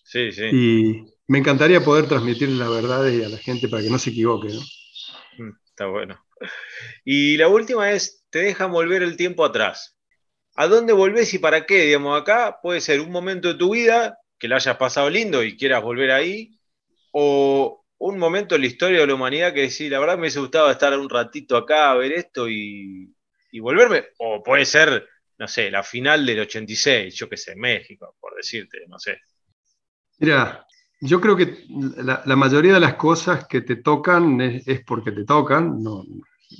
Sí, 0.03 0.31
sí. 0.33 0.49
Y 0.49 1.05
me 1.27 1.39
encantaría 1.39 1.83
poder 1.83 2.07
transmitir 2.07 2.49
las 2.49 2.69
verdades 2.69 3.25
a 3.25 3.29
la 3.29 3.37
gente 3.37 3.67
para 3.69 3.83
que 3.83 3.89
no 3.89 3.97
se 3.99 4.09
equivoque. 4.11 4.49
¿no? 4.49 4.59
Mm, 5.37 5.51
Está 5.65 5.87
bueno. 5.87 6.19
Y 7.05 7.37
la 7.37 7.47
última 7.47 7.91
es, 7.91 8.25
te 8.29 8.39
dejan 8.39 8.71
volver 8.71 9.03
el 9.03 9.17
tiempo 9.17 9.45
atrás. 9.45 9.97
¿A 10.55 10.67
dónde 10.67 10.93
volvés 10.93 11.33
y 11.33 11.39
para 11.39 11.65
qué? 11.65 11.85
Digamos, 11.85 12.19
acá 12.19 12.59
puede 12.61 12.81
ser 12.81 13.01
un 13.01 13.11
momento 13.11 13.47
de 13.47 13.55
tu 13.55 13.73
vida 13.73 14.19
que 14.37 14.47
la 14.47 14.55
hayas 14.55 14.77
pasado 14.77 15.09
lindo 15.09 15.43
y 15.43 15.57
quieras 15.57 15.83
volver 15.83 16.11
ahí, 16.11 16.59
o 17.11 17.85
un 17.97 18.17
momento 18.17 18.55
en 18.55 18.61
la 18.61 18.67
historia 18.67 19.01
de 19.01 19.07
la 19.07 19.15
humanidad 19.15 19.53
que 19.53 19.61
decís, 19.61 19.91
la 19.91 19.99
verdad 19.99 20.15
me 20.15 20.21
hubiese 20.21 20.39
gustado 20.39 20.71
estar 20.71 20.97
un 20.97 21.09
ratito 21.09 21.57
acá 21.57 21.91
a 21.91 21.95
ver 21.95 22.13
esto 22.13 22.49
y, 22.49 23.13
y 23.51 23.59
volverme, 23.59 24.05
o 24.17 24.41
puede 24.41 24.65
ser, 24.65 25.07
no 25.37 25.47
sé, 25.47 25.69
la 25.69 25.83
final 25.83 26.25
del 26.25 26.39
86, 26.41 27.13
yo 27.15 27.27
qué 27.29 27.35
sé, 27.37 27.55
México, 27.55 28.15
por 28.19 28.35
decirte, 28.35 28.79
no 28.87 28.97
sé. 28.97 29.19
Mira, 30.19 30.65
yo 31.01 31.21
creo 31.21 31.35
que 31.35 31.65
la, 31.97 32.21
la 32.25 32.35
mayoría 32.35 32.73
de 32.73 32.79
las 32.79 32.95
cosas 32.95 33.45
que 33.47 33.61
te 33.61 33.77
tocan 33.77 34.39
es, 34.41 34.67
es 34.67 34.81
porque 34.85 35.11
te 35.11 35.25
tocan, 35.25 35.81
no, 35.81 36.03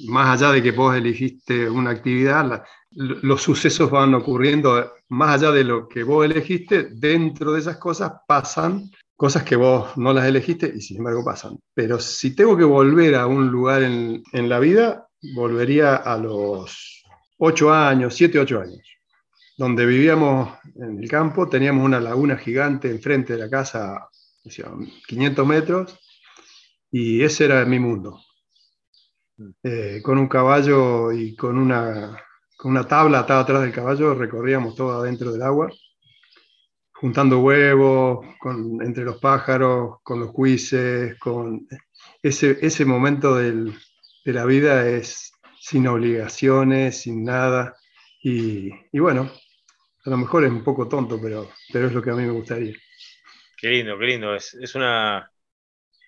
más 0.07 0.39
allá 0.41 0.51
de 0.53 0.61
que 0.63 0.71
vos 0.71 0.95
elegiste 0.95 1.69
una 1.69 1.91
actividad, 1.91 2.45
la- 2.47 2.65
lo- 2.91 3.17
los 3.21 3.41
sucesos 3.41 3.89
van 3.91 4.13
ocurriendo 4.15 4.93
más 5.09 5.35
allá 5.41 5.51
de 5.51 5.63
lo 5.63 5.87
que 5.87 6.03
vos 6.03 6.25
elegiste, 6.25 6.89
dentro 6.93 7.53
de 7.53 7.59
esas 7.59 7.77
cosas 7.77 8.11
pasan 8.27 8.89
cosas 9.15 9.43
que 9.43 9.57
vos 9.57 9.97
no 9.97 10.13
las 10.13 10.25
elegiste 10.25 10.71
y 10.73 10.79
sin 10.79 10.97
embargo 10.99 11.25
pasan. 11.25 11.57
Pero 11.73 11.99
si 11.99 12.33
tengo 12.35 12.55
que 12.55 12.63
volver 12.63 13.15
a 13.15 13.27
un 13.27 13.47
lugar 13.49 13.83
en, 13.83 14.23
en 14.31 14.47
la 14.47 14.59
vida, 14.59 15.07
volvería 15.35 15.95
a 15.97 16.17
los 16.17 17.03
8 17.37 17.73
años, 17.73 18.15
7, 18.15 18.39
8 18.39 18.61
años 18.61 18.79
donde 19.57 19.85
vivíamos 19.85 20.57
en 20.75 20.99
el 21.03 21.09
campo, 21.09 21.49
teníamos 21.49 21.85
una 21.85 21.99
laguna 21.99 22.37
gigante 22.37 22.89
enfrente 22.89 23.33
de 23.33 23.39
la 23.39 23.49
casa, 23.49 24.07
o 24.49 24.51
sea, 24.51 24.71
500 25.07 25.47
metros, 25.47 25.99
y 26.91 27.23
ese 27.23 27.45
era 27.45 27.65
mi 27.65 27.79
mundo. 27.79 28.19
Eh, 29.63 30.01
con 30.03 30.17
un 30.17 30.27
caballo 30.27 31.11
y 31.13 31.33
con 31.35 31.57
una, 31.57 32.17
con 32.57 32.71
una 32.71 32.85
tabla 32.87 33.19
atada 33.19 33.41
atrás 33.41 33.61
del 33.61 33.71
caballo, 33.71 34.13
recorríamos 34.13 34.75
todo 34.75 34.99
adentro 35.01 35.31
del 35.31 35.43
agua, 35.43 35.71
juntando 36.93 37.39
huevos 37.39 38.25
con- 38.39 38.81
entre 38.81 39.03
los 39.05 39.17
pájaros, 39.19 39.97
con 40.03 40.19
los 40.19 40.31
cuises, 40.31 41.17
con 41.19 41.67
ese, 42.21 42.57
ese 42.61 42.85
momento 42.85 43.35
del- 43.35 43.73
de 44.25 44.33
la 44.33 44.45
vida 44.45 44.87
es 44.89 45.31
sin 45.61 45.87
obligaciones, 45.87 47.01
sin 47.01 47.23
nada, 47.23 47.75
y, 48.21 48.69
y 48.91 48.99
bueno, 48.99 49.31
a 50.05 50.11
lo 50.11 50.17
mejor 50.17 50.45
es 50.45 50.51
un 50.51 50.63
poco 50.63 50.87
tonto, 50.87 51.19
pero, 51.21 51.49
pero 51.73 51.87
es 51.87 51.93
lo 51.93 52.01
que 52.01 52.11
a 52.11 52.15
mí 52.15 52.23
me 52.25 52.31
gustaría. 52.33 52.75
Qué 53.59 53.67
lindo, 53.67 53.97
qué 53.97 54.05
lindo. 54.05 54.35
Es, 54.35 54.53
es 54.53 54.75
una. 54.75 55.31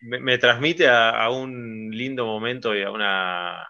Me, 0.01 0.19
me 0.19 0.37
transmite 0.37 0.87
a, 0.87 1.09
a 1.09 1.29
un 1.29 1.91
lindo 1.91 2.25
momento 2.25 2.75
y 2.75 2.81
a 2.81 2.91
una, 2.91 3.67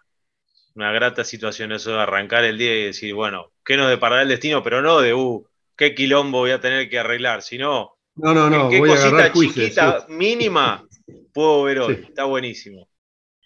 una 0.76 0.92
grata 0.92 1.24
situación 1.24 1.72
eso 1.72 1.92
de 1.92 2.00
arrancar 2.00 2.44
el 2.44 2.58
día 2.58 2.76
y 2.76 2.86
decir, 2.86 3.14
bueno, 3.14 3.52
¿qué 3.66 3.76
nos 3.76 3.90
deparará 3.90 4.22
el 4.22 4.30
destino? 4.30 4.64
Pero 4.64 4.82
no 4.82 5.02
de, 5.02 5.14
uh, 5.14 5.46
qué 5.76 5.94
quilombo 5.96 6.40
voy 6.40 6.52
a 6.52 6.62
tener 6.62 6.90
que 6.90 7.00
arreglar, 7.00 7.42
sino 7.42 7.98
No, 8.16 8.34
no, 8.34 8.50
no, 8.50 8.70
¿Qué 8.70 8.80
voy 8.80 8.90
cosita 8.90 9.34
chiquita, 9.34 10.06
mínima, 10.10 10.86
puedo 11.34 11.64
ver 11.64 11.80
hoy? 11.80 11.96
Sí. 11.96 12.02
Está 12.08 12.26
buenísimo. 12.26 12.88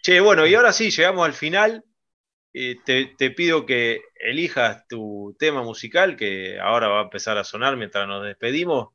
Che, 0.01 0.19
bueno, 0.19 0.45
y 0.45 0.53
ahora 0.53 0.71
sí, 0.71 0.91
llegamos 0.91 1.25
al 1.25 1.33
final. 1.33 1.83
Eh, 2.53 2.77
te, 2.85 3.13
te 3.17 3.31
pido 3.31 3.65
que 3.65 4.01
elijas 4.19 4.87
tu 4.87 5.35
tema 5.39 5.63
musical, 5.63 6.15
que 6.15 6.59
ahora 6.59 6.87
va 6.87 6.99
a 6.99 7.03
empezar 7.03 7.37
a 7.37 7.43
sonar 7.43 7.75
mientras 7.75 8.07
nos 8.07 8.23
despedimos. 8.23 8.89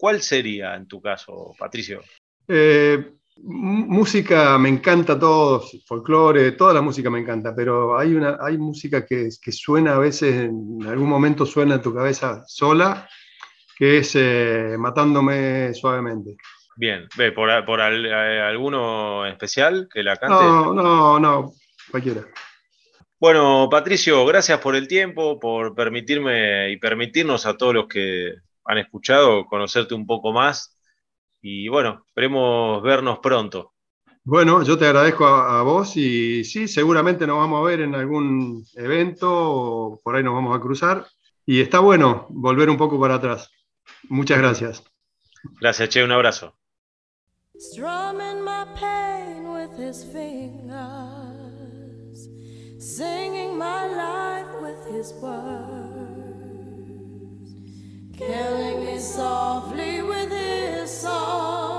¿Cuál 0.00 0.22
sería 0.22 0.74
en 0.76 0.88
tu 0.88 0.98
caso, 1.02 1.54
Patricio? 1.58 2.00
Eh, 2.48 3.12
música 3.42 4.56
me 4.56 4.70
encanta 4.70 5.18
todo, 5.18 5.62
folclore, 5.86 6.52
toda 6.52 6.72
la 6.72 6.80
música 6.80 7.10
me 7.10 7.20
encanta, 7.20 7.54
pero 7.54 7.98
hay, 7.98 8.14
una, 8.14 8.38
hay 8.40 8.56
música 8.56 9.04
que, 9.04 9.28
que 9.42 9.52
suena 9.52 9.96
a 9.96 9.98
veces, 9.98 10.34
en 10.48 10.80
algún 10.86 11.06
momento 11.06 11.44
suena 11.44 11.74
en 11.74 11.82
tu 11.82 11.94
cabeza 11.94 12.42
sola, 12.46 13.06
que 13.76 13.98
es 13.98 14.12
eh, 14.14 14.76
Matándome 14.78 15.74
Suavemente. 15.74 16.36
Bien, 16.76 17.06
ve, 17.18 17.32
¿por, 17.32 17.50
por 17.66 17.82
al- 17.82 18.06
eh, 18.06 18.40
alguno 18.40 19.26
especial 19.26 19.86
que 19.92 20.02
la 20.02 20.16
cante? 20.16 20.42
No, 20.42 20.72
no, 20.72 21.20
no, 21.20 21.52
cualquiera. 21.90 22.22
Bueno, 23.18 23.68
Patricio, 23.70 24.24
gracias 24.24 24.60
por 24.60 24.74
el 24.74 24.88
tiempo, 24.88 25.38
por 25.38 25.74
permitirme 25.74 26.70
y 26.70 26.78
permitirnos 26.78 27.44
a 27.44 27.54
todos 27.58 27.74
los 27.74 27.86
que 27.86 28.32
han 28.70 28.78
escuchado 28.78 29.46
conocerte 29.46 29.94
un 29.94 30.06
poco 30.06 30.32
más. 30.32 30.78
Y 31.42 31.68
bueno, 31.68 32.04
esperemos 32.06 32.82
vernos 32.82 33.18
pronto. 33.20 33.74
Bueno, 34.24 34.62
yo 34.62 34.78
te 34.78 34.86
agradezco 34.86 35.26
a, 35.26 35.60
a 35.60 35.62
vos 35.62 35.96
y 35.96 36.44
sí, 36.44 36.68
seguramente 36.68 37.26
nos 37.26 37.38
vamos 37.38 37.60
a 37.60 37.64
ver 37.64 37.80
en 37.80 37.94
algún 37.94 38.64
evento 38.74 39.28
o 39.30 40.00
por 40.02 40.16
ahí 40.16 40.22
nos 40.22 40.34
vamos 40.34 40.56
a 40.56 40.60
cruzar. 40.60 41.06
Y 41.46 41.60
está 41.60 41.80
bueno 41.80 42.26
volver 42.30 42.70
un 42.70 42.76
poco 42.76 43.00
para 43.00 43.14
atrás. 43.16 43.50
Muchas 44.08 44.38
gracias. 44.38 44.84
Gracias, 45.60 45.88
Che, 45.88 46.04
un 46.04 46.12
abrazo. 46.12 46.54
Strumming 47.58 48.42
my 48.42 48.64
pain 48.74 49.52
with 49.52 49.76
his 49.76 50.04
fingers, 50.04 50.70
singing 52.78 53.58
my 53.58 53.86
life 53.86 54.48
with 54.62 54.86
his 54.86 55.12
words, 55.20 55.89
killing 58.20 58.84
me 58.84 58.98
softly 58.98 60.02
with 60.02 60.30
his 60.30 60.90
song, 60.90 61.69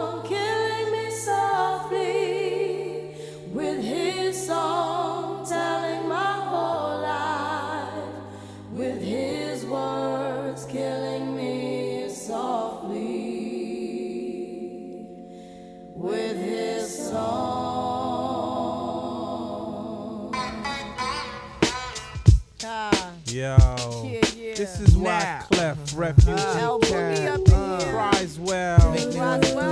Now. 25.93 25.97
Clef 25.97 25.97
Refugee 25.97 26.31
Uh, 26.31 26.45
ah. 26.45 26.79
Cat 26.79 26.81
put 26.81 26.91
me 26.91 27.27
up 27.27 27.47
here. 27.47 27.91
cries. 27.91 28.39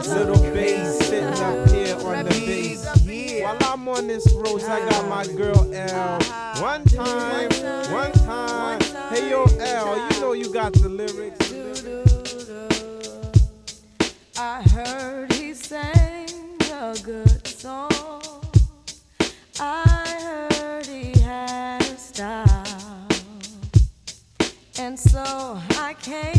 Little 0.09 0.53
bass 0.53 0.99
sitting 0.99 1.23
up 1.25 1.37
ah. 1.39 1.71
here 1.71 1.95
on 1.95 2.25
the 2.25 2.29
bass. 2.29 3.43
While 3.43 3.57
I'm 3.61 3.87
on 3.87 4.07
this 4.07 4.31
road, 4.33 4.63
I 4.63 4.89
got 4.89 5.07
my 5.07 5.25
ah. 5.29 5.37
girl 5.37 5.73
L. 5.73 6.19
One 6.61 6.83
time, 6.85 7.49
one 7.91 8.11
time. 8.11 8.81
Hey 9.09 9.29
yo, 9.29 9.43
L, 9.59 10.13
you 10.13 10.21
know 10.21 10.33
you 10.33 10.53
got 10.53 10.73
the 10.73 10.89
lyrics. 10.89 11.53
I 14.37 14.61
heard 14.63 15.33
he 15.33 15.53
sang 15.53 16.57
a 16.71 16.95
good 17.03 17.47
song. 17.47 17.89
I 19.59 19.83
heard 20.49 20.85
he 20.85 21.19
had 21.21 21.81
a 21.81 21.97
style. 21.97 23.07
And 24.77 24.97
so 24.97 25.38
came 26.01 26.38